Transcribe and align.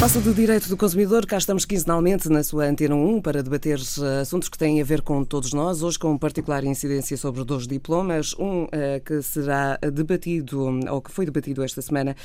Espaço 0.00 0.18
do 0.22 0.32
Direito 0.32 0.66
do 0.66 0.78
Consumidor, 0.78 1.26
cá 1.26 1.36
estamos 1.36 1.66
quinzenalmente 1.66 2.26
na 2.30 2.42
sua 2.42 2.64
Antena 2.64 2.94
1 2.94 3.20
para 3.20 3.42
debater 3.42 3.78
eh, 3.78 4.20
assuntos 4.22 4.48
que 4.48 4.56
têm 4.56 4.80
a 4.80 4.84
ver 4.84 5.02
com 5.02 5.22
todos 5.22 5.52
nós, 5.52 5.82
hoje 5.82 5.98
com 5.98 6.16
particular 6.16 6.64
incidência 6.64 7.18
sobre 7.18 7.44
dois 7.44 7.66
diplomas, 7.66 8.34
um 8.38 8.62
uh, 8.62 8.68
que 9.04 9.20
será 9.20 9.76
debatido, 9.92 10.58
ou 10.90 11.02
que 11.02 11.10
foi 11.10 11.26
debatido 11.26 11.62
esta 11.62 11.82
semana, 11.82 12.16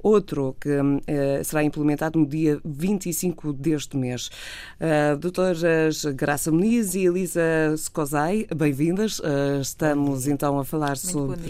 outro 0.00 0.54
que 0.60 0.68
uh, 0.68 1.42
será 1.42 1.64
implementado 1.64 2.20
no 2.20 2.26
dia 2.26 2.60
25 2.64 3.52
deste 3.52 3.96
mês. 3.96 4.30
Uh, 4.78 5.16
doutoras 5.16 6.04
Graça 6.14 6.52
Muniz 6.52 6.94
e 6.94 7.06
Elisa 7.06 7.42
Scosai, 7.76 8.46
bem-vindas. 8.54 9.18
Uh, 9.18 9.60
estamos 9.60 10.28
então 10.28 10.60
a 10.60 10.64
falar 10.64 10.90
Muito 10.90 10.98
sobre 10.98 11.42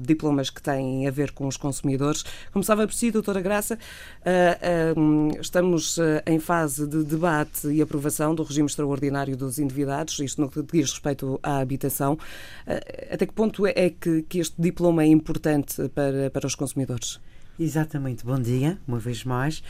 diplomas 0.00 0.50
que 0.50 0.60
têm 0.60 1.06
a 1.06 1.10
ver 1.12 1.30
com 1.30 1.46
os 1.46 1.56
consumidores. 1.56 2.24
Começava 2.52 2.84
por 2.84 2.94
si, 2.94 3.12
doutora 3.12 3.40
Graça. 3.40 3.78
Estamos 5.40 5.98
em 6.26 6.38
fase 6.38 6.86
de 6.86 7.04
debate 7.04 7.68
e 7.68 7.82
aprovação 7.82 8.34
do 8.34 8.42
regime 8.42 8.66
extraordinário 8.66 9.36
dos 9.36 9.58
endividados, 9.58 10.18
isto 10.20 10.40
no 10.40 10.48
que 10.48 10.62
diz 10.62 10.90
respeito 10.90 11.38
à 11.42 11.58
habitação. 11.58 12.18
Até 13.10 13.26
que 13.26 13.32
ponto 13.32 13.66
é 13.66 13.90
que, 13.90 14.22
que 14.22 14.38
este 14.38 14.60
diploma 14.60 15.02
é 15.02 15.06
importante 15.06 15.88
para, 15.90 16.30
para 16.30 16.46
os 16.46 16.54
consumidores? 16.54 17.20
Exatamente, 17.58 18.24
bom 18.24 18.40
dia, 18.40 18.78
uma 18.86 19.00
vez 19.00 19.24
mais. 19.24 19.64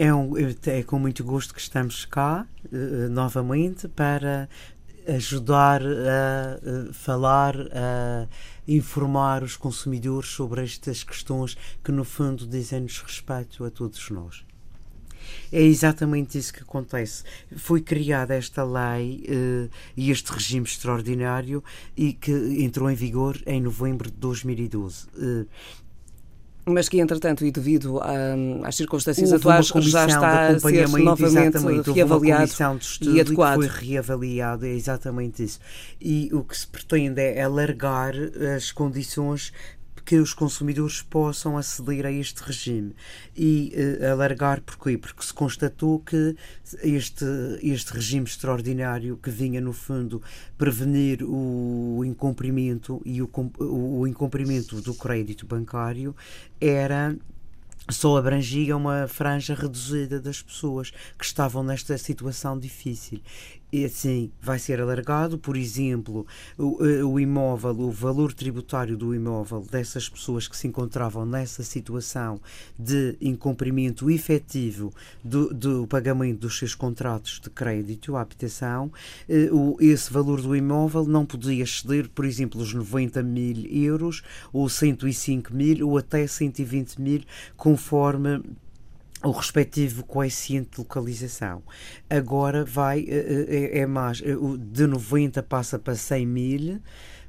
É, 0.00 0.14
um, 0.14 0.32
é 0.66 0.82
com 0.82 0.98
muito 0.98 1.22
gosto 1.22 1.52
que 1.52 1.60
estamos 1.60 2.06
cá 2.06 2.46
eh, 2.72 3.08
novamente 3.10 3.86
para 3.88 4.48
ajudar 5.14 5.82
a 5.82 6.92
falar, 6.92 7.56
a 7.72 8.28
informar 8.66 9.42
os 9.42 9.56
consumidores 9.56 10.30
sobre 10.30 10.62
estas 10.62 11.02
questões 11.02 11.56
que, 11.82 11.92
no 11.92 12.04
fundo, 12.04 12.46
dizem-nos 12.46 13.00
respeito 13.00 13.64
a 13.64 13.70
todos 13.70 14.10
nós. 14.10 14.44
É 15.52 15.62
exatamente 15.62 16.38
isso 16.38 16.52
que 16.52 16.62
acontece. 16.62 17.24
Foi 17.56 17.80
criada 17.80 18.34
esta 18.34 18.64
lei 18.64 19.24
uh, 19.28 19.70
e 19.96 20.10
este 20.10 20.32
regime 20.32 20.64
extraordinário 20.64 21.62
e 21.96 22.12
que 22.12 22.32
entrou 22.62 22.90
em 22.90 22.94
vigor 22.94 23.40
em 23.46 23.60
novembro 23.60 24.10
de 24.10 24.16
2012. 24.16 25.06
Uh, 25.08 25.46
mas 26.70 26.88
que, 26.88 27.00
entretanto, 27.00 27.44
e 27.44 27.50
devido 27.50 28.00
a, 28.00 28.66
às 28.66 28.76
circunstâncias 28.76 29.32
houve 29.32 29.48
atuais, 29.48 29.66
já 29.84 30.06
está 30.06 30.48
a 30.48 30.58
ser 30.58 30.88
novamente 30.88 31.90
reavaliado 31.90 32.50
e 33.02 33.20
adequado. 33.20 33.56
foi 33.56 33.66
reavaliado, 33.66 34.66
é 34.66 34.70
exatamente 34.70 35.42
isso. 35.44 35.60
E 36.00 36.30
o 36.32 36.42
que 36.42 36.56
se 36.56 36.66
pretende 36.66 37.20
é 37.20 37.42
alargar 37.42 38.14
as 38.56 38.72
condições 38.72 39.52
que 40.10 40.18
os 40.18 40.34
consumidores 40.34 41.02
possam 41.02 41.56
aceder 41.56 42.04
a 42.04 42.10
este 42.10 42.42
regime 42.42 42.96
e 43.36 43.72
uh, 44.02 44.10
alargar 44.10 44.60
porquê? 44.60 44.98
Porque 44.98 45.24
se 45.24 45.32
constatou 45.32 46.00
que 46.00 46.34
este, 46.82 47.24
este 47.62 47.92
regime 47.92 48.26
extraordinário 48.26 49.16
que 49.18 49.30
vinha 49.30 49.60
no 49.60 49.72
fundo 49.72 50.20
prevenir 50.58 51.22
o 51.22 52.02
incumprimento 52.04 53.00
e 53.04 53.22
o, 53.22 53.30
o 53.60 54.04
incumprimento 54.04 54.80
do 54.80 54.94
crédito 54.94 55.46
bancário 55.46 56.12
era 56.60 57.16
só 57.88 58.16
abrangia 58.16 58.76
uma 58.76 59.06
franja 59.06 59.54
reduzida 59.54 60.20
das 60.20 60.42
pessoas 60.42 60.90
que 61.16 61.24
estavam 61.24 61.62
nesta 61.62 61.96
situação 61.96 62.58
difícil. 62.58 63.20
Assim 63.84 64.32
vai 64.40 64.58
ser 64.58 64.80
alargado, 64.80 65.38
por 65.38 65.56
exemplo, 65.56 66.26
o, 66.58 66.84
eh, 66.84 67.04
o, 67.04 67.20
imóvel, 67.20 67.78
o 67.78 67.90
valor 67.92 68.32
tributário 68.32 68.96
do 68.96 69.14
imóvel 69.14 69.64
dessas 69.70 70.08
pessoas 70.08 70.48
que 70.48 70.56
se 70.56 70.66
encontravam 70.66 71.24
nessa 71.24 71.62
situação 71.62 72.40
de 72.76 73.16
incumprimento 73.20 74.10
efetivo 74.10 74.92
do, 75.22 75.54
do 75.54 75.86
pagamento 75.86 76.40
dos 76.40 76.58
seus 76.58 76.74
contratos 76.74 77.38
de 77.40 77.48
crédito 77.48 78.16
à 78.16 78.22
habitação, 78.22 78.90
eh, 79.28 79.48
esse 79.80 80.12
valor 80.12 80.42
do 80.42 80.56
imóvel 80.56 81.04
não 81.04 81.24
podia 81.24 81.62
exceder, 81.62 82.08
por 82.08 82.24
exemplo, 82.24 82.60
os 82.60 82.74
90 82.74 83.22
mil 83.22 83.66
euros, 83.70 84.22
ou 84.52 84.68
105 84.68 85.54
mil, 85.54 85.88
ou 85.88 85.96
até 85.96 86.26
120 86.26 87.00
mil, 87.00 87.22
conforme 87.56 88.42
o 89.22 89.30
respectivo 89.30 90.04
coeficiente 90.04 90.70
de 90.72 90.78
localização. 90.78 91.62
Agora 92.08 92.64
vai, 92.64 93.00
eh, 93.00 93.46
eh, 93.48 93.78
é, 93.78 93.78
é 93.80 93.86
mais, 93.86 94.22
eh, 94.22 94.34
de 94.58 94.86
90 94.86 95.42
passa 95.42 95.78
para 95.78 95.94
100 95.94 96.26
mil, 96.26 96.80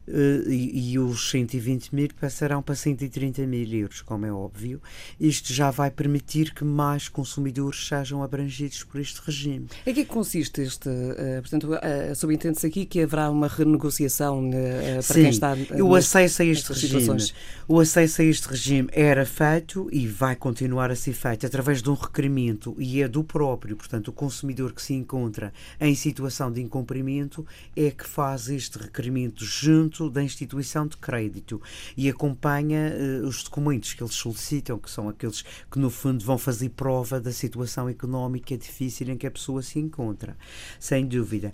e, 0.08 0.94
e, 0.94 1.00
os 1.00 1.30
120 1.30 1.94
mil 1.94 2.10
passarão 2.20 2.62
para 2.62 2.76
130 2.76 3.46
mil 3.46 3.68
euros, 3.72 4.02
como 4.02 4.26
é 4.26 4.32
óbvio. 4.32 4.82
Isto 5.20 5.54
já 5.54 5.72
vai 5.72 5.92
permitir 5.92 6.54
que 6.54 6.64
mais 6.64 7.08
consumidores 7.08 7.88
sejam 7.88 8.24
abrangidos 8.24 8.84
por 8.84 9.00
este 9.00 9.22
regime. 9.26 9.68
Em 9.86 9.94
que 9.94 10.06
consiste 10.06 10.62
este? 10.62 10.90
Uh, 10.90 11.42
portanto, 11.42 11.74
uh, 11.74 12.16
subentende-se 12.16 12.66
aqui 12.66 12.86
que 12.86 13.02
haverá 13.02 13.30
uma 13.30 13.48
renegociação 13.48 14.50
uh, 14.50 14.52
para 14.96 15.02
Sim, 15.02 15.22
quem 15.22 15.30
está. 15.30 15.56
O 15.82 15.96
acesso 15.96 16.42
a 16.42 16.46
este 16.46 16.74
regime, 16.74 17.32
o 17.68 17.80
acesso 17.80 18.22
a 18.22 18.26
este 18.26 18.48
regime 18.48 18.90
era 18.92 19.26
feito 19.26 19.88
e 19.92 20.08
vai 20.08 20.36
continuar 20.36 20.92
a 20.92 20.96
ser 20.96 21.14
feito 21.14 21.46
através 21.46 21.82
de 21.82 21.90
um 21.90 21.94
requerimento 21.94 22.76
e 22.78 23.02
é 23.02 23.08
do 23.08 23.24
próprio, 23.24 23.76
portanto, 23.76 24.10
o 24.10 24.14
consumidor 24.14 24.74
que 24.74 24.82
se 24.82 24.94
encontra 24.94 25.54
em 25.80 25.94
situação 25.96 26.52
de 26.52 26.62
incumprimento 26.62 27.46
é 27.76 27.92
que 27.92 28.06
faz 28.06 28.50
este 28.50 28.78
requerimento 28.78 29.44
junto 29.44 29.91
da 30.10 30.24
instituição 30.24 30.88
de 30.88 30.98
crédito 30.98 31.62
e 31.96 32.10
acompanha 32.10 32.94
uh, 32.94 33.28
os 33.28 33.44
documentos 33.44 33.94
que 33.94 34.04
eles 34.04 34.16
solicitam, 34.16 34.80
que 34.80 34.90
são 34.90 35.10
aqueles 35.10 35.44
que, 35.70 35.78
no 35.80 35.90
fundo, 35.90 36.24
vão 36.24 36.38
fazer 36.38 36.70
prova 36.70 37.20
da 37.20 37.32
situação 37.32 37.90
económica 37.90 38.58
difícil 38.58 39.10
em 39.10 39.18
que 39.18 39.28
a 39.28 39.32
pessoa 39.32 39.62
se 39.62 39.80
encontra, 39.80 40.38
sem 40.80 41.06
dúvida. 41.06 41.54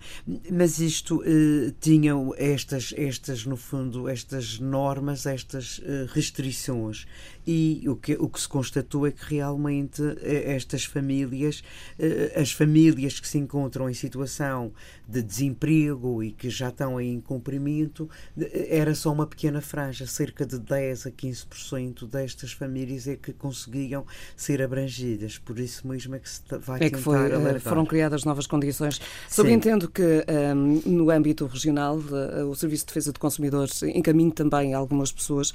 Mas 0.52 0.80
isto 0.80 1.22
uh, 1.22 1.72
tinha 1.80 2.14
estas, 2.38 2.94
estas, 2.96 3.46
no 3.46 3.58
fundo, 3.58 4.08
estas 4.08 4.60
normas, 4.60 5.26
estas 5.26 5.80
uh, 5.80 6.08
restrições 6.10 7.06
e 7.48 7.88
o 7.88 7.96
que, 7.96 8.14
o 8.20 8.28
que 8.28 8.42
se 8.42 8.48
constatou 8.50 9.08
é 9.08 9.12
que 9.12 9.36
realmente 9.36 10.04
estas 10.22 10.84
famílias, 10.84 11.64
as 12.36 12.52
famílias 12.52 13.22
que 13.22 13.28
se 13.28 13.38
encontram 13.38 13.90
em 13.90 13.94
situação 13.94 14.74
de 15.08 15.24
desemprego 15.24 16.22
e 16.22 16.32
que 16.32 16.50
já 16.50 16.68
estão 16.68 17.00
em 17.00 17.14
incumprimento, 17.14 18.10
era 18.52 18.94
só 18.94 19.14
uma 19.14 19.26
pequena 19.26 19.62
franja, 19.62 20.06
cerca 20.06 20.46
de 20.46 20.60
10 20.60 21.08
a 21.08 21.12
15% 21.12 22.06
destas 22.06 22.52
famílias 22.52 23.08
é 23.08 23.16
que 23.16 23.32
conseguiam 23.32 24.06
ser 24.36 24.62
abrangidas. 24.62 25.38
Por 25.38 25.58
isso 25.58 25.88
mesmo 25.88 26.16
é 26.16 26.20
que 26.20 26.30
se 26.30 26.42
vai 26.60 26.84
é 26.84 26.90
que 26.90 26.98
foi, 26.98 27.32
eh. 27.32 27.60
Foram 27.60 27.86
criadas 27.86 28.26
novas 28.26 28.46
condições. 28.46 29.00
Subentendo 29.30 29.90
que 29.90 30.02
um, 30.02 30.78
ehm, 30.78 30.82
no 30.86 31.10
âmbito 31.10 31.46
regional 31.46 31.98
o 32.50 32.56
Serviço 32.56 32.84
de 32.84 32.88
Defesa 32.88 33.14
de 33.14 33.20
Consumidores 33.20 33.82
encaminha 33.84 34.32
também 34.32 34.74
algumas 34.74 35.12
pessoas 35.12 35.54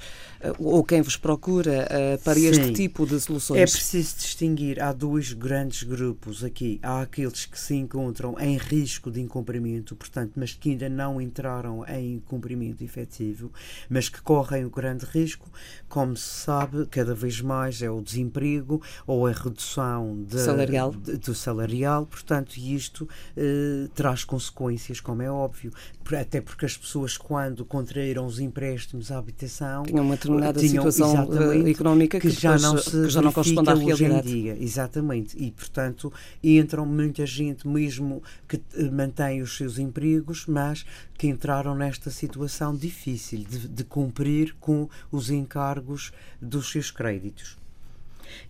ou 0.57 0.83
quem 0.83 1.01
vos 1.01 1.17
procura 1.17 1.82
uh, 1.85 2.23
para 2.23 2.35
Sim. 2.35 2.47
este 2.47 2.73
tipo 2.73 3.05
de 3.05 3.19
soluções. 3.19 3.59
É 3.59 3.65
preciso 3.65 4.15
distinguir. 4.17 4.81
Há 4.81 4.91
dois 4.93 5.33
grandes 5.33 5.83
grupos 5.83 6.43
aqui. 6.43 6.79
Há 6.81 7.01
aqueles 7.01 7.45
que 7.45 7.59
se 7.59 7.75
encontram 7.75 8.35
em 8.39 8.57
risco 8.57 9.11
de 9.11 9.21
incumprimento, 9.21 9.95
portanto, 9.95 10.33
mas 10.35 10.53
que 10.53 10.71
ainda 10.71 10.89
não 10.89 11.21
entraram 11.21 11.85
em 11.87 12.15
incumprimento 12.15 12.83
efetivo, 12.83 13.51
mas 13.89 14.09
que 14.09 14.21
correm 14.21 14.65
o 14.65 14.69
grande 14.69 15.05
risco, 15.05 15.49
como 15.87 16.15
se 16.15 16.43
sabe, 16.43 16.85
cada 16.87 17.13
vez 17.13 17.41
mais 17.41 17.81
é 17.81 17.89
o 17.89 18.01
desemprego 18.01 18.81
ou 19.05 19.27
a 19.27 19.31
redução 19.31 20.23
de, 20.23 20.39
salarial. 20.39 20.91
De, 20.91 21.17
do 21.17 21.35
salarial, 21.35 22.05
portanto, 22.05 22.57
isto 22.57 23.07
eh, 23.35 23.87
traz 23.93 24.23
consequências, 24.23 24.99
como 24.99 25.21
é 25.21 25.29
óbvio, 25.29 25.71
até 26.19 26.41
porque 26.41 26.65
as 26.65 26.75
pessoas, 26.75 27.17
quando 27.17 27.65
contraíram 27.65 28.25
os 28.25 28.39
empréstimos 28.39 29.11
à 29.11 29.17
habitação, 29.17 29.83
tinham 29.83 30.03
uma 30.03 30.15
determinada 30.15 30.59
tinham, 30.59 30.91
situação 30.91 31.29
eh, 31.33 31.69
económica 31.73 32.19
que, 32.19 32.29
que 32.29 32.41
já 32.41 32.57
não 32.57 32.77
se 32.77 32.91
que 32.91 33.09
já 33.09 33.21
não 33.21 33.31
corresponde 33.31 33.69
à 33.69 33.73
realidade. 33.73 34.27
Dia, 34.27 34.57
exatamente, 34.59 35.37
e 35.37 35.51
portanto 35.51 36.11
entram 36.43 36.85
muita 36.85 37.25
gente 37.25 37.67
mesmo 37.67 38.23
que 38.47 38.61
eh, 38.75 38.89
mantém 38.89 39.41
os 39.41 39.55
seus 39.57 39.77
empregos, 39.77 40.45
mas 40.47 40.85
que 41.17 41.27
entraram 41.27 41.75
nesta 41.75 42.09
situação 42.09 42.75
difícil 42.75 43.39
de, 43.39 43.67
de 43.67 43.83
cumprir 43.83 44.55
com 44.59 44.89
os 45.11 45.29
encargos 45.29 46.11
dos 46.41 46.71
seus 46.71 46.91
créditos. 46.91 47.62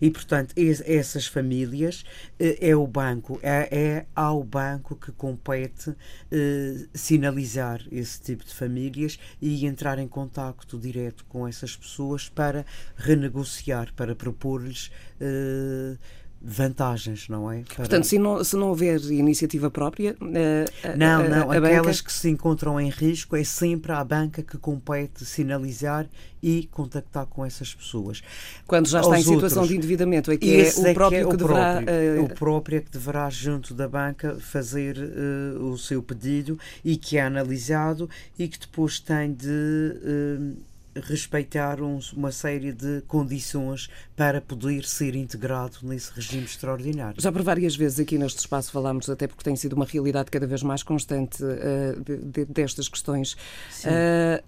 E, 0.00 0.10
portanto, 0.10 0.54
essas 0.56 1.26
famílias 1.26 2.04
eh, 2.38 2.70
é 2.70 2.76
o 2.76 2.86
banco, 2.86 3.38
é, 3.42 3.68
é 3.70 4.06
ao 4.14 4.42
banco 4.42 4.96
que 4.96 5.12
compete 5.12 5.94
eh, 6.30 6.86
sinalizar 6.92 7.80
esse 7.90 8.20
tipo 8.20 8.44
de 8.44 8.54
famílias 8.54 9.18
e 9.40 9.66
entrar 9.66 9.98
em 9.98 10.08
contacto 10.08 10.78
direto 10.78 11.24
com 11.26 11.46
essas 11.46 11.76
pessoas 11.76 12.28
para 12.28 12.64
renegociar, 12.96 13.92
para 13.94 14.14
propor-lhes. 14.14 14.90
Eh, 15.20 15.96
vantagens, 16.44 17.26
não 17.28 17.50
é? 17.50 17.62
Para... 17.62 17.76
Portanto, 17.76 18.04
se 18.04 18.18
não, 18.18 18.44
se 18.44 18.54
não 18.54 18.68
houver 18.68 19.00
iniciativa 19.10 19.70
própria. 19.70 20.14
A, 20.20 20.96
não, 20.96 21.20
a, 21.20 21.28
não. 21.28 21.50
A, 21.50 21.56
aquelas 21.56 21.96
banca... 21.96 22.08
que 22.08 22.12
se 22.12 22.28
encontram 22.28 22.78
em 22.78 22.90
risco 22.90 23.34
é 23.34 23.42
sempre 23.42 23.92
a 23.92 24.04
banca 24.04 24.42
que 24.42 24.58
compete 24.58 25.24
sinalizar 25.24 26.06
e 26.42 26.68
contactar 26.70 27.24
com 27.24 27.46
essas 27.46 27.74
pessoas. 27.74 28.22
Quando 28.66 28.86
já 28.86 29.00
está 29.00 29.14
Aos 29.14 29.26
em 29.26 29.32
situação 29.32 29.62
outros, 29.62 29.68
de 29.68 29.76
endividamento, 29.76 30.30
é 30.30 30.36
que 30.36 30.60
é 30.60 30.72
o 30.76 30.86
é 30.86 30.94
próprio 30.94 31.20
que, 31.20 31.26
é 31.26 31.30
que 31.30 31.36
deverá. 31.38 31.72
Próprio, 31.76 32.20
uh... 32.20 32.24
O 32.24 32.28
próprio 32.28 32.76
é 32.76 32.80
que 32.82 32.90
deverá, 32.90 33.30
junto 33.30 33.72
da 33.72 33.88
banca, 33.88 34.36
fazer 34.38 34.98
uh, 34.98 35.64
o 35.64 35.78
seu 35.78 36.02
pedido 36.02 36.58
e 36.84 36.98
que 36.98 37.16
é 37.16 37.22
analisado 37.22 38.10
e 38.38 38.46
que 38.46 38.58
depois 38.58 39.00
tem 39.00 39.32
de. 39.32 39.48
Uh, 39.48 40.73
respeitar 41.02 41.80
uma 41.80 42.30
série 42.30 42.72
de 42.72 43.02
condições 43.06 43.88
para 44.16 44.40
poder 44.40 44.84
ser 44.84 45.14
integrado 45.14 45.78
nesse 45.82 46.12
regime 46.12 46.44
extraordinário. 46.44 47.20
Já 47.20 47.32
por 47.32 47.42
várias 47.42 47.76
vezes 47.76 48.00
aqui 48.00 48.18
neste 48.18 48.38
espaço 48.38 48.70
falámos, 48.70 49.08
até 49.08 49.26
porque 49.26 49.42
tem 49.42 49.56
sido 49.56 49.74
uma 49.74 49.84
realidade 49.84 50.30
cada 50.30 50.46
vez 50.46 50.62
mais 50.62 50.82
constante 50.82 51.42
uh, 51.42 52.00
de, 52.02 52.16
de, 52.18 52.44
destas 52.46 52.88
questões. 52.88 53.36
Uh, 53.84 54.42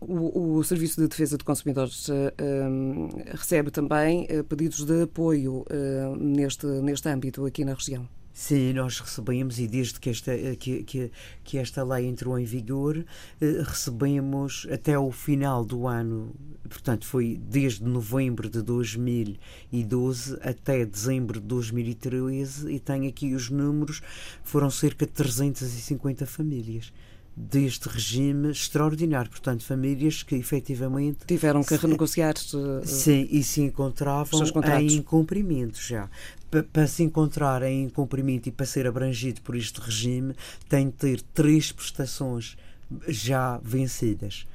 o, 0.00 0.58
o, 0.58 0.64
Serviço 0.64 1.00
de 1.00 1.08
Defesa 1.08 1.36
de 1.36 1.42
Consumidores 1.42 2.08
uh, 2.08 2.12
um, 2.40 3.08
recebe 3.32 3.70
também 3.70 4.28
pedidos 4.48 4.84
de 4.84 5.02
apoio 5.02 5.64
neste, 6.18 6.66
neste 6.66 7.08
âmbito 7.08 7.44
aqui 7.44 7.64
na 7.64 7.74
região. 7.74 8.08
Sim, 8.38 8.72
nós 8.72 9.00
recebemos, 9.00 9.58
e 9.58 9.66
desde 9.66 9.98
que 9.98 10.08
esta, 10.08 10.32
que, 10.54 10.84
que, 10.84 11.10
que 11.42 11.58
esta 11.58 11.82
lei 11.82 12.06
entrou 12.06 12.38
em 12.38 12.44
vigor, 12.44 13.04
eh, 13.40 13.62
recebemos 13.66 14.64
até 14.70 14.96
o 14.96 15.10
final 15.10 15.64
do 15.64 15.88
ano, 15.88 16.32
portanto, 16.68 17.04
foi 17.04 17.36
desde 17.36 17.82
novembro 17.82 18.48
de 18.48 18.62
2012 18.62 20.38
até 20.40 20.86
dezembro 20.86 21.40
de 21.40 21.46
2013, 21.48 22.70
e 22.72 22.78
tenho 22.78 23.08
aqui 23.08 23.34
os 23.34 23.50
números, 23.50 24.00
foram 24.44 24.70
cerca 24.70 25.04
de 25.04 25.10
350 25.14 26.24
famílias 26.24 26.92
deste 27.38 27.88
regime 27.88 28.50
extraordinário. 28.50 29.30
Portanto, 29.30 29.64
famílias 29.64 30.22
que 30.24 30.34
efetivamente. 30.34 31.24
Tiveram 31.26 31.62
que 31.62 31.76
renegociar. 31.76 32.34
Sim, 32.84 33.28
e 33.30 33.42
se 33.44 33.62
encontravam 33.62 34.40
em 34.80 34.96
incumprimento 34.96 35.80
já 35.80 36.10
para 36.72 36.86
se 36.86 37.02
encontrar 37.02 37.62
em 37.62 37.88
cumprimento 37.88 38.48
e 38.48 38.52
para 38.52 38.66
ser 38.66 38.86
abrangido 38.86 39.40
por 39.42 39.54
este 39.54 39.80
regime, 39.80 40.34
tem 40.68 40.86
de 40.86 40.92
ter 40.92 41.22
três 41.34 41.70
prestações 41.72 42.56
já 43.06 43.58
vencidas. 43.62 44.46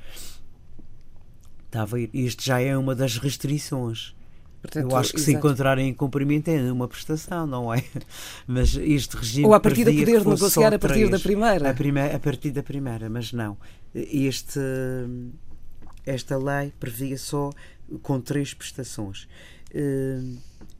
Está 1.66 1.84
a 1.84 1.86
ver? 1.86 2.10
Isto 2.13 2.44
já 2.44 2.60
é 2.60 2.78
uma 2.78 2.95
das 2.95 3.18
restrições. 3.18 4.16
Portanto, 4.62 4.92
eu 4.92 4.95
acho 4.95 5.10
que 5.10 5.18
exato. 5.18 5.31
se 5.31 5.38
encontrarem 5.38 5.90
em 5.90 5.94
cumprimento 5.94 6.48
é 6.48 6.72
uma 6.72 6.88
prestação, 6.88 7.45
não 7.45 7.74
é? 7.74 7.84
Mas 8.48 8.75
este 8.78 9.18
regime. 9.18 9.46
Ou 9.46 9.54
a 9.54 9.60
partir 9.60 9.84
da 9.84 9.92
poder 9.92 10.25
negociar 10.25 10.74
a 10.74 10.80
partir 10.80 11.00
três, 11.00 11.10
da 11.10 11.19
primeira. 11.19 11.69
A, 11.69 11.74
primeira. 11.74 12.16
a 12.16 12.19
partir 12.19 12.51
da 12.51 12.63
primeira, 12.63 13.10
mas 13.10 13.34
não. 13.34 13.57
Este, 13.94 14.62
esta 16.06 16.38
lei 16.38 16.72
previa 16.80 17.18
só 17.18 17.50
com 18.01 18.22
três 18.22 18.54
prestações. 18.54 19.28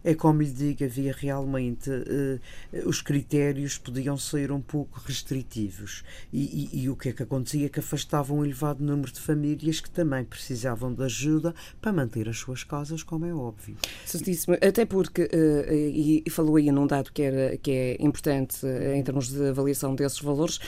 É 0.04 0.14
como 0.14 0.42
lhe 0.42 0.52
digo, 0.52 0.84
havia 0.84 1.14
realmente 1.18 1.90
uh, 1.90 2.40
os 2.88 3.02
critérios 3.02 3.78
podiam 3.78 4.18
ser 4.18 4.52
um 4.52 4.60
pouco 4.62 5.00
restritivos 5.06 6.04
e, 6.32 6.70
e, 6.74 6.84
e, 6.84 6.90
o 6.90 6.96
que 6.96 7.10
é 7.10 7.14
que 7.14 7.24
acontecia 7.24 7.70
que 7.70 7.80
afastava 7.80 8.34
um 8.34 8.44
elevado 8.44 8.84
número 8.84 9.12
de 9.12 9.20
famílias 9.20 9.80
que 9.80 9.90
também 9.90 10.24
precisavam 10.24 10.94
de 10.94 11.04
ajuda 11.04 11.56
para 11.82 11.94
manter 11.94 12.28
as 12.28 12.38
suas 12.38 12.64
casas, 12.64 13.04
como 13.04 13.26
é 13.26 13.34
óbvio. 13.34 13.78
Certíssimo, 14.06 14.56
até 14.56 14.86
porque, 14.86 15.24
uh, 15.24 15.74
e, 15.74 16.24
e, 16.26 16.30
falou 16.30 16.58
aí 16.58 16.72
num 16.72 16.88
dado 16.88 17.12
que, 17.12 17.22
era, 17.22 17.58
que 17.58 17.72
é 17.72 17.98
importante 18.00 18.66
uh, 18.66 18.94
em 18.94 19.04
termos 19.04 19.30
de 19.30 19.50
avaliação 19.50 19.96
desses 19.96 20.20
valores, 20.20 20.60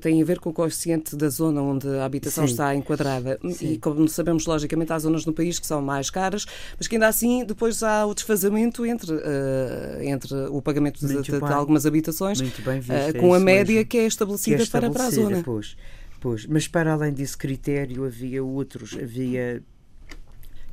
tem 0.00 0.20
a 0.20 0.24
ver 0.24 0.38
com 0.38 0.50
o 0.50 0.52
coeficiente 0.52 1.16
da 1.16 1.28
zona 1.28 1.62
onde 1.62 1.88
a 1.88 2.04
habitação 2.04 2.46
Sim. 2.46 2.52
está 2.52 2.74
enquadrada. 2.74 3.38
Sim. 3.52 3.72
E 3.72 3.78
como 3.78 4.08
sabemos, 4.08 4.46
logicamente, 4.46 4.92
há 4.92 4.98
zonas 4.98 5.24
no 5.24 5.32
país 5.32 5.58
que 5.58 5.66
são 5.66 5.80
mais 5.82 6.10
caras, 6.10 6.46
mas 6.76 6.86
que 6.86 6.96
ainda 6.96 7.08
assim 7.08 7.44
depois 7.44 7.82
há 7.82 8.06
o 8.06 8.14
desfazamento 8.30 8.86
entre, 8.86 9.12
uh, 9.12 10.02
entre 10.02 10.34
o 10.50 10.62
pagamento 10.62 11.06
de, 11.06 11.22
de, 11.22 11.38
de, 11.38 11.44
algumas 11.52 11.86
habitações 11.86 12.40
uh, 12.40 13.18
com 13.18 13.34
a 13.34 13.40
média 13.40 13.74
mesmo. 13.74 13.88
que 13.88 13.98
é 13.98 14.06
estabelecida, 14.06 14.56
que 14.56 14.62
é 14.62 14.64
estabelecida 14.64 14.98
para, 14.98 15.10
para 15.10 15.22
a 15.22 15.24
zona. 15.24 15.42
Pois, 15.42 15.76
pois. 16.20 16.46
Mas 16.46 16.68
para 16.68 16.92
além 16.92 17.12
desse 17.12 17.36
critério 17.36 18.04
havia 18.04 18.42
outros, 18.42 18.96
havia 19.00 19.62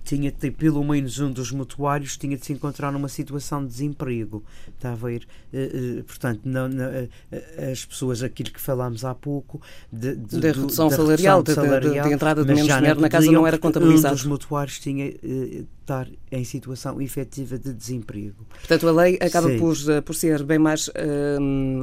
tinha 0.07 0.31
de 0.31 0.38
ter 0.38 0.51
pelo 0.51 0.81
menos 0.86 1.19
um 1.19 1.30
dos 1.30 1.51
mutuários 1.51 2.15
tinha 2.15 2.38
de 2.38 2.45
se 2.45 2.54
encontrar 2.54 2.94
numa 2.94 3.09
situação 3.09 3.62
de 3.62 3.69
desemprego. 3.71 4.42
Está 4.69 4.94
a 4.94 4.95
ver? 4.95 5.27
Uh, 5.54 6.00
uh, 6.00 6.04
portanto, 6.06 6.42
não, 6.45 6.69
não, 6.69 6.86
uh, 6.86 7.71
as 7.71 7.83
pessoas, 7.83 8.24
aquilo 8.24 8.51
que 8.51 8.62
falámos 8.62 9.04
há 9.04 9.13
pouco, 9.13 9.62
de, 9.92 10.15
de, 10.15 10.39
da 10.39 10.48
redução, 10.48 10.88
da 10.88 10.95
salarial, 10.95 11.39
redução 11.39 11.65
salarial, 11.65 12.04
de, 12.04 12.09
de, 12.09 12.13
entrada 12.15 12.45
de 12.45 12.54
menos 12.54 12.74
dinheiro 12.74 13.01
na 13.01 13.09
casa 13.09 13.30
não 13.30 13.45
era 13.45 13.57
contabilizado. 13.57 14.13
Um 14.13 14.18
dos 14.18 14.25
mutuários 14.25 14.80
tinha 14.80 15.12
de 15.12 15.65
estar 15.81 16.07
em 16.31 16.44
situação 16.45 17.01
efetiva 17.01 17.59
de 17.59 17.74
desemprego. 17.74 18.45
Portanto, 18.50 18.88
a 18.88 18.92
lei 18.92 19.18
acaba 19.21 19.50
por, 19.57 19.75
por 20.06 20.15
ser 20.15 20.44
bem 20.44 20.57
mais, 20.57 20.89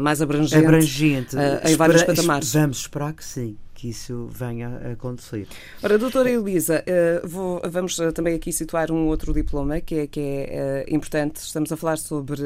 mais 0.02 0.22
abrangente, 0.22 0.64
abrangente. 0.64 1.36
em 1.68 1.76
vários 1.76 2.02
patamares. 2.02 2.52
Vamos 2.54 2.78
esperar 2.78 3.12
que 3.12 3.24
sim 3.24 3.56
que 3.84 3.90
isso 3.90 4.26
venha 4.32 4.80
a 4.82 4.92
acontecer. 4.92 5.46
Ora, 5.82 5.98
doutora 5.98 6.30
Elisa, 6.30 6.82
uh, 6.82 7.28
vou, 7.28 7.60
vamos 7.68 7.98
uh, 7.98 8.10
também 8.12 8.34
aqui 8.34 8.50
situar 8.50 8.90
um 8.90 9.08
outro 9.08 9.34
diploma 9.34 9.78
que 9.78 9.96
é, 9.96 10.06
que 10.06 10.20
é 10.20 10.86
uh, 10.88 10.94
importante. 10.94 11.36
Estamos 11.36 11.70
a 11.70 11.76
falar 11.76 11.98
sobre 11.98 12.42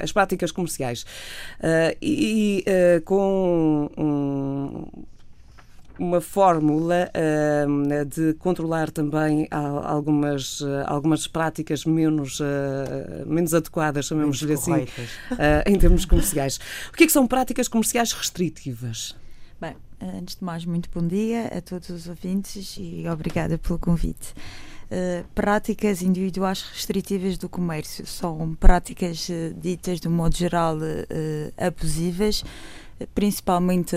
as 0.00 0.10
práticas 0.10 0.50
comerciais. 0.50 1.06
e 2.02 2.64
com 3.04 3.88
um, 3.96 5.06
uma 5.98 6.20
fórmula 6.20 7.10
uh, 7.14 8.04
de 8.04 8.34
controlar 8.34 8.90
também 8.90 9.48
algumas, 9.50 10.60
uh, 10.60 10.84
algumas 10.86 11.26
práticas 11.26 11.84
menos, 11.84 12.40
uh, 12.40 12.44
menos 13.26 13.54
adequadas, 13.54 14.06
chamemos-lhe 14.06 14.52
assim, 14.52 14.86
em 15.66 15.78
termos 15.78 16.04
comerciais. 16.04 16.58
O 16.92 16.96
que, 16.96 17.04
é 17.04 17.06
que 17.06 17.12
são 17.12 17.26
práticas 17.26 17.68
comerciais 17.68 18.12
restritivas? 18.12 19.14
Bem, 19.98 20.18
antes 20.20 20.36
de 20.36 20.44
mais, 20.44 20.64
muito 20.64 20.90
bom 20.92 21.06
dia 21.06 21.46
a 21.46 21.60
todos 21.60 21.88
os 21.88 22.08
ouvintes 22.08 22.76
e 22.78 23.08
obrigada 23.08 23.56
pelo 23.56 23.78
convite. 23.78 24.34
Uh, 24.90 25.26
práticas 25.34 26.02
individuais 26.02 26.62
restritivas 26.62 27.38
do 27.38 27.48
comércio 27.48 28.06
são 28.06 28.54
práticas 28.54 29.28
uh, 29.28 29.54
ditas 29.58 29.98
de 29.98 30.06
um 30.06 30.10
modo 30.12 30.36
geral 30.36 30.76
uh, 30.76 30.80
abusivas, 31.56 32.44
principalmente 33.14 33.96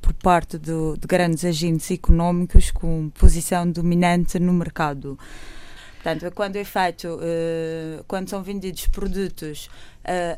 por 0.00 0.12
parte 0.14 0.58
do, 0.58 0.96
de 0.96 1.06
grandes 1.08 1.44
agentes 1.44 1.90
económicos 1.90 2.70
com 2.70 3.10
posição 3.10 3.68
dominante 3.68 4.38
no 4.38 4.52
mercado. 4.52 5.18
Portanto, 5.96 6.32
quando 6.34 6.54
é 6.54 6.62
feito, 6.62 7.18
quando 8.06 8.28
são 8.28 8.44
vendidos 8.44 8.86
produtos 8.86 9.68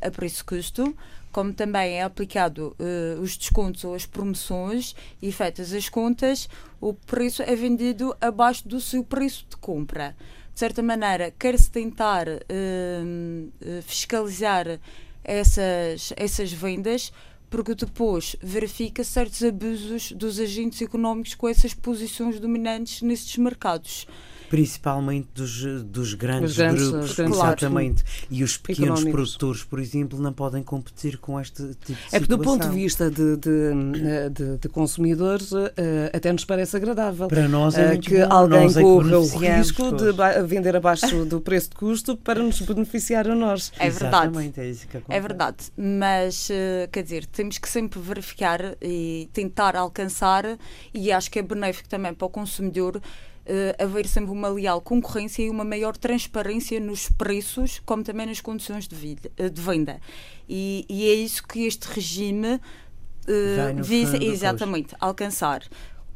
a 0.01 0.11
preço-custo, 0.11 0.97
como 1.37 1.53
também 1.53 1.99
é 1.99 2.03
aplicado 2.03 2.75
uh, 2.81 3.21
os 3.21 3.37
descontos 3.37 3.85
ou 3.85 3.95
as 3.95 4.07
promoções 4.07 4.97
e 5.21 5.31
feitas 5.31 5.71
as 5.71 5.87
contas, 5.87 6.49
o 6.81 6.95
preço 6.95 7.43
é 7.43 7.55
vendido 7.55 8.17
abaixo 8.23 8.67
do 8.67 8.81
seu 8.81 9.05
preço 9.05 9.45
de 9.51 9.55
compra. 9.59 10.17
De 10.55 10.59
certa 10.59 10.83
maneira, 10.83 11.31
quer-se 11.39 11.71
tentar 11.71 12.27
uh, 12.27 13.83
fiscalizar 13.83 14.81
essas, 15.23 16.15
essas 16.17 16.51
vendas, 16.51 17.13
porque 17.51 17.75
depois 17.75 18.35
verifica 18.43 19.05
certos 19.05 19.43
abusos 19.43 20.13
dos 20.13 20.41
agentes 20.41 20.81
económicos 20.81 21.35
com 21.35 21.47
essas 21.47 21.75
posições 21.75 22.41
dominantes 22.41 23.03
nesses 23.03 23.37
mercados 23.37 24.07
principalmente 24.49 25.29
dos, 25.35 25.63
dos 25.85 26.15
grandes, 26.15 26.57
grandes 26.57 26.89
grupos, 26.89 27.15
grandes 27.15 27.37
exatamente. 27.37 28.05
E 28.31 28.43
os 28.43 28.57
pequenos 28.57 29.05
produtores, 29.05 29.65
por 29.65 29.79
exemplo, 29.79 30.21
não 30.21 30.33
podem 30.33 30.63
competir 30.63 31.19
com 31.19 31.41
este 31.41 31.75
tipo 31.85 32.01
de 32.01 32.17
É 32.17 32.19
porque, 32.19 32.37
do 32.37 32.39
ponto 32.39 32.69
de 32.69 32.75
vista 32.75 33.11
de, 33.11 33.37
de, 33.37 34.31
de, 34.31 34.59
de 34.59 34.69
consumidores, 34.69 35.53
uh, 35.53 35.71
até 36.13 36.33
nos 36.33 36.45
parece 36.45 36.77
agradável. 36.77 37.29
Para 37.29 37.49
nós 37.49 37.77
é 37.77 37.95
uh, 37.95 38.01
que 38.01 38.19
bom. 38.19 38.33
alguém 38.33 38.67
é 38.67 38.73
corra 38.73 39.19
o 39.19 39.39
risco 39.39 39.93
de 39.93 40.13
vender 40.47 40.77
abaixo 40.77 41.25
do 41.25 41.41
preço 41.41 41.71
de 41.71 41.77
custo 41.77 42.17
para 42.17 42.43
nos 42.43 42.61
beneficiar 42.61 43.29
a 43.29 43.35
nós. 43.35 43.73
É 43.79 43.91
verdade. 43.91 44.53
É, 44.57 44.71
isso 44.71 44.87
que 44.87 44.99
é 45.09 45.21
verdade. 45.21 45.57
Mas, 45.77 46.49
uh, 46.51 46.89
quer 46.91 47.03
dizer, 47.03 47.27
temos 47.27 47.59
que 47.59 47.69
sempre 47.69 48.01
verificar 48.01 48.77
e 48.81 49.29
tentar 49.33 49.77
alcançar, 49.77 50.59
e 50.93 51.11
acho 51.13 51.31
que 51.31 51.39
é 51.39 51.43
benéfico 51.43 51.89
também 51.89 52.15
para 52.15 52.27
o 52.27 52.31
consumidor 52.31 53.01
uh, 53.47 53.83
haver 53.83 54.07
sempre 54.07 54.31
uma 54.31 54.49
leal 54.49 54.81
concorrência 54.81 55.43
e 55.43 55.51
uma 55.51 55.65
maior 55.65 55.97
transparência 55.97 56.79
nos 56.81 57.09
preços, 57.09 57.81
como 57.85 58.03
também 58.03 58.27
nas 58.27 58.41
condições 58.41 58.87
de, 58.87 58.95
vida, 58.95 59.31
uh, 59.39 59.49
de 59.49 59.61
venda. 59.61 60.01
E, 60.49 60.85
e, 60.89 61.09
é 61.09 61.15
isso 61.15 61.47
que 61.47 61.67
este 61.67 61.87
regime 61.87 62.55
uh, 62.55 63.83
visa 63.83 64.23
exatamente 64.23 64.95
alcançar. 65.01 65.63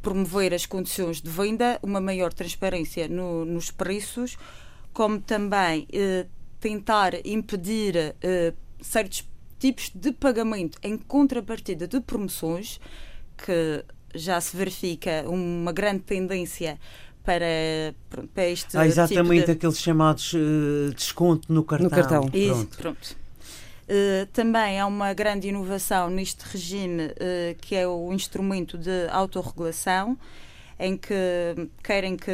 Promover 0.01 0.53
as 0.53 0.65
condições 0.65 1.21
de 1.21 1.29
venda, 1.29 1.79
uma 1.83 2.01
maior 2.01 2.33
transparência 2.33 3.07
no, 3.07 3.45
nos 3.45 3.69
preços, 3.69 4.37
como 4.93 5.19
também 5.19 5.87
uh, 5.93 6.27
tentar 6.59 7.13
impedir 7.25 7.95
uh, 7.95 8.55
certos 8.81 9.27
tipos 9.59 9.91
de 9.93 10.11
pagamento 10.11 10.79
em 10.81 10.97
contrapartida 10.97 11.87
de 11.87 11.99
promoções, 11.99 12.79
que 13.37 13.85
já 14.13 14.41
se 14.41 14.55
verifica 14.55 15.23
uma 15.27 15.71
grande 15.71 16.01
tendência 16.01 16.79
para, 17.23 17.93
para 18.33 18.49
este 18.49 18.77
ah, 18.77 18.85
exatamente 18.85 19.41
tipo 19.41 19.45
de... 19.45 19.51
aqueles 19.51 19.79
chamados 19.79 20.33
uh, 20.33 20.93
desconto 20.95 21.51
no 21.51 21.63
cartão. 21.63 21.85
No 21.85 21.89
cartão. 21.89 22.29
Isso, 22.33 22.67
pronto. 22.67 22.77
pronto. 22.77 23.21
Uh, 23.91 24.25
também 24.31 24.79
há 24.79 24.87
uma 24.87 25.13
grande 25.13 25.49
inovação 25.49 26.09
neste 26.09 26.43
regime, 26.45 27.07
uh, 27.07 27.55
que 27.59 27.75
é 27.75 27.87
o 27.87 28.13
instrumento 28.13 28.77
de 28.77 29.07
autorregulação, 29.11 30.17
em 30.81 30.97
que 30.97 31.13
querem 31.83 32.17
que 32.17 32.31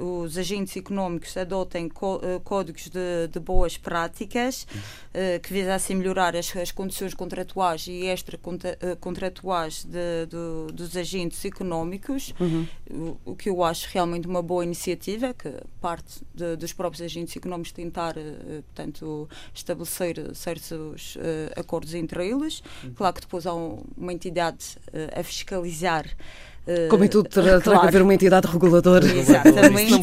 os 0.00 0.36
agentes 0.36 0.76
económicos 0.76 1.36
adotem 1.36 1.86
eh, 1.86 2.40
códigos 2.42 2.88
de, 2.88 3.28
de 3.30 3.38
boas 3.38 3.78
práticas 3.78 4.64
uh, 4.64 5.40
que 5.40 5.52
visassem 5.52 5.94
melhorar 5.94 6.34
as, 6.34 6.54
as, 6.56 6.72
condições 6.72 7.14
contratuais 7.14 7.86
e 7.86 8.06
extra-contratuais 8.06 9.86
eh, 9.94 10.26
dos 10.72 10.96
agentes 10.96 11.44
económicos, 11.44 12.34
uhum. 12.40 12.66
o, 12.90 13.30
o, 13.30 13.36
que 13.36 13.48
eu 13.48 13.62
acho 13.62 13.88
realmente 13.92 14.26
uma 14.26 14.42
boa 14.42 14.64
iniciativa, 14.64 15.32
que 15.32 15.52
parte 15.80 16.20
de, 16.34 16.56
dos 16.56 16.72
próprios 16.72 17.00
agentes 17.02 17.36
económicos 17.36 17.70
tentar, 17.70 18.16
uh, 18.16 18.62
portanto, 18.64 19.28
estabelecer 19.54 20.34
certos 20.34 21.14
uh, 21.14 21.20
acordos 21.56 21.94
entre 21.94 22.26
eles. 22.26 22.60
Uhum. 22.82 22.94
Claro 22.94 23.14
que 23.14 23.20
depois 23.20 23.46
há 23.46 23.54
uma 23.54 24.12
entidade 24.12 24.76
a 25.14 25.22
fiscalizar 25.22 26.06
eh, 26.06 26.53
Como 26.88 27.04
em 27.04 27.08
tudo, 27.08 27.28
terá, 27.28 27.60
claro. 27.60 27.80
que 27.80 27.86
haver 27.88 28.02
uma 28.02 28.14
entidade 28.14 28.46
reguladora. 28.46 29.04
Exatamente. 29.06 30.00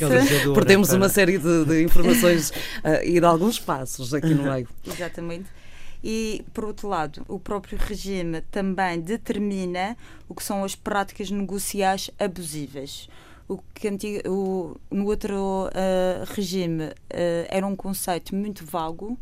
Perdemos 0.54 0.92
uma 0.94 1.10
série 1.10 1.38
de, 1.38 1.66
de 1.66 1.84
informações 1.84 2.52
uh, 2.52 3.04
e 3.04 3.20
de 3.20 3.26
alguns 3.26 3.60
passos 3.60 4.14
aqui 4.14 4.34
no 4.34 4.44
meio. 4.44 4.68
Exatamente. 4.86 5.50
E, 6.04 6.44
por 6.54 6.66
outro 6.66 6.88
lado, 6.88 7.24
o 7.28 7.40
próprio 7.40 7.78
regime 7.80 8.42
também 8.52 9.00
determina 9.00 9.96
o 10.28 10.34
que 10.34 10.44
são 10.44 10.64
as 10.64 10.76
práticas 10.76 11.30
negociais 11.30 12.10
abusivas. 12.20 13.08
O 13.48 13.60
que 13.74 14.22
o, 14.28 14.78
no 14.90 15.06
outro 15.08 15.68
uh, 15.68 16.34
regime 16.34 16.86
uh, 16.86 16.94
era 17.50 17.66
um 17.66 17.76
conceito 17.76 18.36
muito 18.36 18.66
vago. 18.66 19.18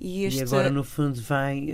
E, 0.00 0.24
este... 0.24 0.40
e 0.40 0.42
agora, 0.42 0.70
no 0.70 0.84
fundo, 0.84 1.20
vem 1.20 1.70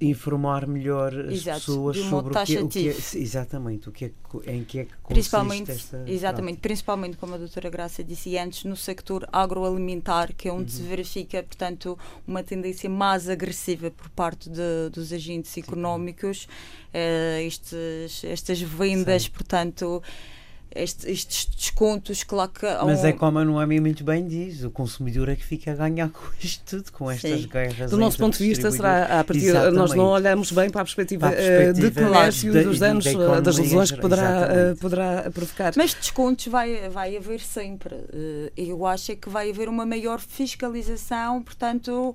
informar 0.00 0.66
melhor 0.66 1.12
as 1.14 1.34
Exato, 1.34 1.60
pessoas 1.60 1.96
sobre 1.98 2.36
o 2.36 2.44
que, 2.44 2.58
o 2.58 2.68
que, 2.68 2.88
é, 2.88 2.92
exatamente 2.92 3.88
o 3.88 3.92
que 3.92 4.06
é, 4.06 4.10
em 4.46 4.64
que 4.64 4.78
é 4.80 4.84
que 4.86 4.92
principalmente 5.08 5.70
esta 5.70 6.02
exatamente 6.06 6.58
principalmente 6.60 7.16
como 7.18 7.34
a 7.34 7.36
doutora 7.38 7.68
Graça 7.68 8.02
disse 8.02 8.38
antes 8.38 8.64
no 8.64 8.76
sector 8.76 9.28
agroalimentar 9.30 10.34
que 10.34 10.48
é 10.48 10.52
onde 10.52 10.72
uhum. 10.72 10.78
se 10.78 10.82
verifica 10.82 11.42
portanto 11.42 11.98
uma 12.26 12.42
tendência 12.42 12.88
mais 12.88 13.28
agressiva 13.28 13.90
por 13.90 14.08
parte 14.10 14.48
de, 14.48 14.88
dos 14.90 15.12
agentes 15.12 15.56
económicos 15.58 16.48
uh, 16.94 17.40
estes, 17.46 18.24
estas 18.24 18.60
vendas 18.62 19.24
Sim. 19.24 19.30
portanto 19.30 20.02
este, 20.74 21.10
estes 21.10 21.46
descontos, 21.46 22.22
claro 22.22 22.50
que. 22.50 22.66
Mas 22.84 23.04
é 23.04 23.12
como 23.12 23.38
a 23.38 23.44
Noemi 23.44 23.80
muito 23.80 24.04
bem 24.04 24.26
diz: 24.26 24.62
o 24.62 24.70
consumidor 24.70 25.28
é 25.28 25.36
que 25.36 25.44
fica 25.44 25.72
a 25.72 25.74
ganhar 25.74 26.08
com 26.10 26.22
isto 26.40 26.62
tudo, 26.64 26.92
com 26.92 27.10
estas 27.10 27.42
Sim. 27.42 27.48
guerras. 27.48 27.90
Do 27.90 27.96
nosso 27.96 28.18
ponto 28.18 28.38
de 28.38 28.44
vista, 28.44 28.70
será 28.70 29.20
a 29.20 29.24
partir. 29.24 29.46
Exatamente. 29.46 29.76
Nós 29.76 29.94
não 29.94 30.06
olhamos 30.06 30.52
bem 30.52 30.70
para 30.70 30.82
a 30.82 30.84
perspectiva, 30.84 31.28
para 31.28 31.36
a 31.36 31.42
perspectiva 31.42 31.90
de 31.90 32.06
comércio, 32.06 32.52
de, 32.52 32.62
dos 32.64 32.78
danos, 32.78 33.04
da 33.04 33.40
das 33.40 33.58
lesões 33.58 33.90
que 33.90 34.00
poderá, 34.00 34.48
uh, 34.72 34.76
poderá 34.76 35.30
provocar. 35.32 35.72
Mas 35.76 35.94
descontos 35.94 36.46
vai, 36.46 36.88
vai 36.88 37.16
haver 37.16 37.40
sempre. 37.40 37.96
Eu 38.56 38.86
acho 38.86 39.12
é 39.12 39.16
que 39.16 39.28
vai 39.28 39.50
haver 39.50 39.68
uma 39.68 39.84
maior 39.84 40.20
fiscalização, 40.20 41.42
portanto 41.42 42.14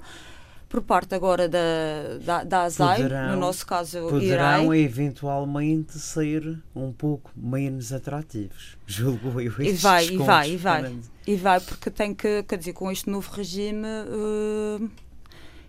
por 0.75 0.81
parte 0.81 1.15
agora 1.15 1.47
da, 1.47 2.17
da, 2.21 2.43
da 2.43 2.63
ASAI, 2.63 2.97
poderão, 2.97 3.31
no 3.31 3.39
nosso 3.39 3.65
caso 3.65 4.01
poderão 4.09 4.73
IRAI. 4.73 4.79
eventualmente 4.79 5.97
ser 5.97 6.59
um 6.75 6.91
pouco 6.91 7.31
menos 7.35 7.93
atrativos, 7.93 8.77
julgo 8.85 9.39
eu. 9.39 9.53
E 9.59 9.71
vai, 9.71 10.07
e 10.07 10.17
vai, 10.17 10.51
e 10.51 10.57
vai. 10.57 10.99
E 11.25 11.35
vai, 11.37 11.59
porque 11.61 11.89
tem 11.89 12.13
que, 12.13 12.43
quer 12.43 12.57
dizer, 12.57 12.73
com 12.73 12.91
este 12.91 13.09
novo 13.09 13.31
regime, 13.31 13.85
uh, 13.85 14.89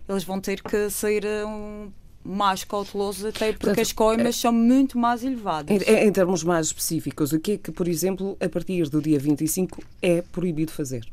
eles 0.09 0.25
vão 0.25 0.41
ter 0.41 0.61
que 0.61 0.89
sair 0.89 1.23
um, 1.45 1.89
mais 2.21 2.65
cautelosos, 2.65 3.23
até 3.23 3.53
porque 3.53 3.67
Portanto, 3.67 3.81
as 3.81 3.93
coimas 3.93 4.27
é, 4.27 4.31
são 4.33 4.51
muito 4.51 4.99
mais 4.99 5.23
elevadas. 5.23 5.71
Em, 5.87 6.07
em 6.07 6.11
termos 6.11 6.43
mais 6.43 6.67
específicos, 6.67 7.31
o 7.31 7.39
que 7.39 7.53
é 7.53 7.57
que, 7.57 7.71
por 7.71 7.87
exemplo, 7.87 8.35
a 8.41 8.49
partir 8.49 8.89
do 8.89 9.01
dia 9.01 9.17
25 9.17 9.81
é 10.01 10.21
proibido 10.21 10.73
fazer? 10.73 11.07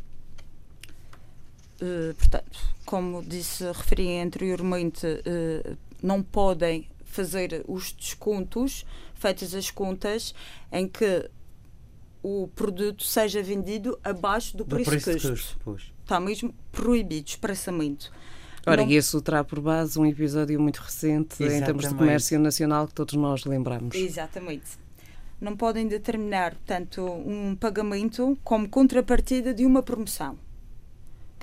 Uh, 1.84 2.14
portanto, 2.14 2.58
como 2.86 3.22
disse, 3.22 3.62
referi 3.66 4.18
anteriormente, 4.18 5.06
uh, 5.06 5.76
não 6.02 6.22
podem 6.22 6.88
fazer 7.04 7.62
os 7.68 7.92
descontos, 7.92 8.86
feitas 9.14 9.54
as 9.54 9.70
contas, 9.70 10.34
em 10.72 10.88
que 10.88 11.28
o 12.22 12.48
produto 12.54 13.04
seja 13.04 13.42
vendido 13.42 13.98
abaixo 14.02 14.56
do, 14.56 14.64
do 14.64 14.76
preço, 14.76 14.90
preço 14.90 15.28
custo. 15.28 15.58
custo 15.62 15.92
Está 16.02 16.18
mesmo 16.18 16.54
proibido, 16.72 17.28
expressamente. 17.28 18.10
Ora, 18.66 18.82
não... 18.82 18.90
e 18.90 18.96
isso 18.96 19.20
terá 19.20 19.44
por 19.44 19.60
base 19.60 19.98
um 19.98 20.06
episódio 20.06 20.58
muito 20.58 20.78
recente 20.78 21.34
Exatamente. 21.34 21.62
em 21.62 21.64
termos 21.66 21.88
de 21.88 21.94
comércio 21.94 22.38
nacional 22.38 22.88
que 22.88 22.94
todos 22.94 23.12
nós 23.14 23.44
lembramos. 23.44 23.94
Exatamente. 23.94 24.78
Não 25.38 25.54
podem 25.54 25.86
determinar, 25.86 26.52
portanto, 26.52 27.04
um 27.04 27.54
pagamento 27.54 28.38
como 28.42 28.66
contrapartida 28.70 29.52
de 29.52 29.66
uma 29.66 29.82
promoção 29.82 30.38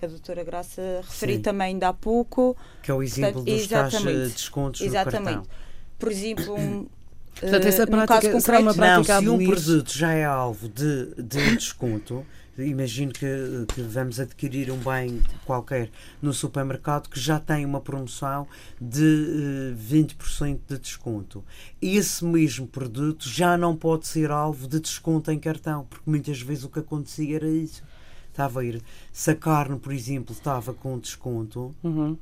que 0.01 0.05
a 0.05 0.09
doutora 0.09 0.43
Graça 0.43 0.81
referiu 1.03 1.41
também 1.41 1.67
ainda 1.67 1.89
há 1.89 1.93
pouco. 1.93 2.57
Que 2.81 2.89
é 2.89 2.93
o 2.93 3.03
exemplo 3.03 3.43
Portanto, 3.43 3.57
dos 3.57 3.67
tais 3.67 3.93
eh, 3.93 4.27
descontos 4.29 4.81
exatamente. 4.81 5.19
no 5.19 5.25
cartão. 5.25 5.55
Por 5.99 6.11
exemplo, 6.11 6.59
um, 6.59 6.87
Portanto, 7.39 7.65
essa 7.67 7.87
prática, 7.87 8.21
caso 8.21 8.31
concreto, 8.31 8.61
uma 8.63 8.73
prática 8.73 9.21
não, 9.21 9.37
se 9.37 9.43
um 9.43 9.47
produto 9.47 9.93
já 9.93 10.11
é 10.11 10.25
alvo 10.25 10.67
de, 10.67 11.13
de 11.21 11.53
desconto, 11.55 12.25
imagino 12.57 13.13
que, 13.13 13.25
que, 13.73 13.81
vamos 13.81 14.19
adquirir 14.19 14.71
um 14.71 14.77
bem 14.77 15.21
qualquer 15.45 15.89
no 16.19 16.33
supermercado 16.33 17.07
que 17.07 17.19
já 17.19 17.39
tem 17.39 17.63
uma 17.63 17.79
promoção 17.79 18.47
de 18.79 19.03
uh, 19.03 19.93
eh, 19.93 19.97
20% 19.97 20.59
de 20.67 20.79
desconto. 20.79 21.43
Esse 21.79 22.25
mesmo 22.25 22.65
produto 22.65 23.29
já 23.29 23.55
não 23.55 23.75
pode 23.75 24.07
ser 24.07 24.31
alvo 24.31 24.67
de 24.67 24.79
desconto 24.79 25.31
em 25.31 25.37
cartão, 25.37 25.85
porque 25.87 26.09
muitas 26.09 26.41
vezes 26.41 26.63
o 26.63 26.69
que 26.69 26.79
acontecia 26.79 27.35
era 27.35 27.47
isso 27.47 27.83
estava 28.31 28.61
a 28.61 28.63
ir. 28.63 28.81
Se 29.11 29.31
a 29.31 29.35
carne, 29.35 29.77
por 29.77 29.93
exemplo, 29.93 30.33
estava 30.33 30.73
com 30.73 30.97
desconto, 30.97 31.75
uhum. 31.83 32.17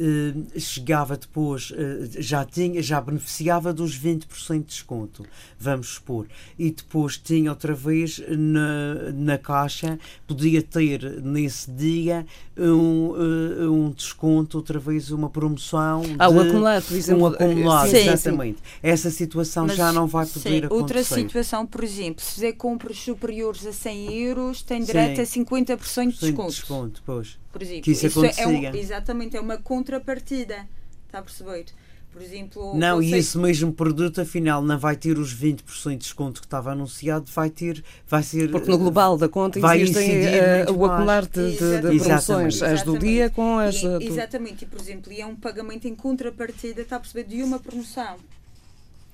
Uh, 0.00 0.58
chegava 0.58 1.14
depois, 1.14 1.72
uh, 1.72 1.76
já 2.18 2.42
tinha, 2.42 2.82
já 2.82 2.98
beneficiava 3.00 3.70
dos 3.70 3.98
20% 3.98 4.60
de 4.60 4.64
desconto, 4.64 5.26
vamos 5.58 5.88
supor, 5.88 6.26
e 6.58 6.70
depois 6.70 7.18
tinha 7.18 7.50
outra 7.50 7.74
vez 7.74 8.18
na, 8.28 9.12
na 9.12 9.36
caixa, 9.36 9.98
podia 10.26 10.62
ter 10.62 11.20
nesse 11.20 11.70
dia 11.70 12.24
um, 12.56 13.10
uh, 13.10 13.72
um 13.72 13.90
desconto, 13.90 14.56
outra 14.56 14.78
vez 14.78 15.10
uma 15.10 15.28
promoção. 15.28 16.02
Ah, 16.18 16.28
de, 16.28 16.34
o 16.34 16.40
acumulado, 16.40 16.84
por 16.84 16.96
exemplo. 16.96 17.22
Um 17.22 17.26
acumulado, 17.26 17.90
sim, 17.90 17.96
exatamente. 17.96 18.58
Sim. 18.58 18.64
Essa 18.82 19.10
situação 19.10 19.66
Mas, 19.66 19.76
já 19.76 19.92
não 19.92 20.06
vai 20.06 20.26
poder 20.26 20.40
sim, 20.40 20.56
acontecer. 20.58 20.74
Outra 20.74 21.04
situação, 21.04 21.66
por 21.66 21.84
exemplo, 21.84 22.24
se 22.24 22.34
fizer 22.34 22.52
compras 22.52 22.98
superiores 22.98 23.66
a 23.66 23.72
100 23.72 24.14
euros, 24.14 24.62
tem 24.62 24.82
direito 24.82 25.20
a 25.20 25.24
50% 25.24 26.10
de 26.12 26.18
desconto. 26.18 26.50
desconto 26.50 27.02
pois. 27.04 27.39
Por 27.52 27.62
exemplo, 27.62 27.82
que 27.82 27.90
isso, 27.90 28.06
isso 28.06 28.24
é 28.24 28.46
um, 28.46 28.74
exatamente, 28.74 29.36
é 29.36 29.40
uma 29.40 29.56
contrapartida. 29.58 30.68
Está 31.06 31.18
a 31.18 31.22
perceber? 31.22 31.66
Por 32.12 32.20
exemplo, 32.20 32.76
não, 32.76 33.00
e 33.00 33.14
esse 33.14 33.38
mesmo 33.38 33.72
produto 33.72 34.20
afinal 34.20 34.60
não 34.62 34.76
vai 34.76 34.96
ter 34.96 35.16
os 35.16 35.32
20% 35.32 35.90
de 35.90 35.96
desconto 35.98 36.40
que 36.40 36.46
estava 36.46 36.72
anunciado, 36.72 37.30
vai 37.32 37.48
ter, 37.48 37.84
vai 38.08 38.22
ser. 38.24 38.50
Porque 38.50 38.68
no 38.68 38.78
global 38.78 39.16
da 39.16 39.28
conta 39.28 39.60
vai 39.60 39.80
existem 39.80 40.22
uh, 40.66 40.72
o 40.72 40.84
acumular 40.84 41.24
de, 41.24 41.52
de, 41.52 41.76
de 41.76 41.98
promoções, 42.00 42.56
exatamente. 42.56 42.64
as 42.64 42.82
do 42.82 42.98
dia 42.98 43.30
com 43.30 43.58
as. 43.58 43.76
E, 43.76 43.86
exatamente, 44.04 44.64
e 44.64 44.66
por 44.66 44.80
exemplo, 44.80 45.12
e 45.12 45.20
é 45.20 45.26
um 45.26 45.36
pagamento 45.36 45.86
em 45.86 45.94
contrapartida, 45.94 46.82
está 46.82 46.96
a 46.96 47.00
perceber, 47.00 47.28
de 47.28 47.44
uma 47.44 47.60
promoção. 47.60 48.16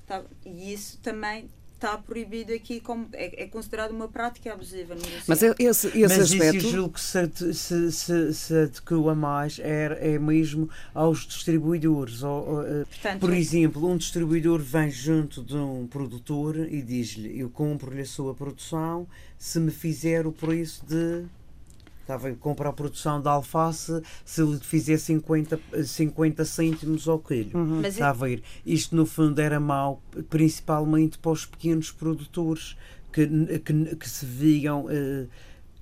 Tá? 0.07 0.23
E 0.43 0.73
isso 0.73 0.97
também 1.03 1.47
está 1.77 1.95
proibido 1.97 2.51
aqui 2.53 2.79
como 2.79 3.07
é, 3.13 3.43
é 3.43 3.47
considerado 3.47 3.91
uma 3.91 4.07
prática 4.07 4.51
abusiva 4.51 4.95
no 4.95 5.01
Mas 5.27 5.41
esse, 5.41 5.55
esse 5.59 5.99
Mas 5.99 6.19
aspecto... 6.19 6.57
isso 6.57 6.69
julgo 6.69 6.93
que 6.93 7.01
se, 7.01 7.53
se, 7.53 7.91
se, 7.91 8.33
se 8.33 8.57
adequa 8.57 9.15
mais 9.15 9.59
é, 9.59 10.15
é 10.15 10.19
mesmo 10.19 10.69
aos 10.93 11.25
distribuidores. 11.25 12.23
Ou, 12.23 12.63
eh, 12.63 12.85
Portanto, 12.85 13.19
por 13.19 13.33
exemplo, 13.33 13.87
um 13.87 13.95
distribuidor 13.95 14.59
vem 14.59 14.89
junto 14.89 15.43
de 15.43 15.55
um 15.55 15.85
produtor 15.87 16.57
e 16.57 16.81
diz-lhe 16.81 17.39
eu 17.39 17.49
compro-lhe 17.49 18.01
a 18.01 18.05
sua 18.05 18.33
produção 18.33 19.07
se 19.37 19.59
me 19.59 19.71
fizer 19.71 20.25
o 20.25 20.31
preço 20.31 20.83
de 20.85 21.25
Estava 22.07 22.29
a 22.29 22.35
comprar 22.35 22.69
a 22.69 22.73
produção 22.73 23.21
de 23.21 23.27
alface 23.27 24.01
se 24.23 24.41
lhe 24.41 24.57
fizer 24.61 24.97
50, 24.97 25.59
50 25.83 26.45
cêntimos 26.45 27.05
ao 27.05 27.19
quilo. 27.19 27.59
Uhum. 27.59 27.81
Está 27.81 28.11
a 28.11 28.13
ver? 28.13 28.41
Isto, 28.65 28.95
no 28.95 29.05
fundo, 29.05 29.37
era 29.41 29.59
mau, 29.59 30.01
principalmente 30.29 31.17
para 31.17 31.31
os 31.31 31.45
pequenos 31.45 31.91
produtores 31.91 32.77
que, 33.11 33.27
que, 33.59 33.95
que 33.97 34.09
se 34.09 34.25
viam. 34.25 34.85
Uh, 34.85 35.27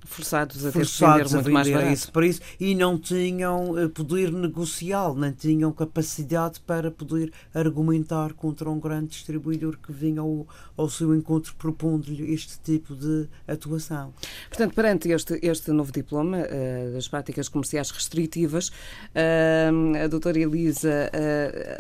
forçados 0.05 0.65
a 0.65 0.71
ter 0.71 0.79
forçados 0.79 1.31
que 1.31 1.37
vender 1.37 1.43
muito 1.43 1.53
mais 1.53 1.69
barato. 1.69 1.93
Isso, 1.93 2.11
para 2.11 2.27
isso, 2.27 2.41
e 2.59 2.75
não 2.75 2.97
tinham 2.97 3.71
uh, 3.71 3.89
poder 3.89 4.31
negocial, 4.31 5.15
não 5.15 5.31
tinham 5.31 5.71
capacidade 5.71 6.59
para 6.61 6.91
poder 6.91 7.31
argumentar 7.53 8.33
contra 8.33 8.69
um 8.69 8.79
grande 8.79 9.07
distribuidor 9.07 9.77
que 9.77 9.91
vinha 9.91 10.21
ao, 10.21 10.47
ao 10.77 10.89
seu 10.89 11.15
encontro 11.15 11.55
propondo-lhe 11.57 12.33
este 12.33 12.59
tipo 12.59 12.95
de 12.95 13.27
atuação. 13.47 14.13
Portanto, 14.49 14.73
perante 14.73 15.09
este, 15.09 15.39
este 15.41 15.71
novo 15.71 15.91
diploma 15.91 16.37
uh, 16.39 16.93
das 16.93 17.07
práticas 17.07 17.49
comerciais 17.49 17.91
restritivas, 17.91 18.69
uh, 18.69 20.03
a 20.03 20.07
doutora 20.07 20.39
Elisa, 20.39 21.09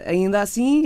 ainda 0.05 0.41
assim, 0.41 0.83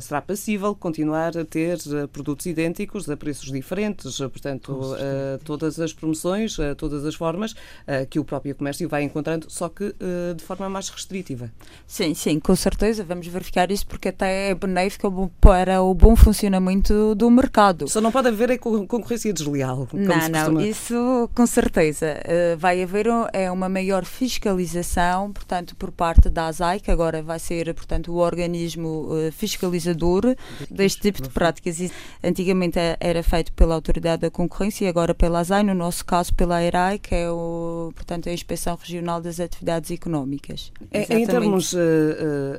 será 0.00 0.20
passível 0.20 0.74
continuar 0.74 1.36
a 1.36 1.44
ter 1.44 1.78
produtos 2.12 2.46
idênticos 2.46 3.08
a 3.08 3.16
preços 3.16 3.50
diferentes, 3.50 4.18
portanto, 4.18 4.96
todas 5.44 5.78
as 5.80 5.92
promoções 5.92 6.57
todas 6.76 7.04
as 7.04 7.14
formas 7.14 7.52
uh, 7.52 8.06
que 8.08 8.18
o 8.18 8.24
próprio 8.24 8.54
comércio 8.54 8.88
vai 8.88 9.02
encontrando, 9.02 9.46
só 9.50 9.68
que 9.68 9.84
uh, 9.84 10.34
de 10.34 10.42
forma 10.42 10.68
mais 10.68 10.88
restritiva. 10.88 11.50
Sim, 11.86 12.14
sim, 12.14 12.38
com 12.38 12.54
certeza. 12.54 13.04
Vamos 13.04 13.26
verificar 13.26 13.70
isso 13.70 13.86
porque 13.86 14.08
até 14.08 14.50
é 14.50 14.54
benéfico 14.54 15.30
para 15.40 15.82
o 15.82 15.94
bom 15.94 16.14
funcionamento 16.16 17.14
do 17.14 17.30
mercado. 17.30 17.88
Só 17.88 18.00
não 18.00 18.12
pode 18.12 18.28
haver 18.28 18.58
concorrência 18.58 19.32
desleal. 19.32 19.88
Não, 19.92 20.28
não, 20.28 20.60
isso 20.60 21.30
com 21.34 21.46
certeza. 21.46 22.16
Vai 22.58 22.82
haver 22.82 23.06
é 23.32 23.50
uma 23.50 23.68
maior 23.68 24.04
fiscalização, 24.04 25.32
portanto, 25.32 25.74
por 25.76 25.90
parte 25.90 26.28
da 26.28 26.46
ASAI, 26.46 26.80
que 26.80 26.90
agora 26.90 27.22
vai 27.22 27.38
ser, 27.38 27.72
portanto, 27.74 28.12
o 28.12 28.16
organismo 28.16 29.08
fiscalizador 29.32 30.36
deste 30.70 31.00
tipo 31.00 31.22
de 31.22 31.28
práticas. 31.28 31.78
Antigamente 32.22 32.78
era 33.00 33.22
feito 33.22 33.52
pela 33.52 33.74
Autoridade 33.74 34.22
da 34.22 34.30
Concorrência 34.30 34.84
e 34.84 34.88
agora 34.88 35.14
pela 35.14 35.40
ASAI, 35.40 35.62
no 35.62 35.74
nosso 35.74 36.04
caso 36.04 36.34
pela 36.34 36.47
AERAI, 36.56 36.98
que 36.98 37.14
é 37.14 37.30
o, 37.30 37.92
portanto, 37.94 38.28
a 38.28 38.32
Inspeção 38.32 38.76
Regional 38.76 39.20
das 39.20 39.40
Atividades 39.40 39.90
Económicas. 39.90 40.72
Em, 40.92 41.22
em 41.22 41.26
termos, 41.26 41.72
uh, 41.72 41.78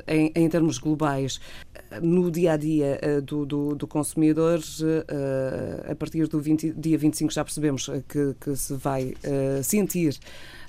em, 0.06 0.32
em, 0.34 0.48
termos 0.48 0.78
globais, 0.78 1.40
no 2.02 2.30
dia 2.30 2.52
a 2.52 2.56
dia 2.56 3.00
uh, 3.02 3.22
do, 3.22 3.44
do, 3.44 3.74
do, 3.74 3.86
consumidor, 3.86 4.60
a 5.90 5.94
partir 5.94 6.26
do 6.26 6.40
20, 6.40 6.72
dia 6.72 6.98
25 6.98 7.32
já 7.32 7.44
percebemos 7.44 7.90
que, 8.08 8.34
que 8.40 8.56
se 8.56 8.74
vai 8.74 9.14
sentir 9.62 10.18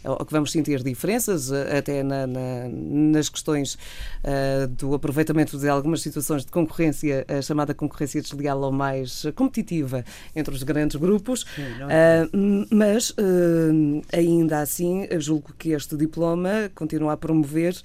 ou 0.04 0.26
que 0.26 0.32
vamos 0.32 0.52
sentir 0.52 0.82
diferenças, 0.84 1.52
eh, 1.52 1.78
até 1.78 2.04
na, 2.04 2.26
na, 2.26 2.68
nas 2.70 3.30
questões 3.30 3.76
uh, 3.76 4.68
do 4.68 4.94
aproveitamento 4.94 5.58
de 5.58 5.70
algumas 5.70 6.02
situações 6.02 6.46
de 6.46 6.52
concorrência, 6.52 7.26
a 7.28 7.42
chamada 7.42 7.74
concorrência 7.74 8.22
desleal 8.22 8.62
ou 8.62 8.72
mais 8.72 9.26
competitiva 9.36 10.04
entre 10.36 10.54
os 10.54 10.64
grandes 10.64 10.96
grupos. 10.96 11.46
Sim, 11.56 11.64
uh, 11.64 12.68
mas, 12.72 13.12
uh, 13.12 14.02
ainda 14.12 14.62
assim, 14.62 15.08
julgo 15.20 15.54
que 15.58 15.70
este 15.70 15.96
diploma 15.96 16.72
continua 16.74 17.14
a 17.14 17.18
promover 17.18 17.76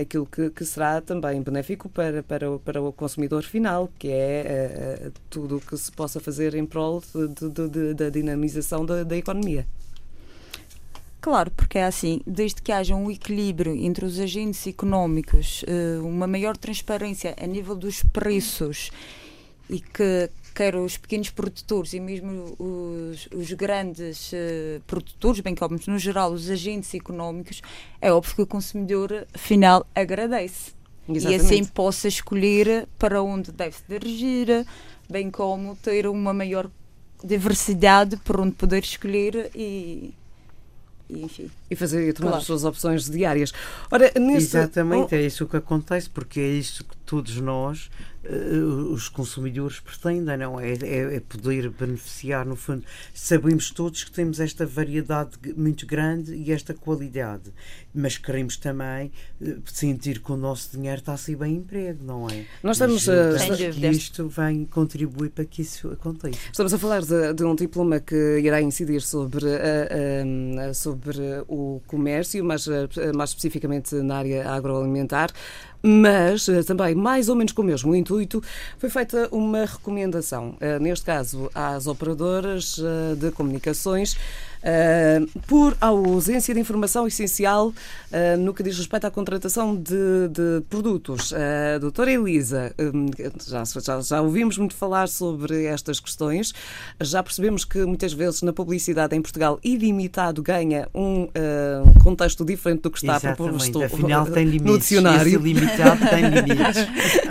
aquilo 0.00 0.24
que, 0.26 0.50
que, 0.50 0.64
será 0.64 1.00
também 1.00 1.42
benéfico 1.42 1.88
para, 1.88 2.22
para, 2.22 2.52
o, 2.52 2.60
para 2.60 2.80
o 2.80 2.92
consumidor 2.92 3.42
final, 3.42 3.90
que 3.98 4.08
é 4.08 5.10
tudo 5.28 5.56
o 5.56 5.60
que 5.60 5.76
se 5.76 5.90
possa 5.90 6.20
fazer 6.20 6.54
em 6.54 6.64
prol 6.64 7.02
da 7.96 8.10
dinamização 8.10 8.86
da, 8.86 9.02
da 9.02 9.16
economia. 9.16 9.66
Claro, 11.22 11.52
porque 11.52 11.78
é 11.78 11.84
assim, 11.84 12.20
desde 12.26 12.60
que 12.60 12.72
haja 12.72 12.96
um 12.96 13.08
equilíbrio 13.08 13.72
entre 13.76 14.04
os 14.04 14.18
agentes 14.18 14.66
económicos, 14.66 15.64
eh, 15.68 16.00
uma 16.00 16.26
maior 16.26 16.56
transparência 16.56 17.32
a 17.40 17.46
nível 17.46 17.76
dos 17.76 18.02
preços 18.02 18.90
e 19.70 19.78
que 19.78 20.28
quer 20.52 20.74
os 20.74 20.96
pequenos 20.96 21.30
produtores 21.30 21.92
e 21.92 22.00
mesmo 22.00 22.56
os, 22.58 23.28
os 23.32 23.52
grandes 23.52 24.32
uh, 24.32 24.80
produtores, 24.84 25.40
bem 25.40 25.54
como 25.54 25.78
no 25.86 25.98
geral 25.98 26.32
os 26.32 26.50
agentes 26.50 26.92
económicos, 26.92 27.62
é 28.00 28.12
óbvio 28.12 28.34
que 28.34 28.42
o 28.42 28.46
consumidor 28.46 29.24
final 29.34 29.86
agradece. 29.94 30.72
Exatamente. 31.08 31.40
E 31.40 31.46
assim 31.46 31.64
possa 31.64 32.08
escolher 32.08 32.88
para 32.98 33.22
onde 33.22 33.52
deve 33.52 33.76
se 33.76 33.84
dirigir, 33.88 34.66
bem 35.08 35.30
como 35.30 35.76
ter 35.76 36.08
uma 36.08 36.34
maior 36.34 36.68
diversidade 37.24 38.16
por 38.18 38.40
onde 38.40 38.52
poder 38.52 38.82
escolher 38.82 39.52
e 39.54 40.12
e, 41.12 41.22
enfim. 41.24 41.50
E 41.70 41.76
fazer 41.76 42.08
e 42.08 42.12
tomar 42.12 42.30
claro. 42.30 42.40
as 42.40 42.46
suas 42.46 42.64
opções 42.64 43.08
diárias. 43.08 43.52
Ora, 43.90 44.10
nesse... 44.18 44.56
Exatamente, 44.56 45.14
oh... 45.14 45.18
é 45.18 45.22
isso 45.22 45.46
que 45.46 45.56
acontece, 45.56 46.08
porque 46.08 46.40
é 46.40 46.48
isso 46.48 46.84
que 46.84 46.96
todos 47.04 47.36
nós 47.36 47.90
os 48.92 49.08
consumidores 49.08 49.80
pretendem, 49.80 50.36
não 50.36 50.60
é? 50.60 50.72
é? 50.72 51.16
é? 51.16 51.20
poder 51.20 51.70
beneficiar, 51.70 52.46
no 52.46 52.54
fundo. 52.54 52.84
Sabemos 53.12 53.70
todos 53.70 54.04
que 54.04 54.12
temos 54.12 54.38
esta 54.38 54.64
variedade 54.64 55.32
muito 55.56 55.86
grande 55.86 56.32
e 56.34 56.52
esta 56.52 56.72
qualidade, 56.72 57.52
mas 57.92 58.16
queremos 58.16 58.56
também 58.56 59.10
uh, 59.40 59.60
sentir 59.66 60.20
que 60.20 60.30
o 60.30 60.36
nosso 60.36 60.76
dinheiro 60.76 61.00
está 61.00 61.14
a 61.14 61.16
ser 61.16 61.36
bem 61.36 61.56
emprego, 61.56 62.04
não 62.04 62.28
é? 62.28 62.44
Nós 62.62 62.76
estamos 62.76 63.08
a. 63.08 63.72
que 63.72 63.86
isto 63.88 64.28
vem 64.28 64.64
contribuir 64.66 65.30
para 65.30 65.44
que 65.44 65.62
isso 65.62 65.88
aconteça. 65.88 66.38
Estamos 66.50 66.72
a 66.72 66.78
falar 66.78 67.02
de, 67.02 67.34
de 67.34 67.44
um 67.44 67.56
diploma 67.56 67.98
que 67.98 68.38
irá 68.38 68.62
incidir 68.62 69.02
sobre, 69.02 69.46
uh, 69.46 70.74
sobre 70.74 71.18
o 71.48 71.80
comércio, 71.88 72.44
mas 72.44 72.68
mais 73.14 73.30
especificamente 73.30 73.94
na 73.96 74.18
área 74.18 74.48
agroalimentar 74.48 75.30
mas 75.82 76.48
eh, 76.48 76.62
também, 76.62 76.94
mais 76.94 77.28
ou 77.28 77.34
menos 77.34 77.52
com 77.52 77.62
o 77.62 77.64
mesmo 77.64 77.94
intuito, 77.94 78.42
foi 78.78 78.88
feita 78.88 79.28
uma 79.32 79.64
recomendação, 79.64 80.54
eh, 80.60 80.78
neste 80.78 81.04
caso 81.04 81.50
às 81.54 81.86
operadoras 81.86 82.78
eh, 82.78 83.14
de 83.16 83.30
comunicações 83.32 84.16
uh, 84.62 85.40
por 85.46 85.76
ausência 85.80 86.54
de 86.54 86.60
informação 86.60 87.06
essencial 87.06 87.68
uh, 87.68 88.36
no 88.38 88.54
que 88.54 88.62
diz 88.62 88.76
respeito 88.76 89.06
à 89.06 89.10
contratação 89.10 89.76
de, 89.76 90.28
de 90.30 90.62
produtos. 90.68 91.32
Uh, 91.32 91.80
doutora 91.80 92.12
Elisa, 92.12 92.74
um, 92.78 93.06
já, 93.46 93.64
já, 93.64 94.00
já 94.00 94.20
ouvimos 94.20 94.58
muito 94.58 94.74
falar 94.74 95.08
sobre 95.08 95.64
estas 95.64 96.00
questões, 96.00 96.52
já 97.00 97.22
percebemos 97.22 97.64
que 97.64 97.84
muitas 97.84 98.12
vezes 98.12 98.42
na 98.42 98.52
publicidade 98.52 99.16
em 99.16 99.22
Portugal 99.22 99.58
ilimitado 99.62 100.42
ganha 100.42 100.88
um 100.94 101.24
uh, 101.24 102.02
contexto 102.02 102.44
diferente 102.44 102.82
do 102.82 102.90
que 102.90 102.98
está 102.98 103.20
proposto 103.20 103.82
Afinal, 103.82 104.26
tem 104.26 104.44
limites. 104.46 104.66
no 104.66 104.78
dicionário. 104.78 105.28
Esse 105.28 105.36
ilimitado 105.36 106.08
tem 106.08 106.28
limites. 106.28 106.76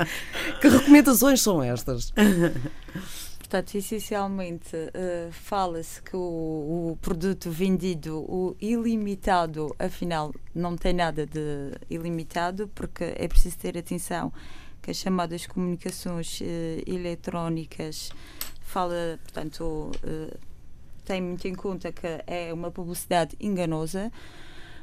que 0.61 0.67
recomendações 0.67 1.41
são 1.41 1.63
estas? 1.63 2.13
Portanto, 3.51 3.75
essencialmente, 3.75 4.77
uh, 4.77 5.29
fala-se 5.29 6.01
que 6.01 6.15
o, 6.15 6.91
o, 6.91 6.97
produto 7.01 7.51
vendido, 7.51 8.19
o 8.19 8.55
ilimitado, 8.61 9.75
afinal, 9.77 10.33
não 10.55 10.77
tem 10.77 10.93
nada 10.93 11.25
de 11.25 11.73
ilimitado, 11.89 12.69
porque 12.73 13.13
é 13.13 13.27
preciso 13.27 13.57
ter 13.57 13.77
atenção 13.77 14.31
que 14.81 14.91
as 14.91 14.95
chamadas 14.95 15.45
comunicações 15.47 16.39
uh, 16.39 16.45
eletrónicas 16.87 18.11
fala, 18.61 19.19
portanto, 19.21 19.91
uh, 20.01 20.39
tem 21.03 21.21
muito 21.21 21.45
em 21.45 21.53
conta 21.53 21.91
que 21.91 22.07
é 22.25 22.53
uma 22.53 22.71
publicidade 22.71 23.35
enganosa 23.37 24.09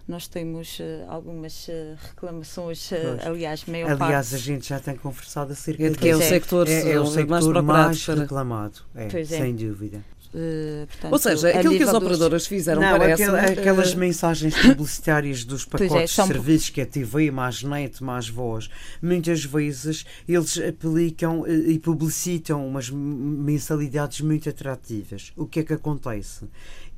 nós 0.09 0.27
temos 0.27 0.79
uh, 0.81 1.05
algumas 1.07 1.69
uh, 1.69 1.97
reclamações, 2.09 2.91
uh, 2.91 2.97
aliás, 3.27 3.65
maior 3.67 3.91
Aliás, 3.91 4.31
parte... 4.31 4.35
a 4.35 4.39
gente 4.39 4.69
já 4.69 4.81
tem 4.81 4.97
conversado 4.97 5.53
acerca 5.53 5.85
é 5.85 5.91
de 5.91 5.99
que 5.99 6.09
é 6.09 6.17
o 6.17 6.23
sector, 6.23 6.67
é, 6.67 6.93
é 6.93 6.99
o 6.99 7.07
sector 7.07 7.63
mais, 7.63 8.07
mais 8.07 8.19
reclamado, 8.19 8.81
é, 8.95 9.25
sem 9.25 9.55
dúvida. 9.55 10.03
Uh, 10.29 10.87
portanto, 10.87 11.13
Ou 11.13 11.19
seja, 11.19 11.49
aquilo 11.49 11.77
que 11.77 11.83
as 11.83 11.95
operadoras 11.95 12.43
dos... 12.43 12.49
fizeram 12.49 12.83
não, 12.83 12.99
parece... 12.99 13.23
Aquel, 13.23 13.35
aquelas 13.35 13.95
uh... 13.95 13.99
mensagens 13.99 14.55
publicitárias 14.61 15.43
dos 15.43 15.67
é, 15.67 15.71
pacotes 15.71 15.95
é, 15.95 16.07
são... 16.07 16.27
de 16.27 16.35
serviços 16.35 16.71
que 16.71 16.81
é 16.83 16.85
TV, 16.85 17.31
mais 17.31 17.63
net, 17.63 18.03
mais 18.05 18.29
voz, 18.29 18.69
muitas 19.01 19.45
vezes 19.45 20.05
eles 20.29 20.59
aplicam 20.59 21.47
e 21.47 21.79
publicitam 21.79 22.67
umas 22.67 22.91
mensalidades 22.91 24.21
muito 24.21 24.49
atrativas. 24.51 25.33
O 25.35 25.47
que 25.47 25.61
é 25.61 25.63
que 25.65 25.73
acontece? 25.73 26.47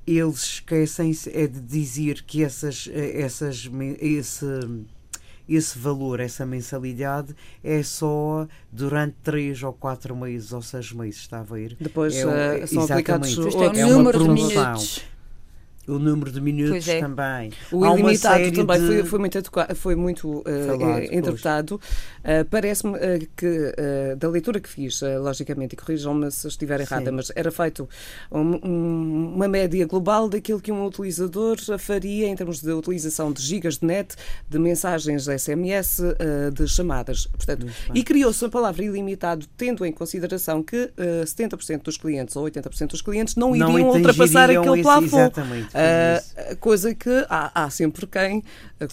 Eles 0.07 0.43
esquecem-se 0.43 1.31
é 1.35 1.47
de 1.47 1.61
dizer 1.61 2.23
que 2.23 2.43
essas, 2.43 2.89
eh, 2.93 3.21
essas, 3.21 3.71
esse, 4.01 4.47
esse 5.49 5.79
valor, 5.79 6.21
essa 6.21 6.47
mensalidade, 6.47 7.35
é 7.63 7.83
só 7.83 8.47
durante 8.71 9.17
três 9.23 9.63
ou 9.63 9.73
quatro 9.73 10.17
meses 10.17 10.53
ou 10.53 10.63
seis 10.63 10.93
meses, 10.93 11.21
está 11.21 11.41
a 11.41 11.43
ver? 11.43 11.77
Depois 11.81 12.15
é, 12.15 12.65
uh, 12.65 12.67
são 12.67 12.85
aplicados 12.85 13.37
é, 13.77 13.81
é 13.81 13.87
uma 13.87 14.11
promoção. 14.11 14.75
O 15.89 15.99
número 15.99 16.31
de 16.31 16.41
minutos 16.41 16.87
é. 16.89 17.01
também. 17.01 17.53
O 17.73 17.85
Há 17.85 17.95
ilimitado 17.95 18.53
também 18.53 18.81
de... 18.81 18.87
foi, 18.87 19.03
foi 19.05 19.19
muito, 19.19 19.43
foi 19.75 19.97
muito 19.97 20.39
uh, 20.39 21.05
interpretado. 21.11 21.81
Uh, 22.21 22.45
Parece-me 22.51 22.95
uh, 22.95 23.29
que, 23.37 23.75
da 24.19 24.29
leitura 24.29 24.61
que 24.61 24.69
fiz, 24.69 25.01
logicamente, 25.21 25.75
e 25.75 25.77
corrijam-me 25.77 26.31
se 26.31 26.47
estiver 26.49 26.81
errada, 26.81 27.07
Sim. 27.07 27.17
mas 27.17 27.33
era 27.35 27.51
feito 27.51 27.89
um, 28.31 28.41
um, 28.41 29.35
uma 29.37 29.49
média 29.49 29.87
global 29.87 30.29
daquilo 30.29 30.61
que 30.61 30.71
um 30.71 30.85
utilizador 30.85 31.57
faria 31.79 32.29
em 32.29 32.37
termos 32.37 32.61
de 32.61 32.73
utilização 32.73 33.33
de 33.33 33.43
gigas 33.43 33.79
de 33.79 33.87
net, 33.87 34.15
de 34.49 34.59
mensagens 34.59 35.25
SMS, 35.25 36.01
de 36.53 36.69
chamadas. 36.69 37.27
Portanto, 37.27 37.67
e 37.95 38.03
criou-se 38.03 38.45
a 38.45 38.49
palavra 38.49 38.85
ilimitado, 38.85 39.47
tendo 39.57 39.85
em 39.85 39.93
consideração 39.93 40.63
que 40.63 40.91
70% 41.25 41.83
dos 41.83 41.97
clientes 41.97 42.37
ou 42.37 42.45
80% 42.45 42.89
dos 42.89 43.03
clientes 43.03 43.37
não 43.37 43.55
iriam 43.55 43.73
não 43.73 43.91
ultrapassar 43.91 44.51
aquele 44.51 44.83
plafond. 44.83 45.33
Uh, 45.71 46.57
coisa 46.57 46.93
que 46.95 47.25
há, 47.29 47.65
há, 47.65 47.71
sempre 47.71 48.05
quem 48.07 48.43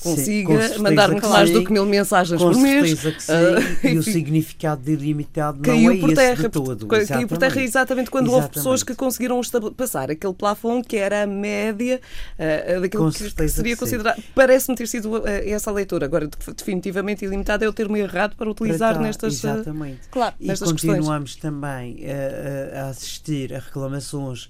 consiga 0.03 0.69
sim, 0.69 0.79
mandar 0.79 1.09
muito 1.09 1.27
mais 1.27 1.49
do 1.49 1.63
que 1.63 1.71
mil 1.71 1.85
mensagens 1.85 2.39
com 2.39 2.51
por 2.51 2.61
mês. 2.61 2.99
Que 2.99 3.19
sim. 3.19 3.31
Uh, 3.31 3.87
e 3.87 3.97
o 3.97 4.03
significado 4.03 4.83
de 4.83 4.91
ilimitado 4.91 5.59
não 5.65 5.91
é 5.91 5.97
por 5.97 6.13
terra, 6.13 6.43
de 6.43 6.49
todo. 6.49 6.85
Caiu 6.85 7.01
exatamente. 7.01 7.29
por 7.29 7.37
terra 7.39 7.61
exatamente 7.61 8.11
quando 8.11 8.25
exatamente. 8.25 8.45
houve 8.45 8.53
pessoas 8.53 8.83
que 8.83 8.93
conseguiram 8.93 9.41
passar 9.75 10.11
aquele 10.11 10.33
plafond 10.33 10.87
que 10.87 10.97
era 10.97 11.23
a 11.23 11.27
média 11.27 11.99
uh, 12.37 12.81
daquilo 12.81 13.11
que, 13.11 13.31
que, 13.31 13.49
seria 13.49 13.73
que 13.73 13.79
considerado. 13.79 14.21
Parece-me 14.35 14.77
ter 14.77 14.87
sido 14.87 15.27
essa 15.27 15.71
leitura. 15.71 16.05
Agora, 16.05 16.29
definitivamente 16.55 17.25
ilimitado 17.25 17.65
é 17.65 17.67
o 17.67 17.73
termo 17.73 17.97
errado 17.97 18.35
para 18.35 18.49
utilizar 18.49 18.93
para 18.93 19.03
nestas, 19.03 19.33
exatamente. 19.33 20.01
Claro, 20.11 20.35
e 20.39 20.47
nestas 20.47 20.71
continuamos 20.71 21.33
questões. 21.33 21.53
também 21.53 22.05
a, 22.05 22.81
a 22.81 22.89
assistir 22.89 23.53
a 23.53 23.59
reclamações 23.59 24.47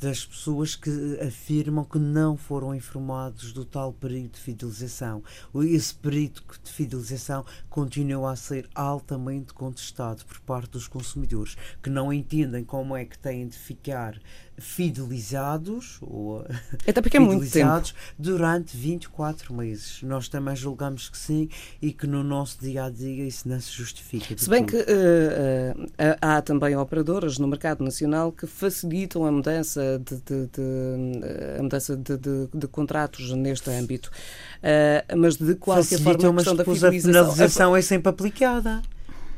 das 0.00 0.24
pessoas 0.24 0.74
que 0.74 0.90
afirmam 1.36 1.84
que 1.84 1.98
não 1.98 2.36
foram 2.36 2.74
informados 2.74 3.52
do 3.52 3.64
tal 3.64 3.92
período 3.92 4.32
de 4.32 4.40
fidelização. 4.40 5.22
Esse 5.54 5.94
período 5.94 6.42
de 6.64 6.72
fidelização 6.72 7.44
continua 7.68 8.32
a 8.32 8.36
ser 8.36 8.68
altamente 8.74 9.52
contestado 9.52 10.24
por 10.24 10.40
parte 10.40 10.70
dos 10.70 10.88
consumidores, 10.88 11.56
que 11.82 11.90
não 11.90 12.12
entendem 12.12 12.64
como 12.64 12.96
é 12.96 13.04
que 13.04 13.18
têm 13.18 13.46
de 13.46 13.56
ficar 13.56 14.18
fidelizados 14.58 15.98
ou 16.00 16.44
Até 16.86 17.00
porque 17.00 17.16
é 17.16 17.20
muito 17.20 17.50
tempo. 17.50 17.82
durante 18.18 18.76
24 18.76 19.52
meses. 19.54 20.02
Nós 20.02 20.28
também 20.28 20.56
julgamos 20.56 21.08
que 21.08 21.18
sim 21.18 21.48
e 21.80 21.92
que 21.92 22.06
no 22.06 22.22
nosso 22.22 22.58
dia 22.60 22.84
a 22.84 22.90
dia 22.90 23.24
isso 23.24 23.48
não 23.48 23.60
se 23.60 23.70
justifica. 23.72 24.36
Se 24.36 24.48
bem 24.48 24.64
tudo. 24.64 24.84
que 24.84 24.92
uh, 24.92 25.82
uh, 25.82 26.18
há 26.20 26.40
também 26.42 26.76
operadoras 26.76 27.38
no 27.38 27.46
mercado 27.46 27.84
nacional 27.84 28.32
que 28.32 28.46
facilitam 28.46 29.24
a 29.24 29.32
mudança 29.32 30.00
de, 30.04 30.16
de, 30.16 30.46
de 30.46 31.58
a 31.58 31.62
mudança 31.62 31.96
de, 31.96 32.16
de, 32.16 32.68
contratos 32.68 33.30
neste 33.32 33.70
âmbito. 33.70 34.10
Uh, 34.58 35.16
mas 35.16 35.36
de 35.36 35.54
qualquer 35.54 35.98
Facilitam, 35.98 36.20
forma, 36.20 36.40
a 36.40 36.44
questão 36.44 36.56
da 36.56 36.64
fidelização. 36.64 37.10
A 37.10 37.24
finalização 37.24 37.76
é 37.76 37.82
sempre 37.82 38.08
aplicada. 38.10 38.82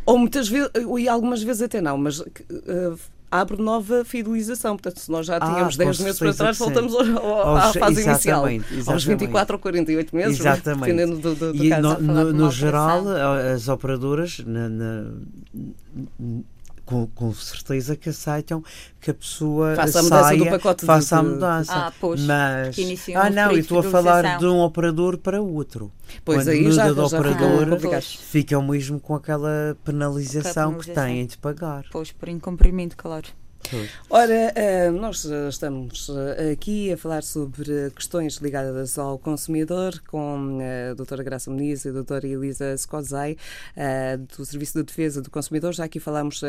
Ou 0.07 0.17
muitas 0.17 0.49
vezes, 0.49 0.71
e 0.99 1.09
algumas 1.09 1.43
vezes 1.43 1.61
até 1.63 1.83
não, 1.83 1.99
mas 1.99 2.23
abre 3.31 3.61
nova 3.61 4.05
fidelização. 4.05 4.77
Portanto, 4.77 5.01
se 5.01 5.11
nós 5.11 5.27
já 5.27 5.37
ah, 5.37 5.41
tínhamos 5.41 5.75
ah, 5.75 5.85
10 5.85 6.01
meses 6.01 6.19
para 6.19 6.35
trás, 6.35 6.59
voltamos 6.59 6.95
ao, 6.95 7.57
à 7.57 7.73
fase 7.73 8.03
inicial. 8.03 8.49
Exatamente. 8.49 8.91
Aos 8.91 9.05
24 9.05 9.57
ou 9.57 9.61
48 9.61 10.17
meses, 10.17 10.41
exatamente. 10.41 10.81
dependendo 10.81 11.19
do, 11.19 11.35
do, 11.35 11.53
do 11.53 11.65
e 11.65 11.69
caso. 11.69 11.83
No, 11.83 12.01
no, 12.01 12.33
no 12.33 12.51
geral, 12.51 13.05
as 13.55 13.69
operadoras, 13.69 14.41
na, 14.47 14.69
na, 14.69 15.13
com, 16.89 17.07
com, 17.09 17.35
certeza 17.35 17.95
que 17.95 18.09
aceitam 18.09 18.65
que 18.99 19.11
a 19.11 19.15
pessoa 19.15 19.77
faça 19.77 19.99
a 19.99 20.03
mudança 20.03 20.25
saia, 20.25 20.39
do 20.39 20.47
pacote 20.47 20.87
faça 20.87 21.17
de, 21.17 21.21
a 21.21 21.23
mudança. 21.23 21.73
Ah, 21.75 21.93
pois, 22.01 22.21
mas 22.23 22.77
ah 23.15 23.29
não, 23.29 23.53
eu 23.53 23.59
estou 23.59 23.81
a 23.81 23.83
falar 23.83 24.39
de 24.39 24.47
um 24.47 24.61
operador 24.61 25.19
para 25.19 25.39
outro. 25.39 25.93
Pois 26.25 26.39
Quando 26.39 26.49
aí 26.49 26.63
muda 26.63 26.75
já, 26.75 26.91
de 26.91 27.01
operador, 27.01 27.79
já 27.79 28.01
ficam 28.01 28.63
mesmo 28.63 28.99
com 28.99 29.15
aquela 29.15 29.77
penalização, 29.85 30.73
penalização, 30.73 30.79
que 30.79 30.91
têm 30.93 31.27
de 31.27 31.37
pagar. 31.37 31.85
Pois, 31.93 32.11
por 32.11 32.27
incumprimento, 32.27 32.97
claro. 32.97 33.27
Ora, 34.09 34.53
eh, 34.55 34.91
nós 34.91 35.25
estamos 35.25 36.09
eh, 36.09 36.53
aqui 36.53 36.91
a 36.91 36.97
falar 36.97 37.23
sobre 37.23 37.91
questões 37.91 38.37
ligadas 38.37 38.99
ao 38.99 39.19
consumidor 39.19 40.01
com 40.09 40.59
a 40.91 40.95
doutora 40.95 41.23
Graça 41.23 41.51
Muniz 41.51 41.85
e 41.85 41.91
a 41.91 41.93
doutora 41.93 42.27
Elisa 42.27 42.75
Scozai, 42.77 43.37
eh, 43.77 44.17
do 44.17 44.45
Serviço 44.47 44.79
de 44.79 44.85
Defesa 44.85 45.21
do 45.21 45.31
Consumidor. 45.31 45.75
Já 45.75 45.85
aqui 45.85 46.01
falámos 46.01 46.41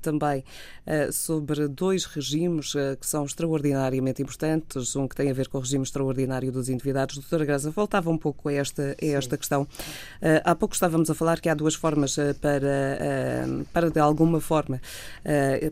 também 0.00 0.44
sobre 1.12 1.68
dois 1.68 2.04
regimes 2.04 2.72
que 2.98 3.06
são 3.06 3.24
extraordinariamente 3.24 4.22
importantes, 4.22 4.96
um 4.96 5.06
que 5.06 5.14
tem 5.14 5.30
a 5.30 5.34
ver 5.34 5.48
com 5.48 5.58
o 5.58 5.60
regime 5.60 5.84
extraordinário 5.84 6.50
dos 6.50 6.68
endividados. 6.68 7.16
Doutora 7.16 7.44
Graça, 7.44 7.70
voltava 7.70 8.10
um 8.10 8.18
pouco 8.18 8.48
a 8.48 8.52
esta, 8.52 8.96
a 9.00 9.06
esta 9.06 9.36
questão. 9.36 9.66
Há 10.44 10.54
pouco 10.54 10.74
estávamos 10.74 11.10
a 11.10 11.14
falar 11.14 11.40
que 11.40 11.48
há 11.48 11.54
duas 11.54 11.74
formas 11.74 12.16
para, 12.40 13.46
para 13.72 13.90
de 13.90 14.00
alguma 14.00 14.40
forma, 14.40 14.80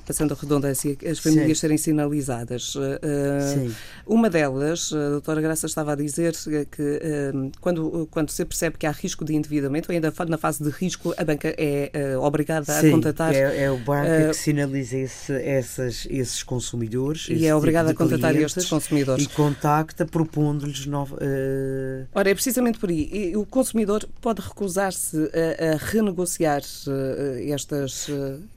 passando 0.07 0.35
a 0.35 0.37
redundância, 0.37 0.80
as 1.09 1.19
famílias 1.19 1.59
Sim. 1.59 1.61
serem 1.63 1.79
sinalizadas. 1.79 2.75
Uh, 2.75 3.73
uma 4.07 4.31
delas, 4.31 4.93
a 4.93 5.11
doutora 5.11 5.41
Graça 5.41 5.67
estava 5.67 5.93
a 5.93 5.95
dizer 5.95 6.35
que 6.71 6.83
uh, 6.83 7.53
quando, 7.61 8.09
quando 8.11 8.31
se 8.31 8.45
percebe 8.45 8.79
que 8.79 8.87
há 8.87 8.91
risco 8.91 9.25
de 9.25 9.35
endividamento, 9.35 9.91
ainda 9.91 10.13
na 10.29 10.39
fase 10.39 10.63
de 10.63 10.71
risco, 10.71 11.15
a 11.17 11.25
banca 11.25 11.55
é 11.57 11.91
uh, 12.17 12.23
obrigada 12.23 12.73
Sim, 12.81 12.89
a 12.89 12.91
contatar. 12.93 13.35
É, 13.35 13.65
é 13.65 13.71
o 13.71 13.79
banco 13.79 14.29
que 14.29 14.35
sinaliza 14.35 14.97
esse, 14.97 15.33
essas, 15.33 16.07
esses 16.11 16.43
consumidores. 16.43 17.29
E 17.29 17.47
é 17.47 17.55
obrigada 17.55 17.91
tipo 17.91 18.03
a 18.03 18.07
contatar 18.07 18.37
estes 18.37 18.67
consumidores. 18.67 19.25
E 19.25 19.29
contacta 19.29 20.05
propondo-lhes. 20.05 20.87
Nova, 20.87 21.19
Ora, 22.15 22.31
é 22.31 22.35
precisamente 22.35 22.79
por 22.79 22.89
aí. 22.89 23.37
O 23.37 23.45
consumidor 23.45 24.09
pode 24.21 24.41
recusar-se 24.41 25.17
a, 25.17 25.75
a 25.75 25.77
renegociar 25.77 26.61
estas, 26.61 28.09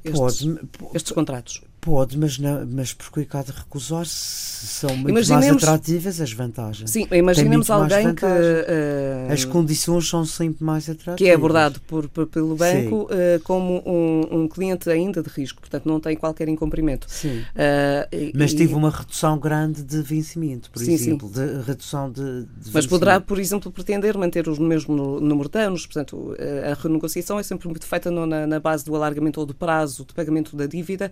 estes, 0.03 0.11
pode, 0.13 0.59
estes 0.93 1.11
contratos. 1.11 1.61
Pode, 1.83 2.17
mas, 2.17 2.39
não, 2.39 2.65
mas 2.65 2.93
porque 2.93 3.27
há 3.35 3.43
de 3.43 3.51
recusar-se 3.51 4.53
são 4.65 4.89
muito 4.91 5.09
imaginemos, 5.09 5.61
mais 5.61 5.63
atrativas 5.63 6.21
as 6.21 6.31
vantagens. 6.31 6.89
Sim, 6.89 7.05
imaginemos 7.11 7.69
alguém 7.69 8.15
que. 8.15 8.25
Uh, 8.25 9.31
as 9.31 9.43
condições 9.43 10.07
são 10.07 10.23
sempre 10.23 10.63
mais 10.63 10.89
atrativas. 10.89 11.17
Que 11.17 11.27
é 11.27 11.33
abordado 11.33 11.81
por, 11.81 12.07
por 12.07 12.25
pelo 12.27 12.55
banco 12.55 13.03
uh, 13.03 13.43
como 13.43 13.83
um, 13.85 14.43
um, 14.43 14.47
cliente 14.47 14.89
ainda 14.89 15.21
de 15.21 15.29
risco, 15.29 15.59
portanto 15.59 15.85
não 15.85 15.99
tem 15.99 16.15
qualquer 16.15 16.47
incumprimento. 16.47 17.05
Sim. 17.09 17.39
Uh, 17.39 18.31
mas 18.33 18.53
e, 18.53 18.55
tive 18.55 18.73
uma 18.75 18.89
redução 18.89 19.37
grande 19.37 19.83
de 19.83 20.01
vencimento, 20.01 20.71
por 20.71 20.81
sim, 20.81 20.93
exemplo. 20.93 21.27
Sim. 21.27 21.33
De 21.33 21.61
redução 21.63 22.09
de, 22.09 22.43
de 22.45 22.71
Mas 22.73 22.87
poderá, 22.87 23.19
por 23.19 23.39
exemplo, 23.39 23.69
pretender 23.69 24.17
manter 24.17 24.47
o 24.47 24.61
mesmo 24.61 25.19
número 25.19 25.49
de 25.49 25.59
anos, 25.59 25.85
portanto, 25.85 26.33
a 26.71 26.81
renegociação 26.81 27.37
é 27.37 27.43
sempre 27.43 27.67
muito 27.67 27.85
feita 27.85 28.09
no, 28.09 28.25
na, 28.25 28.47
na, 28.47 28.59
base 28.59 28.85
do 28.85 28.95
alargamento 28.95 29.41
ou 29.41 29.45
do 29.45 29.53
prazo 29.53 30.05
de 30.05 30.13
pagamento 30.13 30.55
da 30.55 30.65
dívida 30.65 31.11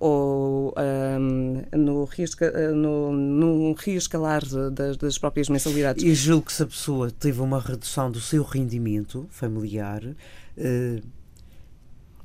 ou 0.00 0.74
um, 0.76 1.62
no, 1.76 2.04
risco, 2.04 2.44
no, 2.74 3.12
no 3.12 3.72
reescalar 3.72 4.42
das, 4.70 4.96
das 4.96 5.18
próprias 5.18 5.48
mensalidades. 5.48 6.02
E 6.04 6.14
julgo 6.14 6.46
que 6.46 6.52
se 6.52 6.62
a 6.62 6.66
pessoa 6.66 7.10
teve 7.10 7.40
uma 7.40 7.60
redução 7.60 8.10
do 8.10 8.20
seu 8.20 8.42
rendimento 8.42 9.26
familiar, 9.30 10.02
uh, 10.04 11.02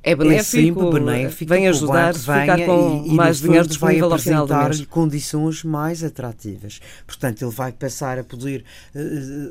é 0.02 0.16
benéfico, 0.16 0.88
é 0.88 0.92
benéfico 0.92 1.48
vem 1.48 1.68
ajudar 1.68 2.10
a 2.10 2.14
ficar 2.14 2.66
com 2.66 3.04
e, 3.06 3.14
mais 3.14 3.40
dinheiro 3.40 3.68
disponível 3.68 4.12
ao 4.12 4.18
final 4.18 4.46
do 4.46 4.56
mês. 4.56 4.84
condições 4.86 5.62
mais 5.62 6.02
atrativas. 6.02 6.80
Portanto, 7.06 7.42
ele 7.42 7.50
vai 7.52 7.70
passar 7.70 8.18
a 8.18 8.24
poder 8.24 8.64
uh, 8.94 8.98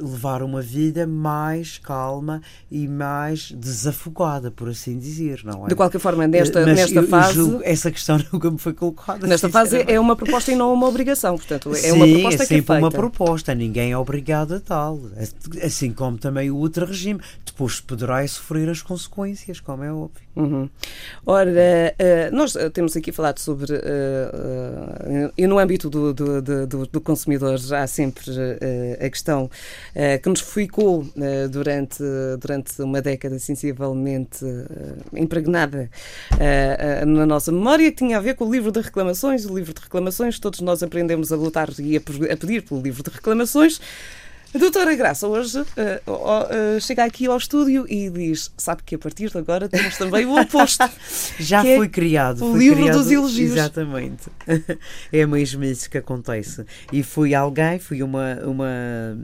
levar 0.02 0.44
uma 0.44 0.62
vida 0.62 1.08
mais 1.08 1.78
calma 1.78 2.42
e 2.70 2.86
mais 2.88 3.52
desafogada, 3.52 4.52
por 4.52 4.68
assim 4.68 5.00
dizer, 5.00 5.42
não 5.46 5.66
é? 5.66 5.70
De 5.70 5.76
qualquer 5.76 6.00
forma, 6.00 6.28
nesta, 6.28 6.66
Mas 6.66 6.78
nesta 6.80 7.00
eu, 7.00 7.08
fase... 7.08 7.60
Essa 7.64 7.90
questão 7.90 8.20
nunca 8.32 8.52
me 8.52 8.58
foi 8.58 8.74
colocada. 8.74 9.26
Nesta 9.26 9.50
fase 9.50 9.86
é 9.88 10.00
uma 10.00 10.16
proposta 10.18 10.52
e 10.52 10.56
não 10.56 10.74
uma 10.74 10.88
obrigação, 10.88 11.38
portanto, 11.38 11.72
é 11.72 11.76
Sim, 11.76 11.92
uma 11.94 12.08
proposta 12.08 12.44
é 12.44 12.46
que 12.48 12.54
é 12.54 12.58
sempre 12.58 12.68
feita. 12.68 12.80
uma 12.80 12.92
proposta, 12.92 13.56
ninguém 13.56 13.92
é 13.92 13.98
obrigado 13.98 14.56
a 14.56 14.60
tal. 14.60 15.00
Assim 15.64 15.94
como 15.94 16.18
também 16.18 16.52
o 16.52 16.58
outro 16.58 16.86
regime. 16.86 17.22
Depois 17.46 17.80
poderá 17.80 18.26
sofrer 18.28 18.70
as 18.70 18.82
consequências, 18.82 19.60
como 19.60 19.84
é 19.84 19.92
óbvio. 19.92 20.32
Uhum. 20.42 20.70
Ora, 21.26 21.52
uh, 21.52 22.36
nós 22.36 22.58
temos 22.74 22.98
aqui 22.98 23.12
falado 23.12 23.38
sobre, 23.38 23.74
uh, 23.74 25.32
e 25.38 25.46
no 25.46 25.60
âmbito 25.60 25.88
do, 25.90 26.14
do, 26.14 26.42
do, 26.42 26.88
do 26.88 27.02
consumidor 27.02 27.60
há 27.74 27.86
sempre 27.86 28.26
a 29.00 29.10
questão 29.10 29.50
que 30.22 30.30
nos 30.30 30.42
ficou 30.42 31.06
durante, 31.52 32.04
durante 32.40 32.82
uma 32.82 33.02
década 33.02 33.38
sensivelmente 33.38 34.46
impregnada 35.14 35.90
na 37.06 37.26
nossa 37.26 37.52
memória, 37.52 37.92
que 37.92 37.98
tinha 37.98 38.18
a 38.18 38.22
ver 38.22 38.36
com 38.36 38.46
o 38.46 38.52
livro 38.52 38.72
de 38.72 38.82
reclamações. 38.82 39.46
O 39.46 39.56
livro 39.56 39.74
de 39.74 39.82
reclamações, 39.82 40.40
todos 40.40 40.62
nós 40.62 40.82
aprendemos 40.82 41.32
a 41.32 41.36
lutar 41.36 41.70
e 41.80 41.98
a 41.98 42.38
pedir 42.38 42.64
pelo 42.64 42.82
livro 42.82 43.04
de 43.04 43.10
reclamações. 43.10 43.80
A 44.54 44.58
doutora 44.58 44.94
Graça 44.96 45.28
hoje 45.30 45.60
uh, 45.60 45.64
uh, 45.64 46.76
uh, 46.76 46.82
chega 46.82 47.06
aqui 47.06 47.26
ao 47.26 47.38
estúdio 47.38 47.86
e 47.88 48.10
diz: 48.10 48.52
sabe 48.58 48.84
que 48.84 48.96
a 48.96 49.00
partir 49.00 49.30
de 49.30 49.38
agora 49.38 49.70
temos 49.70 49.98
também 49.98 50.26
o 50.26 50.38
oposto. 50.38 50.90
Já 51.40 51.62
foi 51.62 51.86
é 51.86 51.90
criado. 51.90 52.44
O 52.44 52.58
livro 52.58 52.82
criado, 52.82 52.98
dos 52.98 53.10
elogios. 53.10 53.54
Exatamente. 53.54 54.30
é 55.12 55.26
mesmo 55.26 55.64
isso 55.64 55.90
que 55.90 55.98
acontece. 55.98 56.66
E 56.92 57.02
fui 57.02 57.34
alguém, 57.34 57.80
fui 57.80 58.04
uma. 58.04 58.36
uma 58.44 59.18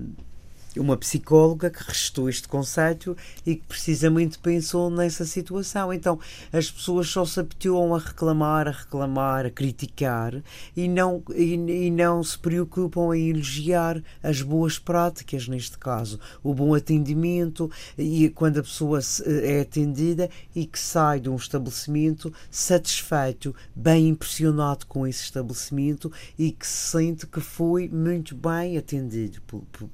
uma 0.79 0.97
psicóloga 0.97 1.69
que 1.69 1.83
restou 1.83 2.29
este 2.29 2.47
conceito 2.47 3.15
e 3.45 3.55
que 3.55 3.65
precisamente 3.67 4.37
pensou 4.39 4.89
nessa 4.89 5.25
situação. 5.25 5.93
Então 5.93 6.19
as 6.51 6.69
pessoas 6.69 7.09
só 7.09 7.25
se 7.25 7.39
habituam 7.39 7.93
a 7.95 7.99
reclamar, 7.99 8.67
a 8.67 8.71
reclamar, 8.71 9.45
a 9.45 9.51
criticar 9.51 10.41
e 10.75 10.87
não, 10.87 11.23
e, 11.35 11.53
e 11.53 11.91
não 11.91 12.23
se 12.23 12.37
preocupam 12.37 13.15
em 13.15 13.29
elogiar 13.29 14.01
as 14.21 14.41
boas 14.41 14.79
práticas, 14.79 15.47
neste 15.47 15.77
caso, 15.77 16.19
o 16.43 16.53
bom 16.53 16.73
atendimento 16.73 17.69
e 17.97 18.29
quando 18.29 18.59
a 18.59 18.63
pessoa 18.63 18.99
é 19.25 19.61
atendida 19.61 20.29
e 20.55 20.65
que 20.65 20.79
sai 20.79 21.19
de 21.19 21.29
um 21.29 21.35
estabelecimento 21.35 22.33
satisfeito, 22.49 23.55
bem 23.75 24.09
impressionado 24.09 24.85
com 24.85 25.05
esse 25.05 25.23
estabelecimento 25.23 26.11
e 26.37 26.51
que 26.51 26.65
se 26.65 26.91
sente 26.91 27.27
que 27.27 27.39
foi 27.39 27.87
muito 27.89 28.35
bem 28.35 28.77
atendido 28.77 29.41
por, 29.41 29.61
por 29.71 29.89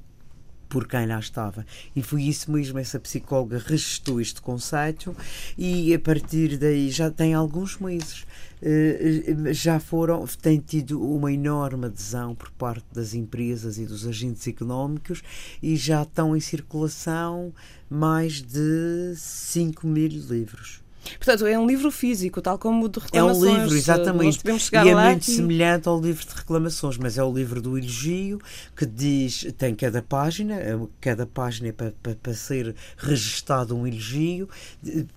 por 0.73 0.87
quem 0.87 1.05
lá 1.05 1.19
estava. 1.19 1.63
E 1.95 2.01
foi 2.01 2.23
isso 2.23 2.51
mesmo, 2.51 2.79
essa 2.79 2.99
psicóloga 2.99 3.59
registou 3.63 4.19
este 4.19 4.41
conceito 4.41 5.15
e 5.55 5.93
a 5.93 5.99
partir 5.99 6.57
daí 6.57 6.89
já 6.89 7.11
tem 7.11 7.35
alguns 7.35 7.77
meses. 7.77 8.25
Eh, 8.59 9.23
eh, 9.27 9.53
já 9.53 9.79
foram, 9.79 10.25
tem 10.41 10.57
tido 10.57 10.99
uma 10.99 11.31
enorme 11.31 11.85
adesão 11.85 12.33
por 12.33 12.49
parte 12.49 12.87
das 12.91 13.13
empresas 13.13 13.77
e 13.77 13.85
dos 13.85 14.07
agentes 14.07 14.47
económicos 14.47 15.21
e 15.61 15.75
já 15.75 16.01
estão 16.01 16.35
em 16.35 16.39
circulação 16.39 17.53
mais 17.87 18.41
de 18.41 19.13
5 19.15 19.85
mil 19.85 20.09
livros. 20.09 20.82
Portanto, 21.17 21.45
é 21.45 21.57
um 21.57 21.65
livro 21.65 21.91
físico, 21.91 22.41
tal 22.41 22.57
como 22.57 22.85
o 22.85 22.89
de 22.89 22.99
reclamações. 22.99 23.43
É 23.43 23.51
um 23.51 23.61
livro, 23.61 23.77
exatamente. 23.77 24.39
E 24.45 24.89
é 24.89 24.95
muito 24.95 25.21
e... 25.21 25.35
semelhante 25.35 25.87
ao 25.87 25.99
livro 25.99 26.25
de 26.25 26.33
reclamações, 26.33 26.97
mas 26.97 27.17
é 27.17 27.23
o 27.23 27.31
livro 27.31 27.61
do 27.61 27.77
elogio 27.77 28.39
que 28.75 28.85
diz, 28.85 29.47
tem 29.57 29.75
cada 29.75 30.01
página, 30.01 30.55
é 30.55 30.79
cada 31.01 31.25
página 31.25 31.69
é 31.69 31.71
para, 31.71 31.93
para, 32.01 32.15
para 32.15 32.33
ser 32.33 32.75
registado 32.97 33.75
um 33.75 33.85
elogio, 33.85 34.49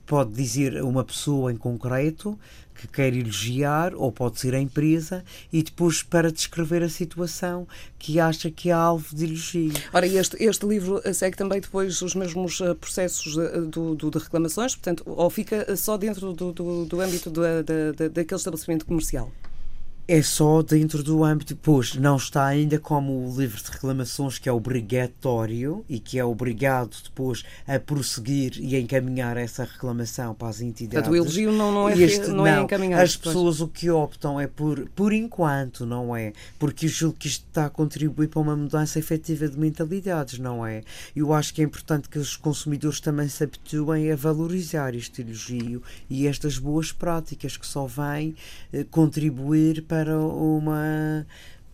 pode 0.06 0.32
dizer 0.32 0.82
uma 0.82 1.04
pessoa 1.04 1.52
em 1.52 1.56
concreto, 1.56 2.38
que 2.78 2.86
quer 2.86 3.14
elogiar, 3.14 3.94
ou 3.94 4.12
pode 4.12 4.38
ser 4.38 4.54
a 4.54 4.60
empresa, 4.60 5.24
e 5.52 5.62
depois 5.62 6.02
para 6.02 6.30
descrever 6.30 6.82
a 6.82 6.88
situação 6.88 7.66
que 7.98 8.20
acha 8.20 8.50
que 8.50 8.70
é 8.70 8.72
alvo 8.72 9.14
de 9.14 9.24
elogio. 9.24 9.72
Ora, 9.92 10.06
este, 10.06 10.36
este 10.42 10.66
livro 10.66 11.00
segue 11.14 11.36
também 11.36 11.60
depois 11.60 12.00
os 12.02 12.14
mesmos 12.14 12.60
eh, 12.60 12.74
processos 12.74 13.36
eh, 13.38 13.60
do, 13.60 13.94
do, 13.94 14.10
de 14.10 14.18
reclamações, 14.18 14.74
portanto, 14.74 15.02
ou 15.06 15.28
fica 15.30 15.76
só 15.76 15.96
dentro 15.96 16.32
do, 16.32 16.52
do, 16.52 16.84
do 16.84 17.00
âmbito 17.00 17.30
da, 17.30 17.62
da, 17.62 18.08
daquele 18.08 18.38
estabelecimento 18.38 18.86
comercial? 18.86 19.32
É 20.08 20.22
só 20.22 20.62
dentro 20.62 21.02
do 21.02 21.24
âmbito, 21.24 21.56
pois 21.56 21.96
não 21.96 22.16
está 22.16 22.44
ainda 22.46 22.78
como 22.78 23.26
o 23.26 23.36
livro 23.36 23.60
de 23.60 23.70
reclamações 23.70 24.38
que 24.38 24.48
é 24.48 24.52
obrigatório 24.52 25.84
e 25.88 25.98
que 25.98 26.16
é 26.16 26.24
obrigado 26.24 26.96
depois 27.02 27.44
a 27.66 27.78
prosseguir 27.80 28.52
e 28.60 28.76
a 28.76 28.80
encaminhar 28.80 29.36
essa 29.36 29.64
reclamação 29.64 30.32
para 30.32 30.48
as 30.48 30.60
entidades. 30.60 31.08
Portanto, 31.08 31.12
o 31.12 31.16
elogio 31.16 31.50
não, 31.50 31.72
não, 31.72 31.88
é, 31.88 31.98
este, 31.98 32.28
não, 32.28 32.46
é 32.46 32.60
encaminhado. 32.60 33.02
As 33.02 33.16
pessoas 33.16 33.60
o 33.60 33.66
que 33.66 33.90
optam 33.90 34.40
é 34.40 34.46
por, 34.46 34.88
por 34.90 35.12
enquanto, 35.12 35.84
não 35.84 36.14
é? 36.14 36.32
Porque 36.56 36.86
eu 36.86 36.90
julgo 36.90 37.16
que 37.18 37.26
isto 37.26 37.44
está 37.48 37.66
a 37.66 37.70
contribuir 37.70 38.28
para 38.28 38.40
uma 38.40 38.54
mudança 38.54 39.00
efetiva 39.00 39.48
de 39.48 39.58
mentalidades, 39.58 40.38
não 40.38 40.64
é? 40.64 40.82
Eu 41.16 41.32
acho 41.32 41.52
que 41.52 41.60
é 41.60 41.64
importante 41.64 42.08
que 42.08 42.18
os 42.18 42.36
consumidores 42.36 43.00
também 43.00 43.28
se 43.28 43.42
habituem 43.42 44.12
a 44.12 44.16
valorizar 44.16 44.94
este 44.94 45.22
elogio 45.22 45.82
e 46.08 46.28
estas 46.28 46.58
boas 46.58 46.92
práticas 46.92 47.56
que 47.56 47.66
só 47.66 47.86
vêm 47.86 48.36
eh, 48.72 48.84
contribuir 48.88 49.82
para 49.82 49.95
para 49.96 50.18
uma 50.18 51.26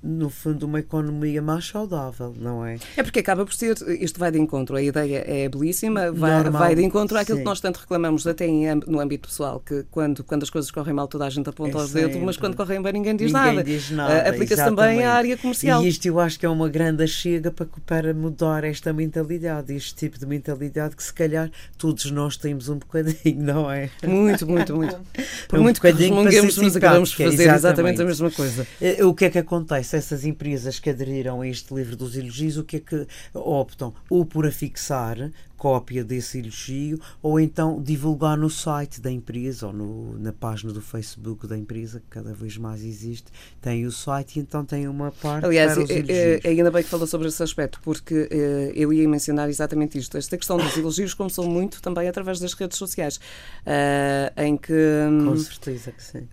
no 0.03 0.29
fundo, 0.29 0.67
uma 0.67 0.81
economia 0.81 1.41
mais 1.41 1.67
saudável, 1.67 2.35
não 2.37 2.65
é? 2.65 2.77
É 2.97 3.03
porque 3.03 3.21
acaba 3.21 3.45
por 3.45 3.55
ser, 3.55 3.77
isto 4.01 4.19
vai 4.19 4.33
de 4.33 4.39
encontro, 4.39 4.75
a 4.77 4.83
ideia 4.83 5.25
é 5.27 5.49
belíssima, 5.49 6.11
vai, 6.11 6.43
vai 6.51 6.75
de 6.75 6.83
encontro 6.83 7.17
àquilo 7.17 7.39
sim. 7.39 7.45
que 7.45 7.49
nós 7.49 7.61
tanto 7.61 7.79
reclamamos, 7.79 8.27
até 8.27 8.47
em, 8.47 8.75
no 8.87 8.99
âmbito 8.99 9.29
pessoal, 9.29 9.61
que 9.61 9.85
quando, 9.91 10.25
quando 10.25 10.43
as 10.43 10.51
coisas 10.51 10.71
correm 10.71 10.93
mal 10.93 11.07
toda 11.07 11.25
a 11.25 11.31
gente 11.31 11.49
aponta 11.49 11.79
é 11.79 11.81
aos 11.81 11.93
dedos, 11.93 12.17
mas 12.17 12.37
quando 12.37 12.57
correm 12.57 12.83
bem 12.83 12.93
ninguém 12.93 13.15
diz 13.15 13.33
ninguém 13.33 13.55
nada. 13.55 13.65
Diz 13.65 13.91
nada. 13.91 14.15
Uh, 14.15 14.29
Aplica-se 14.31 14.65
também 14.65 15.05
à 15.05 15.13
área 15.13 15.37
comercial. 15.37 15.85
E 15.85 15.89
isto 15.89 16.07
eu 16.07 16.19
acho 16.19 16.39
que 16.39 16.47
é 16.47 16.49
uma 16.49 16.69
grande 16.69 17.07
chega 17.07 17.51
para, 17.51 17.67
para 17.87 18.15
mudar 18.15 18.65
esta 18.65 18.93
mentalidade, 18.93 19.75
este 19.75 19.95
tipo 19.95 20.19
de 20.19 20.27
mentalidade 20.27 20.97
que 20.97 21.03
se 21.03 21.13
calhar 21.13 21.51
todos 21.79 22.11
nós 22.11 22.37
temos 22.37 22.69
um 22.69 22.77
bocadinho, 22.77 23.43
não 23.43 23.71
é? 23.71 23.91
Muito, 24.05 24.47
muito, 24.47 24.75
muito. 24.75 24.97
Por 25.49 25.59
um 25.59 25.63
muito 25.63 25.81
que 25.81 25.91
resmunguemos, 25.91 26.57
nos 26.57 26.77
acabamos 26.77 27.15
por 27.15 27.25
fazer 27.25 27.43
exatamente. 27.43 27.57
exatamente 27.57 28.03
a 28.03 28.05
mesma 28.05 28.31
coisa. 28.31 28.67
Eh, 28.81 29.05
o 29.05 29.13
que 29.15 29.27
é 29.27 29.31
que 29.31 29.39
acontece? 29.39 29.92
Essas 29.95 30.25
empresas 30.25 30.79
que 30.79 30.91
aderiram 30.91 31.41
a 31.41 31.49
este 31.49 31.75
livro 31.75 31.97
dos 31.97 32.17
elogios, 32.17 32.57
o 32.57 32.65
que 32.65 32.77
é 32.77 32.81
que 32.81 33.07
optam? 33.35 33.95
Ou 34.09 34.25
por 34.25 34.47
afixar 34.47 35.31
cópia 35.63 36.03
desse 36.03 36.41
elogio, 36.41 36.99
ou 37.23 37.39
então 37.39 37.81
divulgar 37.81 38.37
no 38.37 38.51
site 38.51 39.01
da 39.01 39.13
empresa 39.13 39.69
ou 39.69 39.73
no, 39.73 40.19
na 40.19 40.33
página 40.33 40.73
do 40.73 40.83
Facebook 40.83 41.47
da 41.47 41.57
empresa, 41.57 42.01
que 42.01 42.07
cada 42.11 42.35
vez 42.35 42.57
mais 42.57 42.83
existe, 42.83 43.27
tem 43.61 43.87
o 43.87 43.93
site 43.93 44.41
e 44.41 44.43
então 44.43 44.65
tem 44.65 44.89
uma 44.89 45.13
parte 45.13 45.45
Aliás, 45.45 45.75
para 45.75 45.85
os 45.85 45.91
é, 45.91 45.99
elogios. 45.99 46.45
É, 46.45 46.49
ainda 46.49 46.69
bem 46.69 46.83
que 46.83 46.89
falou 46.89 47.07
sobre 47.07 47.29
esse 47.29 47.41
aspecto, 47.41 47.79
porque 47.85 48.27
é, 48.29 48.73
eu 48.75 48.93
ia 48.93 49.09
mencionar 49.09 49.49
exatamente 49.49 49.97
isto. 49.97 50.19
Esta 50.19 50.37
questão 50.37 50.57
dos 50.57 50.77
elogios 50.77 51.15
começou 51.15 51.49
muito 51.49 51.81
também 51.81 52.09
através 52.09 52.41
das 52.41 52.55
redes 52.55 52.77
sociais, 52.77 53.21
em 54.37 54.57
que... 54.57 54.73
Com 55.25 55.31
hum, 55.31 55.39
certeza 55.39 55.93
que 55.93 56.03
sim 56.03 56.27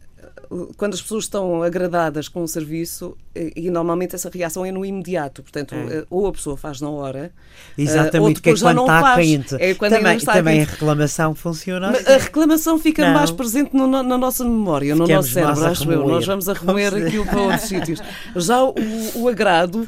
quando 0.77 0.93
as 0.93 1.01
pessoas 1.01 1.25
estão 1.25 1.63
agradadas 1.63 2.27
com 2.27 2.43
o 2.43 2.47
serviço, 2.47 3.17
e, 3.35 3.53
e 3.55 3.69
normalmente 3.69 4.15
essa 4.15 4.29
reação 4.29 4.65
é 4.65 4.71
no 4.71 4.85
imediato, 4.85 5.41
portanto, 5.43 5.75
é. 5.75 5.97
Eh, 5.97 6.05
ou 6.09 6.27
a 6.27 6.31
pessoa 6.31 6.57
faz 6.57 6.81
na 6.81 6.89
hora, 6.89 7.31
eh, 7.77 7.81
Exatamente, 7.81 8.41
que 8.41 8.49
é 8.49 8.55
quando 8.57 8.81
está 8.81 9.01
faz. 9.01 9.25
quente. 9.25 9.55
É 9.55 9.73
quando 9.73 9.91
também, 9.93 10.17
está 10.17 10.33
também 10.33 10.59
quente. 10.59 10.69
a 10.69 10.71
reclamação 10.71 11.35
funciona. 11.35 11.87
A 11.89 12.17
reclamação 12.17 12.79
fica 12.79 13.05
não. 13.05 13.13
mais 13.13 13.31
presente 13.31 13.75
no, 13.75 13.87
na 13.87 14.17
nossa 14.17 14.43
memória, 14.43 14.95
no 14.95 15.07
nosso 15.07 15.29
cérebro, 15.29 15.65
acho 15.65 15.91
eu. 15.91 16.07
Nós 16.07 16.25
vamos 16.25 16.49
a 16.49 16.53
remoer 16.53 16.93
aquilo 16.95 17.25
para 17.25 17.41
outros 17.41 17.61
sítios. 17.69 18.01
Já 18.35 18.63
o, 18.63 18.75
o 19.15 19.27
agrado, 19.27 19.81
uh, 19.81 19.85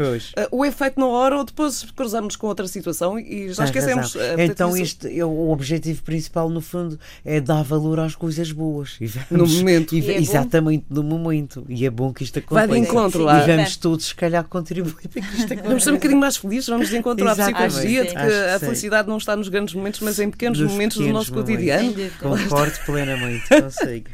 o 0.52 0.66
efeito 0.66 1.00
na 1.00 1.08
hora, 1.08 1.38
ou 1.38 1.44
depois 1.44 1.86
cruzamos 1.96 2.36
com 2.36 2.48
outra 2.48 2.68
situação 2.68 3.20
e 3.20 3.52
já 3.52 3.66
esquecemos. 3.66 4.16
Então, 4.38 4.76
este, 4.78 5.20
é 5.20 5.26
o 5.26 5.50
objetivo 5.50 6.04
principal, 6.04 6.50
no 6.50 6.62
fundo, 6.62 7.00
é 7.26 7.42
dar 7.42 7.64
valor 7.64 8.00
às 8.00 8.16
coisas 8.16 8.52
boas. 8.52 8.98
E 9.02 9.08
vamos, 9.08 9.52
no 9.52 9.60
momento. 9.60 9.96
E, 9.96 10.12
é 10.12 10.22
exatamente 10.41 10.86
no 10.89 11.04
momento. 11.04 11.65
E 11.69 11.86
é 11.86 11.89
bom 11.89 12.13
que 12.13 12.23
isto 12.23 12.39
aconteça. 12.39 12.67
Vai 12.67 12.80
de 12.80 12.86
encontro 12.86 13.23
lá. 13.23 13.43
E 13.43 13.47
vamos 13.47 13.75
todos, 13.77 14.06
se 14.08 14.15
calhar, 14.15 14.43
contribuir 14.45 14.93
para 14.93 15.21
que 15.21 15.38
isto 15.38 15.45
aconteça. 15.45 15.62
Vamos 15.71 15.84
ser 15.84 15.91
um 15.91 15.95
bocadinho 15.95 16.19
mais 16.19 16.38
felizes, 16.38 16.67
vamos 16.67 16.89
de 16.89 16.97
encontro 16.97 17.27
à 17.27 17.36
psicologia, 17.36 18.04
de 18.04 18.12
que 18.12 18.17
a 18.17 18.60
felicidade 18.60 19.08
não 19.08 19.17
está 19.17 19.36
nos 19.36 19.47
grandes 19.47 19.73
momentos, 19.73 19.99
mas 20.01 20.19
em 20.19 20.30
pequenos 20.30 20.60
nos 20.60 20.71
momentos 20.71 20.97
pequenos 20.97 21.27
do 21.27 21.34
nosso 21.34 21.34
momentos. 21.34 21.56
cotidiano. 21.56 22.12
Concordo 22.19 22.80
plenamente, 22.86 23.47
consigo. 23.49 24.10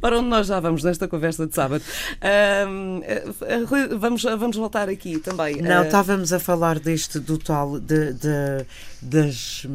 para 0.00 0.18
onde 0.18 0.28
nós 0.28 0.46
já 0.46 0.58
vamos 0.58 0.82
nesta 0.82 1.06
conversa 1.06 1.46
de 1.46 1.54
sábado. 1.54 1.82
vamos, 3.98 4.22
vamos 4.22 4.56
voltar 4.56 4.88
aqui 4.88 5.18
também. 5.18 5.62
Não, 5.62 5.84
estávamos 5.84 6.32
a 6.32 6.38
falar 6.38 6.78
deste, 6.78 7.18
do 7.20 7.38
tal, 7.38 7.78
de, 7.78 8.12
de 8.14 8.66
das 9.00 9.66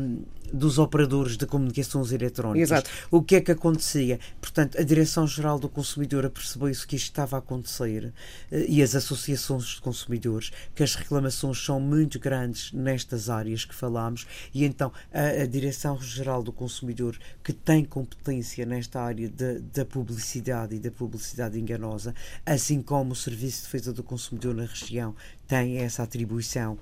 dos 0.52 0.78
operadores 0.78 1.38
de 1.38 1.46
comunicações 1.46 2.12
eletrónicas. 2.12 2.72
Exato. 2.72 2.90
O 3.10 3.22
que 3.22 3.36
é 3.36 3.42
que 3.42 3.52
acontecia? 3.52 4.20
Portanto, 4.40 4.80
a 4.80 4.84
Direção-Geral 4.84 5.60
do 5.60 5.70
Consumidor 5.70 6.30
percebeu-se 6.30 6.86
que 6.86 6.96
isto 6.96 7.06
estava 7.06 7.38
a 7.38 7.40
acontecer 7.40 8.14
eh, 8.52 8.66
e 8.68 8.82
as 8.82 8.96
associações 8.96 9.66
de 9.66 9.82
consumidores, 9.82 10.52
que 10.76 10.84
as 10.84 10.96
reclamações 10.96 11.64
são 11.64 11.80
muito 11.80 12.20
grandes 12.20 12.72
nestas 12.72 13.30
áreas 13.30 13.66
que 13.66 13.74
falámos, 13.74 14.26
e 14.54 14.66
então 14.66 14.92
a, 15.14 15.44
a 15.44 15.46
Direção-Geral 15.46 16.44
do 16.44 16.52
Consumidor, 16.52 17.18
que 17.44 17.54
tem 17.54 17.84
competência 17.84 18.66
nesta 18.66 19.02
área 19.02 19.30
de, 19.30 19.60
da 19.60 19.86
publicidade 19.86 20.76
e 20.76 20.80
da 20.80 20.92
publicidade 20.92 21.60
enganosa, 21.60 22.14
assim 22.46 22.82
como 22.82 23.14
o 23.14 23.16
Serviço 23.16 23.58
de 23.58 23.64
Defesa 23.64 23.94
do 23.94 24.04
Consumidor 24.04 24.54
na 24.56 24.66
região 24.66 25.16
tem 25.48 25.80
essa 25.80 26.04
atribuição 26.04 26.78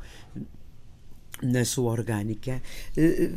na 1.41 1.63
sua 1.65 1.91
orgânica, 1.91 2.62
eh, 2.97 3.30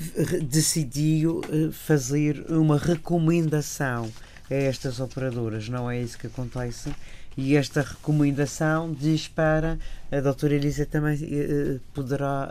decidiu 0.42 1.40
eh, 1.44 1.70
fazer 1.72 2.44
uma 2.50 2.78
recomendação 2.78 4.10
a 4.50 4.54
estas 4.54 5.00
operadoras. 5.00 5.68
Não 5.68 5.90
é 5.90 6.00
isso 6.00 6.18
que 6.18 6.26
acontece? 6.26 6.92
E 7.36 7.56
esta 7.56 7.80
recomendação 7.80 8.92
diz 8.92 9.26
para 9.28 9.78
a 10.10 10.20
doutora 10.20 10.54
Elisa 10.54 10.84
também 10.84 11.18
eh, 11.22 11.78
poderá 11.94 12.50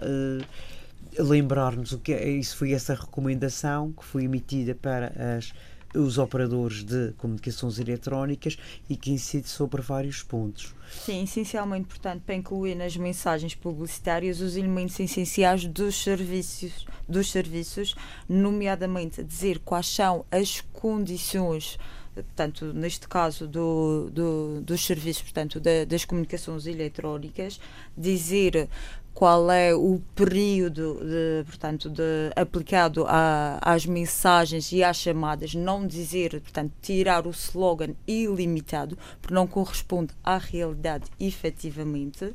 lembrar-nos 1.20 1.92
o 1.92 2.00
que 2.00 2.14
é. 2.14 2.30
Isso 2.30 2.56
foi 2.58 2.72
essa 2.72 2.94
recomendação 2.94 3.92
que 3.92 4.04
foi 4.04 4.24
emitida 4.24 4.74
para 4.74 5.38
as 5.38 5.54
os 5.96 6.18
operadores 6.18 6.84
de 6.84 7.14
comunicações 7.18 7.80
eletrónicas 7.80 8.58
e 8.90 8.96
que 8.96 9.12
incide 9.12 9.48
sobre 9.48 9.82
vários 9.82 10.24
pontos. 10.24 10.74
Sim, 10.92 11.24
essencialmente, 11.24 11.88
portanto, 11.88 12.22
para 12.26 12.36
incluir 12.36 12.76
nas 12.76 12.98
mensagens 12.98 13.56
publicitárias 13.56 14.42
os 14.42 14.56
elementos 14.56 15.00
essenciais 15.00 15.66
dos 15.66 16.02
serviços, 16.02 16.86
dos 17.08 17.32
serviços, 17.32 17.96
nomeadamente 18.28 19.24
dizer 19.24 19.60
quais 19.60 19.88
são 19.88 20.26
as 20.32 20.62
condições 20.74 21.78
portanto, 22.14 22.74
neste 22.74 23.08
caso 23.08 23.48
do, 23.48 24.10
do, 24.12 24.62
dos 24.62 24.86
serviços, 24.86 25.24
portanto, 25.24 25.60
da, 25.60 25.86
das 25.86 26.04
comunicações 26.06 26.66
eletrónicas, 26.66 27.60
dizer 27.98 28.70
qual 29.14 29.52
é 29.52 29.74
o 29.76 30.02
período 30.16 31.00
de, 31.00 31.44
portanto, 31.46 31.90
de, 31.90 32.32
aplicado 32.36 33.06
a, 33.08 33.60
às 33.62 33.86
mensagens 33.86 34.72
e 34.72 34.84
às 34.84 34.98
chamadas, 34.98 35.54
não 35.54 35.86
dizer, 35.86 36.32
portanto, 36.42 36.72
tirar 36.82 37.28
o 37.28 37.32
slogan 37.32 37.94
ilimitado, 38.08 38.98
porque 39.22 39.34
não 39.34 39.46
corresponde 39.46 40.14
à 40.24 40.38
realidade 40.38 41.06
efetivamente, 41.20 42.34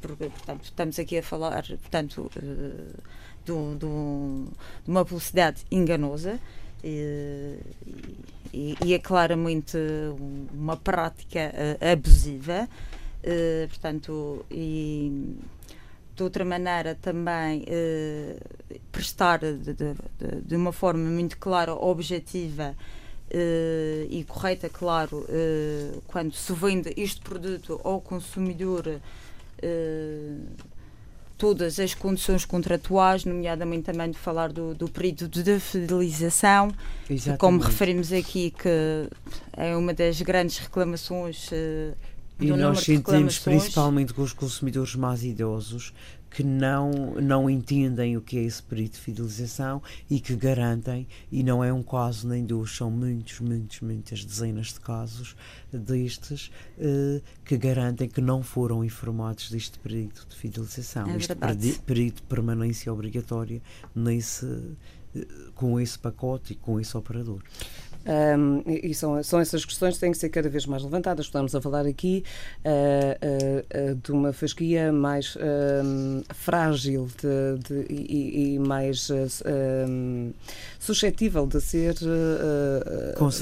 porque, 0.00 0.28
portanto, 0.30 0.64
estamos 0.64 0.98
aqui 0.98 1.18
a 1.18 1.22
falar, 1.22 1.64
portanto, 1.66 2.30
uh, 2.36 3.02
de, 3.44 3.52
de, 3.74 3.86
de 4.84 4.90
uma 4.90 5.04
publicidade 5.04 5.64
enganosa, 5.70 6.40
e, 6.82 7.58
e, 8.52 8.76
e 8.84 8.94
é 8.94 8.98
claramente 8.98 9.76
uma 10.52 10.76
prática 10.76 11.52
uh, 11.52 11.92
abusiva. 11.92 12.68
Portanto, 13.68 14.46
e 14.48 15.36
de 16.18 16.22
outra 16.24 16.44
maneira 16.44 16.96
também 16.96 17.62
uh, 17.62 18.80
prestar 18.90 19.38
de, 19.38 19.72
de, 19.72 19.94
de, 20.44 20.56
uma 20.56 20.72
forma 20.72 21.08
muito 21.08 21.38
clara, 21.38 21.72
objetiva 21.72 22.74
uh, 23.30 24.06
e 24.10 24.24
correta, 24.26 24.68
claro, 24.68 25.18
uh, 25.18 26.02
quando 26.08 26.34
se 26.34 26.52
vende 26.52 26.92
este 26.96 27.20
produto 27.20 27.80
ao 27.84 28.00
consumidor 28.00 29.00
todas 31.36 31.80
as 31.80 31.94
condições 31.94 32.44
contratuais, 32.44 33.24
nomeadamente 33.24 33.84
também 33.84 34.10
de 34.10 34.18
falar 34.18 34.52
do, 34.52 34.74
do 34.74 34.88
período 34.88 35.28
de 35.28 35.58
fidelização, 35.58 36.72
Exatamente. 37.10 37.40
como 37.40 37.60
referimos 37.60 38.12
aqui, 38.12 38.52
que 38.52 38.68
é 39.56 39.76
uma 39.76 39.92
das 39.94 40.20
grandes 40.20 40.58
reclamações. 40.58 41.50
Uh, 41.50 41.96
e 42.40 42.50
nós 42.52 42.80
sentimos, 42.80 43.38
principalmente 43.38 44.14
com 44.14 44.22
os 44.22 44.32
consumidores 44.32 44.94
mais 44.94 45.24
idosos, 45.24 45.92
que 46.30 46.42
não, 46.42 47.14
não 47.20 47.48
entendem 47.48 48.16
o 48.16 48.20
que 48.20 48.38
é 48.38 48.42
esse 48.42 48.62
período 48.62 48.92
de 48.92 49.00
fidelização 49.00 49.82
e 50.10 50.20
que 50.20 50.36
garantem, 50.36 51.06
e 51.32 51.42
não 51.42 51.64
é 51.64 51.72
um 51.72 51.82
caso 51.82 52.28
nem 52.28 52.44
dois, 52.44 52.76
são 52.76 52.90
muitos, 52.90 53.40
muitos, 53.40 53.80
muitas 53.80 54.24
dezenas 54.24 54.68
de 54.68 54.80
casos 54.80 55.34
destes, 55.72 56.50
uh, 56.78 57.22
que 57.44 57.56
garantem 57.56 58.08
que 58.08 58.20
não 58.20 58.42
foram 58.42 58.84
informados 58.84 59.50
deste 59.50 59.78
período 59.78 60.26
de 60.28 60.36
fidelização, 60.36 61.08
é 61.08 61.16
este 61.16 61.34
período 61.80 62.16
de 62.16 62.22
permanência 62.22 62.92
obrigatória 62.92 63.62
nesse, 63.94 64.44
uh, 64.44 64.76
com 65.54 65.80
esse 65.80 65.98
pacote 65.98 66.52
e 66.52 66.56
com 66.56 66.78
esse 66.78 66.96
operador. 66.96 67.42
Um, 68.06 68.62
e 68.66 68.94
são, 68.94 69.22
são 69.22 69.38
essas 69.38 69.64
questões 69.64 69.94
que 69.94 70.00
têm 70.00 70.12
que 70.12 70.18
ser 70.18 70.28
cada 70.30 70.48
vez 70.48 70.64
mais 70.66 70.82
levantadas. 70.82 71.26
Estamos 71.26 71.54
a 71.54 71.60
falar 71.60 71.86
aqui 71.86 72.24
uh, 72.64 72.70
uh, 72.70 73.92
uh, 73.92 73.94
de 73.96 74.12
uma 74.12 74.32
fasquia 74.32 74.92
mais 74.92 75.36
frágil 76.34 77.08
de, 77.20 77.62
de, 77.68 77.92
e, 77.92 78.54
e, 78.54 78.58
mais 78.58 79.10
suscetível 80.78 81.46
de 81.46 81.60
ser 81.60 81.94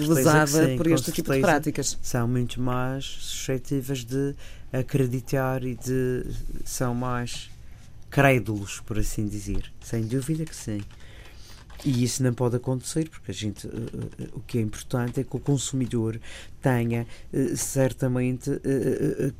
lesada 0.08 0.46
sim, 0.46 0.76
por 0.76 0.86
este 0.88 1.12
tipo 1.12 1.32
de 1.32 1.40
práticas. 1.40 1.98
São 2.02 2.26
muito 2.26 2.60
mais 2.60 3.04
suscetíveis 3.04 4.04
de 4.04 4.34
acreditar 4.72 5.62
e 5.64 5.74
de 5.74 6.24
são 6.64 6.94
mais 6.94 7.50
crédulos, 8.10 8.80
por 8.80 8.98
assim 8.98 9.26
dizer. 9.28 9.70
Sem 9.80 10.02
dúvida 10.02 10.44
que 10.44 10.56
sim. 10.56 10.80
E 11.84 12.02
isso 12.02 12.22
não 12.22 12.32
pode 12.32 12.56
acontecer, 12.56 13.08
porque 13.08 13.30
a 13.30 13.34
gente, 13.34 13.66
uh, 13.66 13.70
uh, 13.70 14.38
o 14.38 14.40
que 14.40 14.58
é 14.58 14.60
importante 14.60 15.20
é 15.20 15.24
que 15.24 15.36
o 15.36 15.40
consumidor 15.40 16.18
tenha 16.60 17.06
uh, 17.32 17.56
certamente 17.56 18.50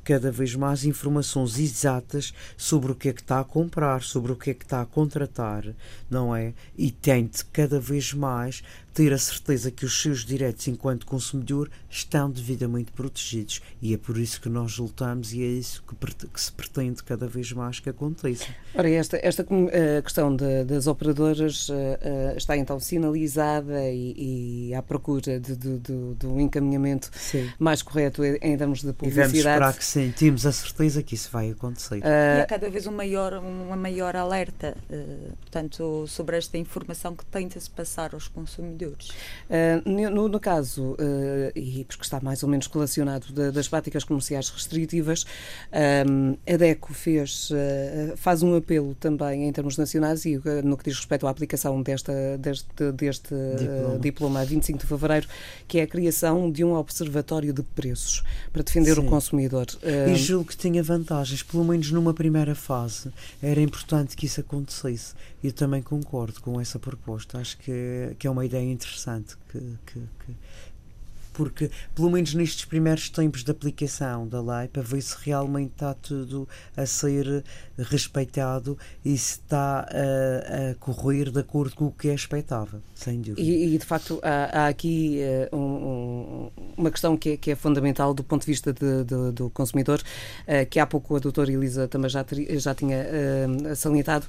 cada 0.05 0.31
vez 0.31 0.55
mais 0.55 0.85
informações 0.85 1.59
exatas 1.59 2.33
sobre 2.57 2.93
o 2.93 2.95
que 2.95 3.09
é 3.09 3.13
que 3.13 3.21
está 3.21 3.41
a 3.41 3.45
comprar, 3.45 4.03
sobre 4.03 4.33
o 4.33 4.37
que 4.37 4.51
é 4.51 4.55
que 4.55 4.65
está 4.65 4.81
a 4.81 4.87
contratar, 4.87 5.65
não 6.11 6.35
é? 6.35 6.53
E 6.77 6.91
tente 6.91 7.45
cada 7.47 7.81
vez 7.81 8.13
mais 8.13 8.63
ter 8.97 9.13
a 9.13 9.19
certeza 9.19 9.71
que 9.71 9.85
os 9.85 10.01
seus 10.01 10.25
direitos 10.25 10.67
enquanto 10.69 11.05
consumidor 11.05 11.71
estão 11.91 12.31
devidamente 12.31 12.91
protegidos. 12.93 13.61
E 13.83 13.93
é 13.93 13.99
por 13.99 14.17
isso 14.17 14.41
que 14.41 14.49
nós 14.49 14.79
lutamos 14.79 15.35
e 15.35 15.43
é 15.43 15.47
isso 15.47 15.85
que, 15.87 16.27
que 16.27 16.41
se 16.41 16.51
pretende 16.51 17.05
cada 17.05 17.29
vez 17.29 17.53
mais 17.53 17.79
que 17.79 17.91
aconteça. 17.91 18.47
Ora, 18.75 18.89
esta, 18.89 19.21
esta 19.23 19.43
uh, 19.43 20.03
questão 20.03 20.35
de, 20.35 20.65
das 20.65 20.87
operadoras 20.87 21.69
uh, 21.69 21.75
uh, 21.75 22.39
está 22.39 22.57
então 22.57 22.81
sinalizada 22.81 23.87
e, 23.91 24.71
e 24.71 24.75
à 24.75 24.83
procura 24.83 25.39
de, 25.39 25.55
de, 25.55 25.79
de, 25.79 26.15
de 26.15 26.27
um 26.27 26.41
encaminhamento 26.41 27.11
sim. 27.13 27.51
mais 27.59 27.83
correto 27.83 28.25
em 28.25 28.57
termos 28.57 28.83
de 28.83 28.95
publicidade. 28.95 29.11
E 29.11 29.13
vamos 29.13 29.39
esperar 29.39 29.77
que 29.77 29.85
sim, 29.85 30.11
temos 30.17 30.47
a 30.47 30.53
certeza 30.53 31.03
que 31.03 31.15
isso 31.15 31.29
vai 31.31 31.51
acontecer. 31.51 31.99
e 31.99 32.41
há 32.41 32.47
cada 32.47 32.71
vez 32.71 32.87
um 32.87 32.93
maior, 32.93 33.35
uma 33.35 33.77
maior 33.77 34.17
alerta, 34.17 34.75
portanto, 35.43 36.07
sobre 36.09 36.39
esta 36.39 36.57
informação 36.57 37.15
que 37.15 37.27
tenta-se 37.27 37.69
passar 37.69 38.15
aos 38.15 38.27
consumidores. 38.27 38.86
Uh, 38.95 40.11
no, 40.11 40.29
no, 40.29 40.41
caso, 40.41 40.93
uh, 40.93 40.97
e 41.55 41.85
porque 41.85 42.03
está 42.03 42.21
mais 42.21 42.43
ou 42.43 42.49
menos 42.49 42.67
relacionado 42.67 43.33
de, 43.33 43.51
das 43.51 43.69
práticas 43.69 44.05
comerciais 44.05 44.49
restritivas, 44.49 45.25
um, 46.09 46.37
a 46.53 46.57
DECO 46.57 46.93
fez, 46.93 47.51
uh, 47.51 48.17
faz 48.17 48.43
um 48.43 48.57
apelo 48.57 48.95
também 48.97 49.49
em 49.49 49.53
termos 49.53 49.77
nacionais 49.77 50.25
e 50.25 50.41
no 50.65 50.77
que 50.77 50.85
diz 50.85 50.97
respeito 50.97 51.27
à 51.27 51.31
aplicação 51.31 51.81
desta, 51.83 52.13
deste, 52.39 52.93
deste 52.93 53.35
diploma. 53.59 53.99
diploma 53.99 54.41
a 54.41 54.45
25 54.45 54.79
de 54.79 54.87
fevereiro, 54.87 55.29
que 55.69 55.79
é 55.79 55.83
a 55.83 55.87
criação 55.87 56.51
de 56.51 56.65
um 56.65 56.75
observatório 56.75 57.53
de 57.53 57.63
preços 57.63 58.23
para 58.53 58.63
defender 58.63 58.95
Sim. 58.95 59.01
o 59.01 59.05
consumidor. 59.05 59.67
E 59.83 60.15
julgo 60.17 60.47
que 60.47 60.57
tinha 60.57 60.83
vantagens, 60.83 61.43
pelo 61.43 61.65
menos 61.65 61.91
numa 61.91 62.13
primeira 62.13 62.55
fase. 62.55 63.11
Era 63.43 63.61
importante 63.61 64.17
que 64.17 64.27
isso 64.27 64.41
acontecesse. 64.41 65.15
Eu 65.43 65.53
também 65.53 65.83
concordo 65.83 66.41
com 66.41 66.61
essa 66.61 66.79
proposta. 66.79 67.39
Acho 67.39 67.57
que 67.59 67.71
é, 67.71 68.15
que 68.19 68.27
é 68.27 68.31
uma 68.31 68.45
ideia 68.45 68.65
interessante 68.77 69.37
que, 69.49 69.59
que, 69.87 70.01
que 70.25 70.35
porque, 71.37 71.71
pelo 71.95 72.11
menos 72.11 72.33
nestes 72.33 72.65
primeiros 72.65 73.11
tempos 73.11 73.45
de 73.45 73.51
aplicação 73.51 74.27
da 74.27 74.41
lei, 74.41 74.69
para 74.69 74.83
ver 74.83 75.03
se 75.03 75.15
realmente 75.23 75.73
está 75.73 75.93
tudo 75.93 76.49
a 76.75 76.87
ser 76.87 77.45
respeitado 77.79 78.79
e 79.05 79.17
se 79.19 79.33
está 79.33 79.81
a, 79.81 80.71
a 80.71 80.75
correr 80.77 81.31
de 81.31 81.41
acordo 81.41 81.77
com 81.77 81.85
o 81.87 81.93
que 81.93 82.09
é 82.09 82.15
expectável, 82.15 82.81
sem 82.95 83.21
dúvida. 83.21 83.41
E, 83.43 83.75
e 83.75 83.79
de 83.79 83.85
facto, 83.85 84.19
há, 84.23 84.63
há 84.63 84.69
aqui 84.69 85.21
uh, 85.53 85.57
um, 85.57 86.51
uma 86.75 86.91
questão 86.91 87.19
que 87.19 87.31
é, 87.31 87.37
que 87.37 87.51
é, 87.51 87.55
fundamental 87.55 88.15
do 88.15 88.25
ponto 88.25 88.41
de 88.41 88.47
vista 88.47 88.73
de, 88.73 89.05
de, 89.05 89.33
do 89.33 89.51
consumidor, 89.51 90.01
uh, 90.01 90.67
que 90.71 90.81
há 90.81 90.87
pouco 90.87 91.17
a 91.17 91.19
doutora 91.19 91.53
Elisa 91.53 91.87
também 91.87 92.09
já, 92.09 92.25
já 92.57 92.75
tinha 92.75 92.97
uh, 92.97 93.77
salientado, 93.77 94.27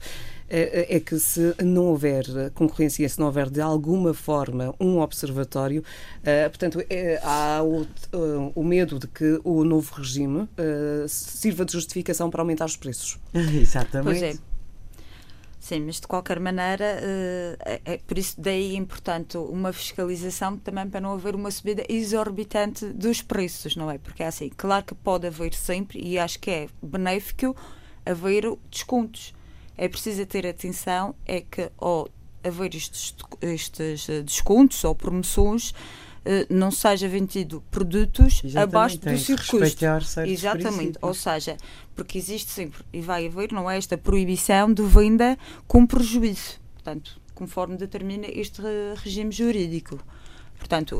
é 0.49 0.99
que 0.99 1.19
se 1.19 1.55
não 1.63 1.85
houver 1.85 2.23
concorrência, 2.53 3.07
se 3.07 3.19
não 3.19 3.27
houver 3.27 3.49
de 3.49 3.61
alguma 3.61 4.13
forma 4.13 4.73
um 4.79 4.99
observatório, 4.99 5.83
portanto, 6.49 6.81
é, 6.89 7.19
há 7.23 7.61
o, 7.63 7.85
o, 8.55 8.63
medo 8.63 8.99
de 8.99 9.07
que 9.07 9.39
o 9.43 9.63
novo 9.63 9.93
regime 9.95 10.47
sirva 11.07 11.65
de 11.65 11.73
justificação 11.73 12.29
para 12.29 12.41
aumentar 12.41 12.65
os 12.65 12.77
preços. 12.77 13.19
Exatamente. 13.33 14.19
Pois 14.19 14.21
é. 14.21 14.57
Sim, 15.67 15.81
mas 15.81 15.99
de 15.99 16.07
qualquer 16.07 16.39
maneira, 16.39 16.85
é, 16.85 17.81
é 17.83 17.97
por 17.97 18.17
isso 18.17 18.39
daí 18.39 18.73
é 18.73 18.77
importante 18.77 19.37
uma 19.37 19.73
fiscalização 19.73 20.55
também 20.57 20.87
para 20.87 21.01
não 21.01 21.11
haver 21.11 21.35
uma 21.35 21.51
subida 21.51 21.83
exorbitante 21.89 22.85
dos 22.85 23.21
preços, 23.21 23.75
não 23.75 23.91
é? 23.91 23.97
Porque 23.97 24.23
é 24.23 24.27
assim, 24.27 24.49
claro 24.55 24.85
que 24.85 24.95
pode 24.95 25.27
haver 25.27 25.53
sempre, 25.53 25.99
e 26.01 26.17
acho 26.17 26.39
que 26.39 26.49
é 26.49 26.67
benéfico 26.81 27.53
haver 28.05 28.45
descontos 28.71 29.33
é 29.77 29.87
preciso 29.87 30.25
ter 30.25 30.45
atenção 30.47 31.15
é 31.25 31.41
que 31.41 31.71
ao 31.77 32.09
haver 32.43 32.75
estes, 32.75 33.15
estes 33.41 34.09
eh, 34.09 34.21
descontos 34.21 34.83
ou 34.83 34.95
promoções 34.95 35.73
eh, 36.25 36.45
não 36.49 36.71
seja 36.71 37.07
vendido 37.07 37.63
produtos 37.71 38.41
Exatamente, 38.43 38.57
abaixo 38.57 38.97
do 38.99 39.17
seu 39.17 39.37
custo. 39.37 39.57
Exatamente, 40.27 40.99
ou 41.01 41.13
seja, 41.13 41.55
porque 41.95 42.17
existe 42.17 42.51
sempre 42.51 42.83
e 42.91 43.01
vai 43.01 43.27
haver, 43.27 43.51
não 43.51 43.69
é 43.69 43.77
esta 43.77 43.97
proibição 43.97 44.73
de 44.73 44.83
venda 44.83 45.37
com 45.67 45.85
prejuízo, 45.85 46.59
portanto, 46.73 47.19
conforme 47.33 47.77
determina 47.77 48.27
este 48.27 48.61
regime 48.95 49.31
jurídico. 49.31 49.99
Portanto, 50.57 50.99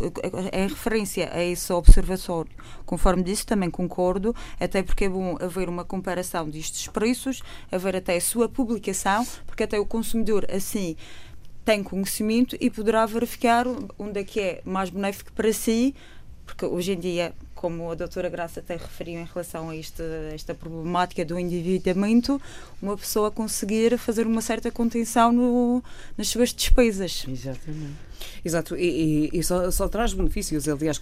em 0.54 0.68
referência 0.68 1.30
a 1.34 1.44
esse 1.44 1.74
observatório, 1.74 2.52
conforme 2.86 3.24
disse, 3.24 3.46
também 3.46 3.70
concordo, 3.70 4.36
até 4.60 4.84
porque 4.84 5.06
é 5.06 5.10
bom 5.10 5.38
haver 5.42 5.68
uma 5.68 5.84
comparação 5.84 6.50
destes 6.50 6.88
preços, 6.88 7.42
haver 7.72 7.96
até 7.96 8.16
a 8.16 8.22
sua 8.22 8.48
publicação, 8.48 9.26
porque 9.46 9.64
até 9.64 9.80
o 9.80 9.86
consumidor, 9.86 10.46
assim, 10.50 10.96
tem 11.66 11.84
conhecimento 11.84 12.56
e 12.62 12.70
poderá 12.70 13.06
verificar 13.06 13.66
onde 14.00 14.20
é 14.20 14.24
que 14.24 14.40
é 14.40 14.62
mais 14.64 14.90
benéfico 14.90 15.34
para 15.34 15.52
si, 15.52 15.94
porque 16.46 16.66
hoje 16.66 16.94
em 16.94 17.00
dia 17.00 17.34
como 17.58 17.92
a 17.92 17.96
doutora 17.96 18.30
Graça 18.30 18.62
tem 18.62 18.78
referido 18.78 19.20
em 19.20 19.26
relação 19.26 19.70
a 19.70 19.76
esta, 19.76 20.04
esta 20.32 20.54
problemática 20.54 21.26
do 21.26 21.38
endividamento, 21.38 22.40
uma 22.82 22.96
pessoa 22.96 23.32
conseguir 23.32 23.98
fazer 23.98 24.26
uma 24.28 24.42
certa 24.42 24.72
contenção 24.72 25.32
no, 25.32 25.84
nas 26.16 26.30
suas 26.30 26.54
despesas. 26.54 27.26
Exatamente. 27.28 28.07
Exato, 28.44 28.76
e, 28.76 29.30
e, 29.34 29.40
e 29.40 29.44
só, 29.44 29.70
só, 29.72 29.88
traz 29.88 30.14
benefícios, 30.14 30.68
aliás, 30.68 31.00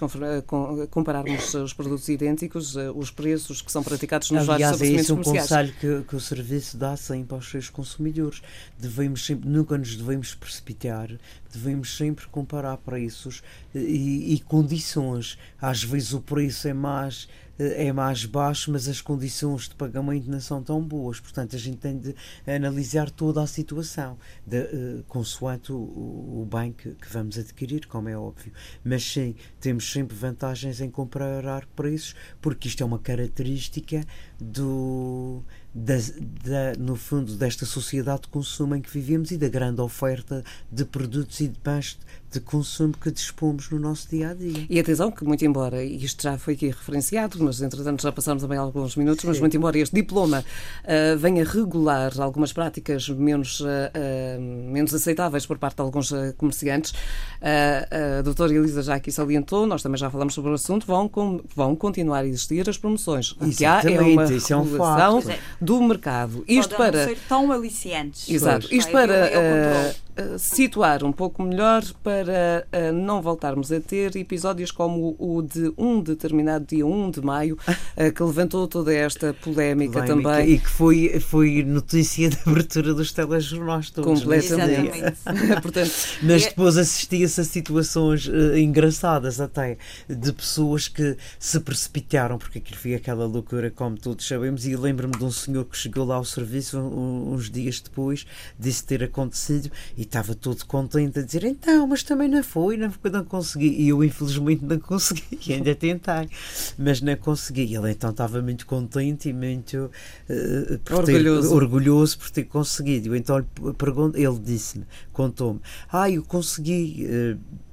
compararmos 0.89 1.53
os 1.53 1.73
produtos 1.73 2.07
idênticos, 2.09 2.75
eh, 2.75 2.89
os 2.91 3.11
preços 3.11 3.61
que 3.61 3.71
são 3.71 3.83
praticados 3.83 4.31
nos 4.31 4.49
aliás, 4.49 4.77
vários 4.77 4.99
estabelecimentos 4.99 5.27
é 5.27 5.29
um 5.29 5.41
conselho 5.41 5.73
que, 5.79 6.07
que, 6.07 6.15
o 6.15 6.19
serviço 6.19 6.77
dá 6.77 6.97
sempre 6.97 7.35
aos 7.35 7.49
seus 7.49 7.69
consumidores. 7.69 8.41
Devemos 8.77 9.25
sempre, 9.25 9.49
nunca 9.49 9.77
nos 9.77 9.95
devemos 9.95 10.33
precipitar, 10.33 11.09
devemos 11.51 11.95
sempre 11.95 12.25
comparar 12.27 12.77
preços 12.77 13.43
eh, 13.73 13.79
e, 13.79 14.33
e 14.33 14.39
condições. 14.39 15.37
Às 15.61 15.83
vezes 15.83 16.13
o 16.13 16.21
preço 16.21 16.67
é 16.67 16.73
mais 16.73 17.27
é 17.57 17.91
mais 17.93 18.25
baixo, 18.25 18.71
mas 18.71 18.87
as 18.87 19.01
condições 19.01 19.69
de 19.69 19.75
pagamento 19.75 20.29
não 20.29 20.39
são 20.39 20.61
tão 20.61 20.81
boas. 20.81 21.19
Portanto, 21.19 21.55
a 21.55 21.59
gente 21.59 21.77
tem 21.77 21.97
de 21.97 22.15
analisar 22.45 23.09
toda 23.09 23.41
a 23.41 23.47
situação, 23.47 24.17
de, 24.45 24.59
uh, 24.59 25.03
consoante 25.07 25.71
o, 25.71 25.75
o 25.75 26.47
bem 26.51 26.71
que, 26.73 26.91
que, 26.91 27.11
vamos 27.11 27.37
adquirir, 27.37 27.87
como 27.87 28.09
é 28.09 28.17
óbvio. 28.17 28.51
Mas 28.83 29.03
sim, 29.03 29.35
temos 29.59 29.91
sempre 29.91 30.15
vantagens 30.15 30.81
em 30.81 30.89
comparar 30.89 31.65
preços, 31.67 32.15
porque 32.41 32.67
isto 32.67 32.83
é 32.83 32.85
uma 32.85 32.99
característica 32.99 34.05
do 34.39 35.43
da, 35.75 35.95
da, 35.95 36.79
no 36.79 36.95
fundo, 36.95 37.35
desta 37.35 37.65
sociedade 37.65 38.21
de 38.21 38.27
consumo 38.29 38.75
em 38.75 38.81
que 38.81 38.89
vivemos 38.89 39.31
e 39.31 39.37
da 39.37 39.49
grande 39.49 39.81
oferta 39.81 40.41
de 40.71 40.85
produtos 40.85 41.41
e 41.41 41.49
de 41.49 41.59
bens 41.59 41.99
de 42.31 42.39
consumo 42.39 42.93
que 42.99 43.11
dispomos 43.11 43.69
no 43.69 43.79
nosso 43.79 44.09
dia 44.09 44.29
a 44.29 44.33
dia. 44.33 44.65
E 44.69 44.79
atenção 44.79 45.11
que, 45.11 45.23
muito 45.23 45.45
embora 45.45 45.83
isto 45.83 46.21
já 46.21 46.37
foi 46.37 46.53
aqui 46.53 46.67
referenciado, 46.67 47.37
mas 47.41 47.61
entretanto 47.61 48.01
já 48.01 48.11
passámos 48.11 48.43
também 48.43 48.57
alguns 48.57 48.95
minutos, 48.95 49.21
Sim. 49.21 49.27
mas 49.27 49.39
muito 49.39 49.55
embora 49.55 49.77
este 49.77 49.95
diploma 49.95 50.43
uh, 50.83 51.17
venha 51.17 51.43
regular 51.43 52.11
algumas 52.19 52.51
práticas 52.51 53.07
menos, 53.09 53.61
uh, 53.61 53.65
uh, 53.65 54.41
menos 54.41 54.93
aceitáveis 54.93 55.45
por 55.45 55.57
parte 55.57 55.77
de 55.77 55.81
alguns 55.81 56.11
comerciantes, 56.37 56.93
a 57.41 58.21
doutora 58.21 58.53
Elisa 58.53 58.81
já 58.81 58.95
aqui 58.95 59.11
salientou, 59.11 59.65
nós 59.67 59.81
também 59.81 59.97
já 59.97 60.09
falamos 60.09 60.33
sobre 60.33 60.51
o 60.51 60.53
assunto, 60.53 60.85
vão, 60.85 61.07
com, 61.07 61.41
vão 61.55 61.75
continuar 61.75 62.19
a 62.19 62.27
existir 62.27 62.67
as 62.69 62.77
promoções. 62.77 63.31
O 63.33 63.49
que 63.49 63.65
há 63.65 63.81
é 63.83 63.99
uma 63.99 64.25
isso 64.31 64.53
é 64.53 64.57
um 64.57 64.63
regulação 64.63 65.23
do 65.61 65.81
mercado. 65.81 66.43
Isto 66.47 66.75
Podem 66.75 66.91
para... 66.91 67.05
ser 67.05 67.17
tão 67.27 67.51
aliciantes. 67.51 68.29
Exato. 68.29 68.73
Isto 68.73 68.91
para 68.91 69.13
uh, 69.13 70.04
situar 70.37 71.03
um 71.03 71.11
pouco 71.11 71.43
melhor 71.43 71.83
para 72.01 72.65
uh, 72.71 72.93
não 72.93 73.21
voltarmos 73.21 73.71
a 73.71 73.79
ter 73.79 74.15
episódios 74.15 74.71
como 74.71 75.15
o 75.19 75.41
de 75.41 75.73
um 75.77 76.01
determinado 76.01 76.65
dia 76.65 76.85
1 76.85 77.11
de 77.11 77.21
maio, 77.21 77.57
uh, 77.67 78.11
que 78.13 78.23
levantou 78.23 78.67
toda 78.67 78.93
esta 78.93 79.33
polémica 79.33 80.03
também. 80.03 80.51
E 80.51 80.59
que 80.59 80.69
foi, 80.69 81.19
foi 81.19 81.63
notícia 81.63 82.29
de 82.29 82.37
abertura 82.45 82.93
dos 82.93 83.11
telejornais 83.11 83.89
todos. 83.89 84.21
Completamente. 84.21 85.13
Portanto, 85.61 85.91
Mas 86.21 86.43
é- 86.43 86.49
depois 86.49 86.77
assistia-se 86.77 87.41
a 87.41 87.43
situações 87.43 88.29
engraçadas 88.55 89.41
até, 89.41 89.77
de 90.07 90.31
pessoas 90.31 90.87
que 90.87 91.17
se 91.37 91.59
precipitaram, 91.59 92.37
porque 92.37 92.59
aquilo 92.59 92.79
foi 92.79 92.95
aquela 92.95 93.25
loucura, 93.25 93.69
como 93.69 93.97
todos 93.97 94.25
sabemos, 94.27 94.65
e 94.65 94.75
lembro-me 94.75 95.17
de 95.17 95.23
um 95.23 95.31
senhor 95.31 95.65
que 95.65 95.77
chegou 95.77 96.05
lá 96.05 96.15
ao 96.15 96.25
serviço 96.25 96.79
uns 96.79 97.49
dias 97.49 97.79
depois, 97.79 98.25
disse 98.57 98.83
ter 98.83 99.03
acontecido, 99.03 99.69
e 99.97 100.04
estava 100.05 100.35
todo 100.35 100.65
contente 100.65 101.19
a 101.19 101.21
dizer: 101.21 101.43
então, 101.43 101.87
mas 101.87 102.03
também 102.03 102.27
não 102.27 102.43
foi, 102.43 102.77
não, 102.77 102.91
não 103.11 103.25
consegui. 103.25 103.67
E 103.67 103.89
eu, 103.89 104.03
infelizmente, 104.03 104.63
não 104.63 104.79
consegui, 104.79 105.39
ainda 105.53 105.75
tentei, 105.75 106.29
mas 106.77 107.01
não 107.01 107.15
consegui. 107.15 107.75
Ele 107.75 107.91
então 107.91 108.09
estava 108.09 108.41
muito 108.41 108.65
contente 108.65 109.29
e 109.29 109.33
muito 109.33 109.91
uh, 110.29 110.79
por 110.79 110.97
orgulhoso. 110.99 111.49
Ter, 111.49 111.55
orgulhoso 111.55 112.19
por 112.19 112.29
ter 112.29 112.43
conseguido. 112.43 113.15
Então 113.15 113.37
ele, 113.37 114.23
ele 114.23 114.39
disse-me, 114.39 114.85
contou-me: 115.11 115.59
ah, 115.91 116.09
eu 116.09 116.23
consegui. 116.23 117.07
Uh, 117.09 117.65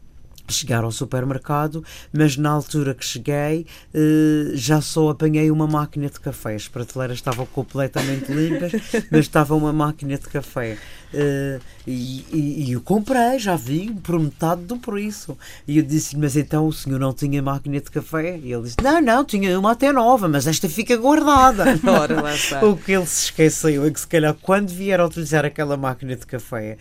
chegar 0.49 0.85
ao 0.85 0.93
supermercado, 0.93 1.85
mas 2.13 2.37
na 2.37 2.51
altura 2.51 2.95
que 2.95 3.05
cheguei 3.05 3.67
eh, 3.95 4.53
já 4.55 4.81
só 4.81 5.09
apanhei 5.09 5.51
uma 5.51 5.67
máquina 5.67 6.09
de 6.09 6.21
café. 6.21 6.55
As 6.55 6.69
prateleiras 6.69 7.19
estavam 7.19 7.47
completamente 7.47 8.31
limpas, 8.31 8.73
mas 9.11 9.21
estava 9.21 9.55
uma 9.55 9.73
máquina 9.73 10.17
de 10.17 10.29
café. 10.29 10.79
Uh, 11.13 11.61
e, 11.87 12.25
e, 12.33 12.65
e, 12.69 12.73
eu 12.73 12.81
comprei, 12.81 13.39
já 13.39 13.57
vi, 13.57 13.91
por 14.03 14.19
metade 14.19 14.63
do 14.63 14.77
preço. 14.77 15.37
E 15.67 15.79
eu 15.79 15.83
disse 15.83 16.17
mas 16.17 16.37
então 16.37 16.67
o 16.67 16.73
senhor 16.73 16.99
não 16.99 17.13
tinha 17.13 17.43
máquina 17.43 17.81
de 17.81 17.91
café? 17.91 18.39
E 18.43 18.53
ele 18.53 18.63
disse: 18.63 18.77
Não, 18.83 19.01
não, 19.01 19.25
tinha 19.25 19.59
uma 19.59 19.73
até 19.73 19.93
nova, 19.93 20.29
mas 20.29 20.47
esta 20.47 20.69
fica 20.69 20.97
guardada. 20.97 21.65
Ora, 21.85 22.23
lá 22.23 22.35
está. 22.35 22.65
O 22.65 22.77
que 22.77 22.93
ele 22.93 23.07
se 23.07 23.25
esqueceu 23.25 23.85
é 23.85 23.91
que, 23.91 24.01
se 24.01 24.07
calhar, 24.07 24.35
quando 24.41 24.69
vier 24.69 25.01
a 25.01 25.07
utilizar 25.07 25.45
aquela 25.45 25.77
máquina 25.77 26.17
de 26.17 26.25
café, 26.25 26.79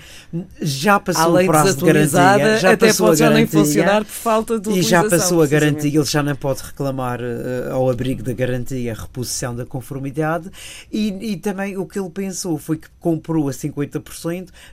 já 0.62 1.00
passou 1.00 1.36
o 1.36 1.46
prazo 1.46 1.78
de 1.78 1.86
garantia, 1.86 2.60
já 2.60 2.72
até 2.74 2.88
passou 2.88 3.08
pode 3.08 3.24
a 3.24 3.30
garantia, 3.30 3.48
já 3.48 3.58
nem 3.58 3.66
funcionar 3.66 4.06
por 4.06 4.12
falta 4.12 4.60
de 4.60 4.70
E 4.70 4.82
já 4.82 5.04
passou 5.04 5.42
a 5.42 5.48
garantia, 5.48 6.00
ele 6.00 6.06
já 6.06 6.24
não 6.24 6.36
pode 6.36 6.62
reclamar 6.62 7.20
uh, 7.20 7.74
ao 7.74 7.90
abrigo 7.90 8.24
da 8.24 8.34
garantia 8.34 8.92
a 8.94 8.96
reposição 8.96 9.56
da 9.56 9.66
conformidade. 9.66 10.50
E, 10.92 11.34
e 11.34 11.38
também 11.38 11.76
o 11.76 11.86
que 11.86 12.00
ele 12.00 12.10
pensou 12.10 12.58
foi 12.58 12.78
que 12.78 12.88
comprou 13.00 13.50
a 13.50 13.52
50% 13.52 14.21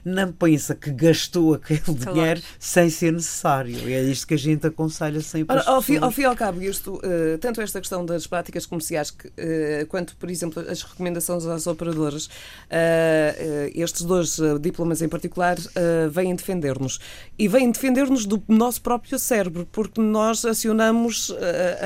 não 0.03 0.31
pensa 0.31 0.75
que 0.75 0.91
gastou 0.91 1.55
aquele 1.55 1.81
claro. 1.81 2.13
dinheiro 2.13 2.41
sem 2.59 2.89
ser 2.89 3.13
necessário. 3.13 3.89
E 3.89 3.93
é 3.93 4.03
isto 4.03 4.27
que 4.27 4.33
a 4.33 4.37
gente 4.37 4.65
aconselha 4.67 5.21
sempre. 5.21 5.55
Ora, 5.55 5.67
ao, 5.67 5.81
fim, 5.81 5.97
ao 5.97 6.11
fim 6.11 6.21
e 6.21 6.25
ao 6.25 6.35
cabo, 6.35 6.61
isto, 6.61 6.95
uh, 6.95 7.37
tanto 7.39 7.61
esta 7.61 7.79
questão 7.79 8.05
das 8.05 8.27
práticas 8.27 8.65
comerciais 8.65 9.11
que, 9.11 9.27
uh, 9.27 9.87
quanto, 9.87 10.15
por 10.15 10.29
exemplo, 10.29 10.63
as 10.67 10.81
recomendações 10.81 11.45
às 11.45 11.67
operadoras, 11.67 12.25
uh, 12.25 12.29
estes 13.73 14.03
dois 14.03 14.39
diplomas 14.61 15.01
em 15.01 15.09
particular 15.09 15.57
vêm 16.11 16.35
defender-nos. 16.35 16.99
E 17.37 17.47
vêm 17.47 17.71
defender-nos 17.71 18.25
do 18.25 18.41
nosso 18.47 18.81
próprio 18.81 19.17
cérebro, 19.17 19.67
porque 19.71 20.01
nós 20.01 20.45
acionamos 20.45 21.33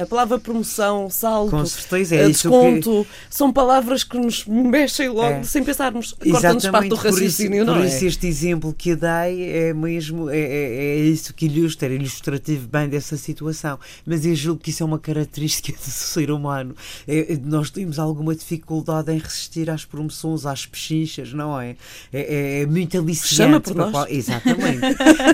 a 0.02 0.06
palavra 0.06 0.40
promoção, 0.40 1.10
saldo, 1.10 1.52
Com 1.52 1.66
certeza, 1.66 2.16
é 2.16 2.28
desconto, 2.28 3.06
que... 3.06 3.36
são 3.36 3.52
palavras 3.52 4.04
que 4.04 4.18
nos 4.18 4.46
mexem 4.46 5.10
logo 5.10 5.40
é. 5.40 5.44
sem 5.44 5.64
pensarmos. 5.64 6.14
Cortam-nos 6.14 6.68
parte 6.68 6.90
do 6.90 6.96
raciocínio 6.96 7.53
raciocínio, 7.54 7.66
não 7.66 7.76
Por 7.76 7.86
isso, 7.86 8.04
é? 8.04 8.08
este 8.08 8.28
exemplo 8.28 8.74
que 8.74 8.96
dei 8.96 9.50
é 9.50 9.74
mesmo 9.74 10.30
é, 10.30 10.38
é, 10.38 10.76
é, 10.76 10.98
isso 11.00 11.34
que 11.34 11.46
ilustra, 11.46 11.90
é 11.90 11.96
ilustrativo 11.96 12.68
bem 12.68 12.90
dessa 12.90 13.18
situação. 13.18 13.80
Mas 14.06 14.26
eu 14.26 14.36
julgo 14.36 14.62
que 14.62 14.70
isso 14.70 14.84
é 14.84 14.86
uma 14.86 15.00
característica 15.00 15.72
do 15.78 15.92
ser 15.92 16.32
humano. 16.32 16.76
É, 17.08 17.34
é, 17.34 17.38
nós 17.44 17.70
temos 17.70 18.00
alguma 18.00 18.36
dificuldade 18.36 19.12
em 19.12 19.18
resistir 19.18 19.70
às 19.70 19.86
promoções, 19.86 20.46
às 20.46 20.66
pechinchas, 20.66 21.34
não 21.34 21.60
é? 21.60 21.76
É, 22.12 22.62
é 22.62 22.66
muito 22.66 22.98
aliciante. 22.98 23.36
Chama 23.36 23.60
por 23.60 23.76
nós. 23.76 23.92
Qual... 23.92 24.08
Exatamente. 24.08 24.82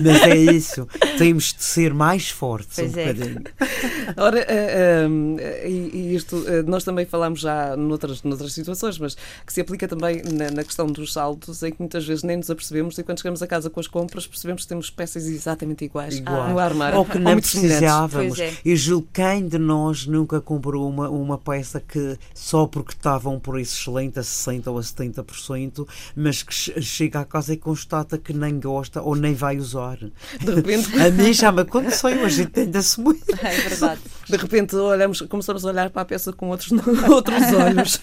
Mas 0.03 0.21
é 0.23 0.35
isso. 0.35 0.87
Temos 1.17 1.53
de 1.53 1.63
ser 1.63 1.93
mais 1.93 2.29
fortes 2.29 2.75
pois 2.75 2.93
um 2.93 2.99
é. 2.99 3.13
bocadinho. 3.13 3.43
Ora, 4.17 4.39
uh, 4.39 5.09
uh, 5.09 5.67
e, 5.67 6.15
isto, 6.15 6.35
uh, 6.35 6.63
nós 6.67 6.83
também 6.83 7.05
falámos 7.05 7.39
já 7.39 7.75
noutras, 7.75 8.23
noutras 8.23 8.53
situações, 8.53 8.97
mas 8.97 9.15
que 9.45 9.53
se 9.53 9.61
aplica 9.61 9.87
também 9.87 10.21
na, 10.23 10.51
na 10.51 10.63
questão 10.63 10.87
dos 10.87 11.13
saltos, 11.13 11.63
em 11.63 11.71
que 11.71 11.77
muitas 11.79 12.05
vezes 12.09 12.23
nem 12.23 12.35
nos 12.35 12.49
apercebemos 12.49 12.97
e 12.97 13.03
quando 13.03 13.19
chegamos 13.19 13.41
a 13.41 13.47
casa 13.47 13.69
com 13.69 13.79
as 13.79 13.87
compras 13.87 14.27
percebemos 14.27 14.63
que 14.63 14.67
temos 14.67 14.89
peças 14.89 15.25
exatamente 15.25 15.85
iguais 15.85 16.17
Igual. 16.17 16.49
no 16.49 16.59
armário. 16.59 16.97
Ou 16.97 17.05
que 17.05 17.17
não 17.17 17.35
precisávamos. 17.35 18.39
É. 18.39 18.53
Eu 18.65 18.75
julgo 18.75 19.07
quem 19.13 19.47
de 19.47 19.57
nós 19.57 20.05
nunca 20.05 20.41
comprou 20.41 20.89
uma, 20.89 21.09
uma 21.09 21.37
peça 21.37 21.79
que 21.79 22.17
só 22.33 22.67
porque 22.67 22.93
estava 22.93 23.29
um 23.29 23.39
preço 23.39 23.79
excelente 23.79 24.19
a 24.19 24.21
60% 24.21 24.67
ou 24.67 24.77
a 24.77 24.81
70%, 24.81 25.87
mas 26.15 26.43
que 26.43 26.53
chega 26.81 27.19
à 27.19 27.25
casa 27.25 27.53
e 27.53 27.57
constata 27.57 28.17
que 28.17 28.33
nem 28.33 28.59
gosta 28.59 29.01
ou 29.01 29.15
nem 29.15 29.33
vai 29.33 29.57
usar. 29.57 29.97
De 29.97 30.53
repente. 30.53 30.89
a 30.99 31.11
mim 31.11 31.33
já 31.33 31.51
me 31.51 31.61
aconteceu, 31.61 32.25
a 32.25 32.29
gente 32.29 32.51
tem 32.51 32.69
de 32.69 32.77
assumir. 32.77 33.21
É 33.41 33.69
verdade. 33.69 34.01
De 34.27 34.37
repente 34.37 34.75
olhamos, 34.75 35.21
começamos 35.21 35.65
a 35.65 35.69
olhar 35.69 35.89
para 35.89 36.01
a 36.01 36.05
peça 36.05 36.31
com 36.31 36.49
outros, 36.49 36.71
outros 37.09 37.53
olhos. 37.53 38.01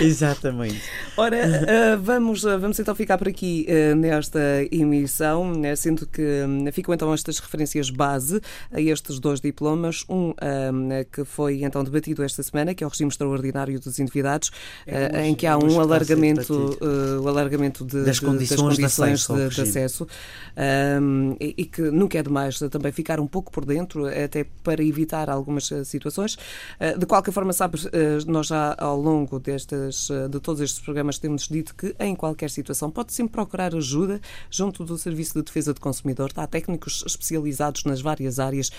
Exatamente. 0.00 0.82
Ora, 1.16 1.36
uh, 1.36 2.00
vamos, 2.02 2.44
uh, 2.44 2.58
vamos 2.58 2.78
então 2.78 2.94
ficar 2.96 3.18
por 3.18 3.28
aqui 3.28 3.66
uh, 3.68 3.94
nesta 3.94 4.40
emissão, 4.70 5.52
né, 5.52 5.76
sendo 5.76 6.06
que 6.06 6.22
um, 6.46 6.70
ficam 6.72 6.94
então 6.94 7.12
estas 7.12 7.38
referências 7.38 7.90
base 7.90 8.40
a 8.72 8.80
estes 8.80 9.18
dois 9.18 9.40
diplomas. 9.40 10.04
Um 10.08 10.34
que 11.12 11.24
foi 11.24 11.62
então 11.62 11.82
debatido 11.82 12.22
esta 12.22 12.42
semana, 12.42 12.74
que 12.74 12.82
é 12.82 12.86
o 12.86 12.90
regime 12.90 13.08
extraordinário 13.08 13.78
dos 13.80 13.98
endividados, 13.98 14.50
é, 14.86 15.26
em 15.26 15.34
que 15.34 15.46
há 15.46 15.56
um 15.56 15.80
alargamento, 15.80 16.78
o 17.22 17.28
alargamento 17.28 17.84
de, 17.84 18.04
das 18.04 18.20
condições, 18.20 18.76
de, 18.76 18.82
das 18.82 18.96
condições 18.96 19.26
de 19.26 19.32
acesso, 19.32 19.54
de, 19.54 19.60
acesso 19.60 20.06
um, 21.00 21.36
e, 21.40 21.54
e, 21.58 21.64
que 21.64 21.82
nunca 21.82 22.18
é 22.18 22.22
demais 22.22 22.58
também 22.70 22.92
ficar 22.92 23.20
um 23.20 23.26
pouco 23.26 23.50
por 23.50 23.64
dentro, 23.64 24.06
até 24.06 24.44
para 24.62 24.82
evitar 24.82 25.28
algumas 25.28 25.70
situações. 25.84 26.36
De 26.98 27.06
qualquer 27.06 27.32
forma, 27.32 27.52
sabe, 27.52 27.78
nós 28.26 28.46
já 28.48 28.74
ao 28.78 29.00
longo 29.00 29.38
destes, 29.38 30.08
de 30.30 30.40
todos 30.40 30.60
estes 30.60 30.80
programas 30.80 31.18
temos 31.18 31.48
dito 31.48 31.74
que 31.74 31.94
em 31.98 32.14
qualquer 32.14 32.50
situação 32.50 32.85
pode 32.90 33.12
sempre 33.12 33.32
procurar 33.32 33.74
ajuda 33.74 34.20
junto 34.50 34.84
do 34.84 34.96
Serviço 34.96 35.34
de 35.34 35.42
Defesa 35.42 35.74
do 35.74 35.80
Consumidor. 35.80 36.30
Há 36.36 36.46
técnicos 36.46 37.02
especializados 37.06 37.84
nas 37.84 38.00
várias 38.00 38.38
áreas 38.38 38.70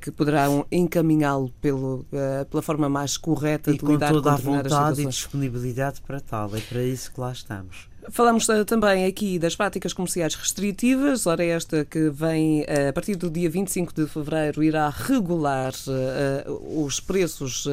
que 0.00 0.10
poderão 0.10 0.66
encaminhá-lo 0.70 1.52
pela 1.60 2.62
forma 2.62 2.88
mais 2.88 3.16
correta 3.16 3.70
e 3.70 3.78
de 3.78 3.84
lidar 3.84 4.08
com 4.08 4.14
toda 4.14 4.30
com 4.30 4.36
a 4.36 4.62
vontade 4.62 5.02
e 5.02 5.06
disponibilidade 5.06 6.00
para 6.02 6.20
tal. 6.20 6.54
É 6.54 6.60
para 6.60 6.82
isso 6.82 7.12
que 7.12 7.20
lá 7.20 7.32
estamos. 7.32 7.87
Falamos 8.10 8.48
uh, 8.48 8.64
também 8.64 9.04
aqui 9.04 9.38
das 9.38 9.54
práticas 9.54 9.92
comerciais 9.92 10.34
restritivas, 10.34 11.26
ora 11.26 11.44
esta 11.44 11.84
que 11.84 12.08
vem 12.10 12.62
uh, 12.62 12.88
a 12.88 12.92
partir 12.92 13.16
do 13.16 13.30
dia 13.30 13.50
25 13.50 13.92
de 13.92 14.06
fevereiro 14.06 14.62
irá 14.62 14.88
regular 14.88 15.72
uh, 15.86 16.84
os 16.84 17.00
preços, 17.00 17.66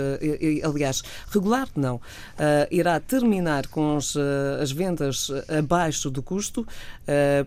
aliás, 0.64 1.04
regular 1.30 1.68
não, 1.76 2.00
irá 2.70 3.00
terminar 3.00 3.68
com 3.68 3.98
as 3.98 4.72
vendas 4.72 5.32
abaixo 5.48 6.10
do 6.10 6.22
custo, 6.22 6.66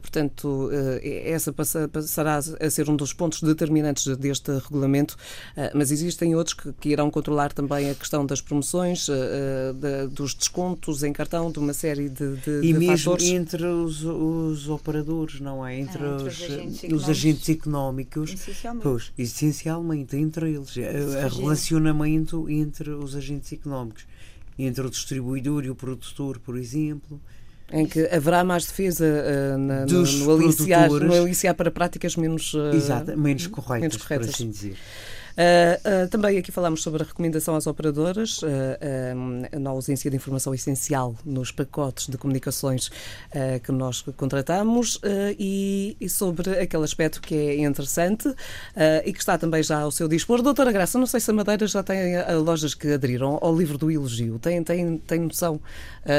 portanto, 0.00 0.70
essa 1.02 1.52
passará 1.52 2.38
a 2.38 2.70
ser 2.70 2.88
um 2.88 2.96
dos 2.96 3.12
pontos 3.12 3.42
determinantes 3.42 4.16
deste 4.16 4.52
regulamento, 4.52 5.16
mas 5.74 5.90
existem 5.90 6.34
outros 6.34 6.54
que, 6.54 6.72
que, 6.72 6.88
irão 6.90 7.10
controlar 7.10 7.52
também 7.52 7.90
a 7.90 7.94
questão 7.94 8.24
das 8.24 8.40
promoções, 8.40 9.06
de, 9.06 10.06
dos 10.08 10.34
descontos 10.34 11.02
em 11.02 11.12
cartão, 11.12 11.50
de 11.50 11.58
uma 11.58 11.72
série 11.72 12.08
de, 12.08 12.36
de 12.36 12.77
mesmo 12.78 13.12
fatores. 13.12 13.28
entre 13.28 13.66
os, 13.66 14.04
os, 14.04 14.68
operadores, 14.68 15.40
não 15.40 15.66
é? 15.66 15.78
Entre, 15.78 16.02
é, 16.02 16.06
entre 16.06 16.28
os, 16.28 16.40
os, 16.40 16.42
agentes 16.42 16.92
os, 16.92 17.08
agentes 17.08 17.48
económicos. 17.48 18.32
Essencialmente. 18.32 18.82
Pois, 18.82 19.12
essencialmente, 19.18 20.16
entre 20.16 20.50
eles. 20.50 20.74
A, 20.78 21.28
relacionamento 21.28 22.48
entre 22.48 22.90
os 22.90 23.14
agentes 23.14 23.52
económicos. 23.52 24.06
Entre 24.58 24.86
o 24.86 24.90
distribuidor 24.90 25.64
e 25.64 25.70
o 25.70 25.74
produtor, 25.74 26.38
por 26.40 26.56
exemplo 26.56 27.20
em 27.70 27.86
que 27.86 28.00
haverá 28.06 28.42
mais 28.42 28.66
defesa 28.66 29.04
uh, 29.04 29.58
na, 29.58 29.84
no, 29.84 30.02
no, 30.02 30.34
aliciar, 30.36 30.90
no 30.90 31.12
aliciar 31.12 31.54
para 31.54 31.70
práticas 31.70 32.16
menos, 32.16 32.54
uh, 32.54 32.74
Exato, 32.74 33.16
menos 33.16 33.46
corretas, 33.46 33.80
menos 33.80 33.96
corretas, 33.98 34.26
por 34.26 34.34
assim 34.34 34.50
dizer. 34.50 34.76
Uh, 35.38 36.04
uh, 36.04 36.08
também 36.08 36.36
aqui 36.36 36.50
falamos 36.50 36.82
sobre 36.82 37.00
a 37.00 37.06
recomendação 37.06 37.54
às 37.54 37.68
operadoras, 37.68 38.42
uh, 38.42 39.56
na 39.56 39.70
ausência 39.70 40.10
de 40.10 40.16
informação 40.16 40.52
essencial 40.52 41.14
nos 41.24 41.52
pacotes 41.52 42.08
de 42.08 42.18
comunicações 42.18 42.90
que 43.62 43.70
nós 43.70 44.02
contratamos 44.16 45.00
e, 45.38 45.96
e, 46.00 46.08
sobre 46.08 46.58
aquele 46.58 46.84
aspecto 46.84 47.20
que 47.20 47.34
é 47.34 47.64
interessante 47.64 48.32
e 49.04 49.12
que 49.12 49.18
está 49.18 49.36
também 49.38 49.62
já 49.62 49.80
ao 49.80 49.90
seu 49.90 50.08
dispor. 50.08 50.42
Doutora 50.42 50.72
Graça, 50.72 50.98
não 50.98 51.06
sei 51.06 51.20
se 51.20 51.30
a 51.30 51.34
Madeira 51.34 51.66
já 51.66 51.82
tem 51.82 52.14
lojas 52.42 52.74
que 52.74 52.92
aderiram 52.92 53.38
ao 53.40 53.56
livro 53.56 53.76
do 53.78 53.90
elogio. 53.90 54.38
Tem, 54.38 54.62
tem, 54.64 54.98
tem 54.98 55.20
noção, 55.20 55.60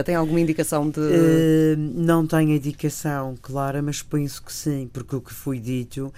tem 0.06 0.16
alguma 0.16 0.40
indicação 0.40 0.90
de. 0.90 1.76
não 1.78 2.26
tenho 2.26 2.52
indicação 2.52 3.36
clara, 3.42 3.82
mas 3.82 4.02
penso 4.02 4.44
que 4.44 4.54
sim, 4.54 4.90
porque 4.92 5.16
o 5.16 5.22
que 5.22 5.34
foi 5.34 5.60
dito, 5.60 6.14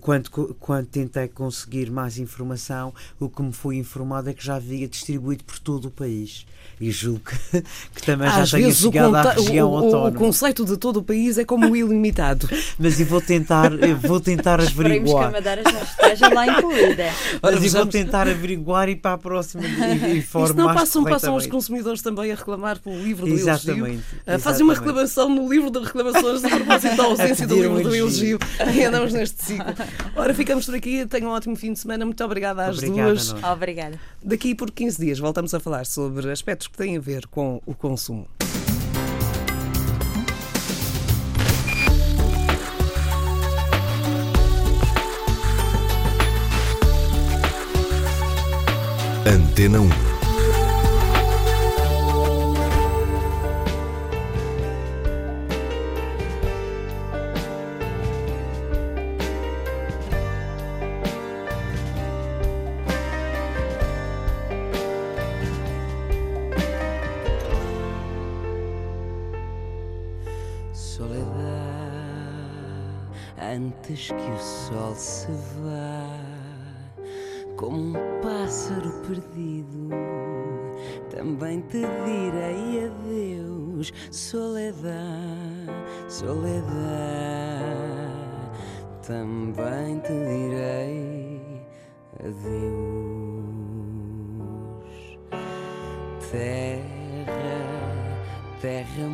quando, 0.00 0.30
quando 0.60 0.86
tentei 0.86 1.28
conseguir 1.28 1.90
mais 1.90 2.11
mais 2.12 2.18
informação, 2.18 2.92
o 3.18 3.28
que 3.28 3.42
me 3.42 3.52
foi 3.52 3.76
informado 3.76 4.28
é 4.28 4.34
que 4.34 4.44
já 4.44 4.56
havia 4.56 4.86
distribuído 4.86 5.44
por 5.44 5.58
todo 5.58 5.86
o 5.86 5.90
país. 5.90 6.44
E 6.80 6.90
julgo 6.90 7.20
que, 7.20 7.62
que 7.94 8.02
também 8.02 8.26
Às 8.28 8.48
já 8.48 8.58
tenha 8.58 8.72
chegado 8.72 9.14
à 9.14 9.32
região 9.32 9.70
o, 9.70 9.76
autónoma. 9.76 10.08
O 10.08 10.14
conceito 10.14 10.64
de 10.64 10.76
todo 10.76 10.96
o 10.96 11.02
país 11.02 11.38
é 11.38 11.44
como 11.44 11.70
o 11.70 11.76
ilimitado. 11.76 12.48
Mas 12.76 12.98
eu 12.98 13.06
vou 13.06 13.20
tentar, 13.20 13.72
eu 13.72 13.96
vou 13.96 14.18
tentar 14.18 14.60
averiguar. 14.60 14.88
Esperemos 14.88 15.12
que 15.12 15.18
a 15.18 15.30
Madeira 15.30 15.62
já 15.62 15.82
esteja 15.82 16.28
lá 16.34 16.46
incluída. 16.46 17.04
Mas 17.40 17.64
eu 17.64 17.70
vou 17.70 17.86
tentar 17.86 18.28
averiguar 18.28 18.88
e 18.88 18.96
para 18.96 19.12
a 19.12 19.18
próxima 19.18 19.64
informar 19.64 20.16
Isso 20.50 20.56
não 20.56 20.74
passam, 20.74 21.04
passam 21.04 21.36
os 21.36 21.46
consumidores 21.46 22.02
também 22.02 22.32
a 22.32 22.34
reclamar 22.34 22.80
pelo 22.80 23.00
livro 23.00 23.26
do 23.26 23.32
exatamente, 23.32 23.78
elogio. 23.78 24.04
Exatamente. 24.12 24.42
Fazem 24.42 24.64
uma 24.64 24.74
reclamação 24.74 25.28
no 25.28 25.48
livro 25.48 25.70
de 25.70 25.78
reclamações 25.78 26.42
de 26.42 26.48
propósito 26.48 26.96
da 26.96 27.04
ausência 27.04 27.46
do 27.46 27.54
livro 27.54 27.82
do 27.82 27.94
elogio. 27.94 28.38
E 28.74 28.82
andamos 28.82 29.12
neste 29.12 29.44
ciclo. 29.44 29.72
Ora, 30.16 30.34
ficamos 30.34 30.66
por 30.66 30.74
aqui. 30.74 31.06
Tenham 31.06 31.30
um 31.30 31.34
ótimo 31.34 31.54
fim 31.54 31.72
de 31.72 31.78
semana. 31.78 31.91
Muito 31.98 32.24
obrigada 32.24 32.66
às 32.66 32.78
Obrigada, 32.78 33.08
duas. 33.08 33.34
Obrigada. 33.44 34.00
Daqui 34.22 34.54
por 34.54 34.70
15 34.70 35.00
dias 35.00 35.18
voltamos 35.18 35.54
a 35.54 35.60
falar 35.60 35.86
sobre 35.86 36.30
aspectos 36.30 36.68
que 36.68 36.76
têm 36.76 36.96
a 36.96 37.00
ver 37.00 37.26
com 37.26 37.60
o 37.66 37.74
consumo. 37.74 38.26
Antena 49.24 49.80
1 49.80 50.11
antes 73.52 74.08
que 74.08 74.14
o 74.14 74.38
sol 74.38 74.94
se 74.94 75.30
vá, 75.30 76.08
como 77.56 77.90
um 77.90 78.20
pássaro 78.22 78.90
perdido, 79.06 79.90
também 81.10 81.60
te 81.60 81.80
direi 81.80 82.86
adeus, 82.86 83.92
soledade, 84.10 84.96
soledade, 86.08 86.62
também 89.06 89.98
te 90.00 90.12
direi 90.12 91.66
adeus, 92.20 92.72
terra, 96.30 97.60
terra 98.62 99.08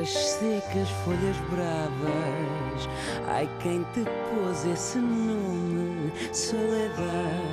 Pedras 0.00 0.16
secas, 0.16 0.88
folhas 1.04 1.36
bravas. 1.50 2.88
Ai, 3.28 3.46
quem 3.60 3.82
te 3.92 4.02
pôs 4.30 4.64
esse 4.64 4.96
nome? 4.96 6.10
Soledade, 6.32 7.44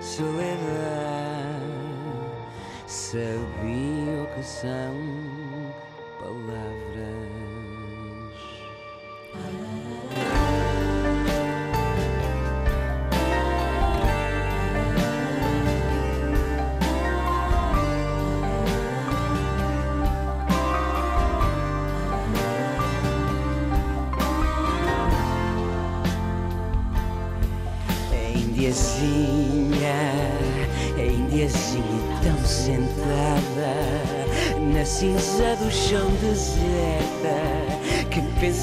soledade. 0.00 1.66
Sabia 2.86 4.22
o 4.22 4.26
que 4.34 4.42
são 4.42 4.94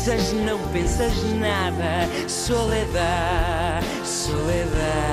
pensas, 0.03 0.33
não 0.33 0.59
pensas 0.67 1.23
nada, 1.39 2.09
soledade, 2.27 3.85
soledade. 4.03 5.12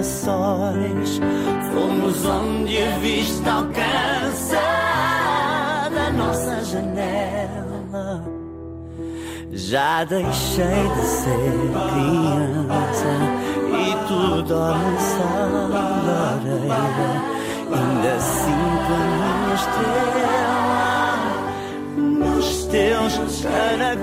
Girassóis. 0.00 1.20
Fomos 1.72 2.24
onde 2.24 2.82
a 2.82 2.98
vista 2.98 3.52
alcança 3.52 4.60
da 5.94 6.10
nossa 6.10 6.64
janela. 6.64 8.24
Já 9.52 10.04
deixei 10.04 10.88
de 10.94 11.02
ser 11.02 11.70
criança 11.92 13.08
e 13.68 13.94
tu 14.08 14.42
dormes 14.42 15.16
à. 15.20 15.80
Ainda 17.72 18.18
sinto 18.18 18.92
a 18.92 18.98
minha 19.06 19.54
estrela 19.54 20.90
nos 22.18 22.64
teus 22.66 23.14
caracóis. 23.42 24.00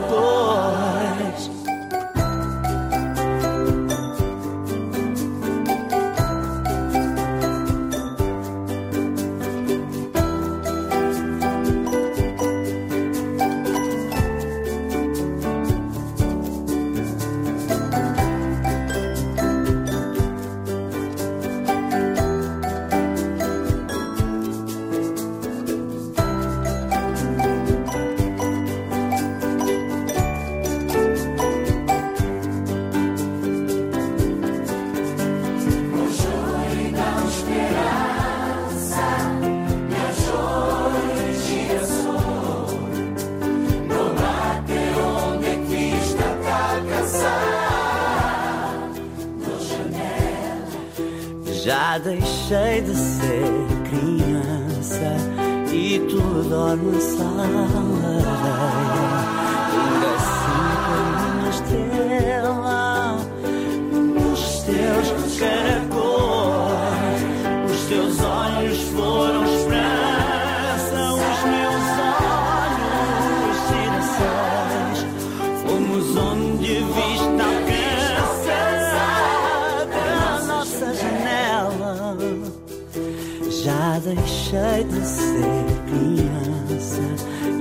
Deixei 84.48 84.84
de 84.86 85.06
ser 85.06 85.66
criança 85.88 87.02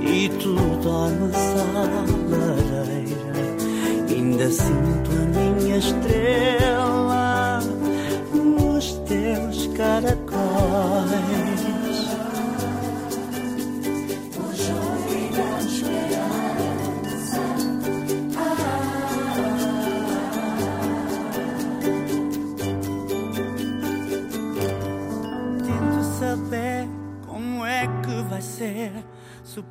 e 0.01 0.29
tu 0.39 0.55
dormes 0.81 1.35
à 1.35 1.83
lareira. 2.29 3.35
Ainda 4.09 4.49
sinto 4.49 5.11
a 5.11 5.59
minha 5.59 5.77
estrela 5.77 7.59
nos 8.33 8.93
teus 9.05 9.67
caracóis. 9.75 11.06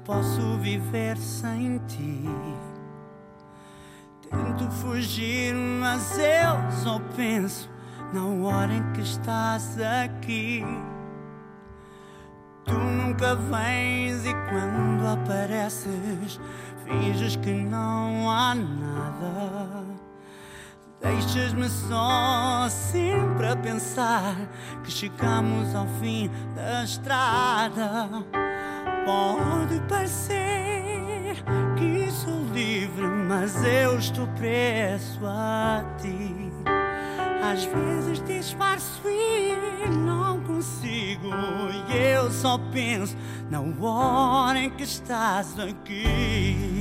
Posso 0.07 0.57
viver 0.59 1.19
sem 1.19 1.79
ti. 1.89 2.25
Tento 4.31 4.71
fugir, 4.71 5.53
mas 5.55 6.17
eu 6.17 6.71
só 6.71 7.01
penso 7.17 7.69
na 8.13 8.25
hora 8.47 8.73
em 8.73 8.93
que 8.93 9.01
estás 9.01 9.77
aqui. 9.81 10.65
Tu 12.65 12.73
nunca 12.73 13.35
vens 13.35 14.25
e 14.25 14.33
quando 14.49 15.07
apareces, 15.07 16.41
finges 16.85 17.37
que 17.37 17.53
não 17.53 18.31
há 18.31 18.55
nada. 18.55 19.85
Deixas-me 21.01 21.69
só 21.69 22.69
sempre 22.69 23.49
a 23.49 23.57
pensar 23.57 24.35
que 24.83 24.91
chegamos 24.91 25.75
ao 25.75 25.87
fim 26.01 26.31
da 26.55 26.85
estrada. 26.85 28.09
Pode 29.07 29.79
parecer 29.89 31.37
que 31.79 32.11
sou 32.11 32.45
livre, 32.53 33.07
mas 33.07 33.63
eu 33.63 33.97
estou 33.97 34.27
preso 34.37 35.25
a 35.25 35.85
ti. 36.03 36.51
Às 37.41 37.65
vezes 37.67 38.21
disfarço 38.27 39.01
e 39.09 39.89
não 39.89 40.41
consigo. 40.41 41.29
E 41.89 41.97
eu 41.97 42.33
só 42.33 42.59
penso 42.73 43.17
na 43.49 43.61
hora 43.61 44.59
em 44.59 44.71
que 44.71 44.83
estás 44.83 45.57
aqui. 45.57 46.76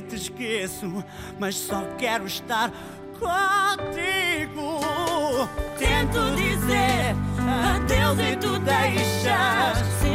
te 0.00 0.16
esqueço, 0.16 1.04
mas 1.38 1.56
só 1.56 1.82
quero 1.98 2.26
estar 2.26 2.70
contigo. 3.18 4.80
Tento 5.78 6.36
dizer 6.36 7.14
adeus 7.74 8.18
e 8.18 8.36
tu 8.36 8.58
deixas. 8.60 10.13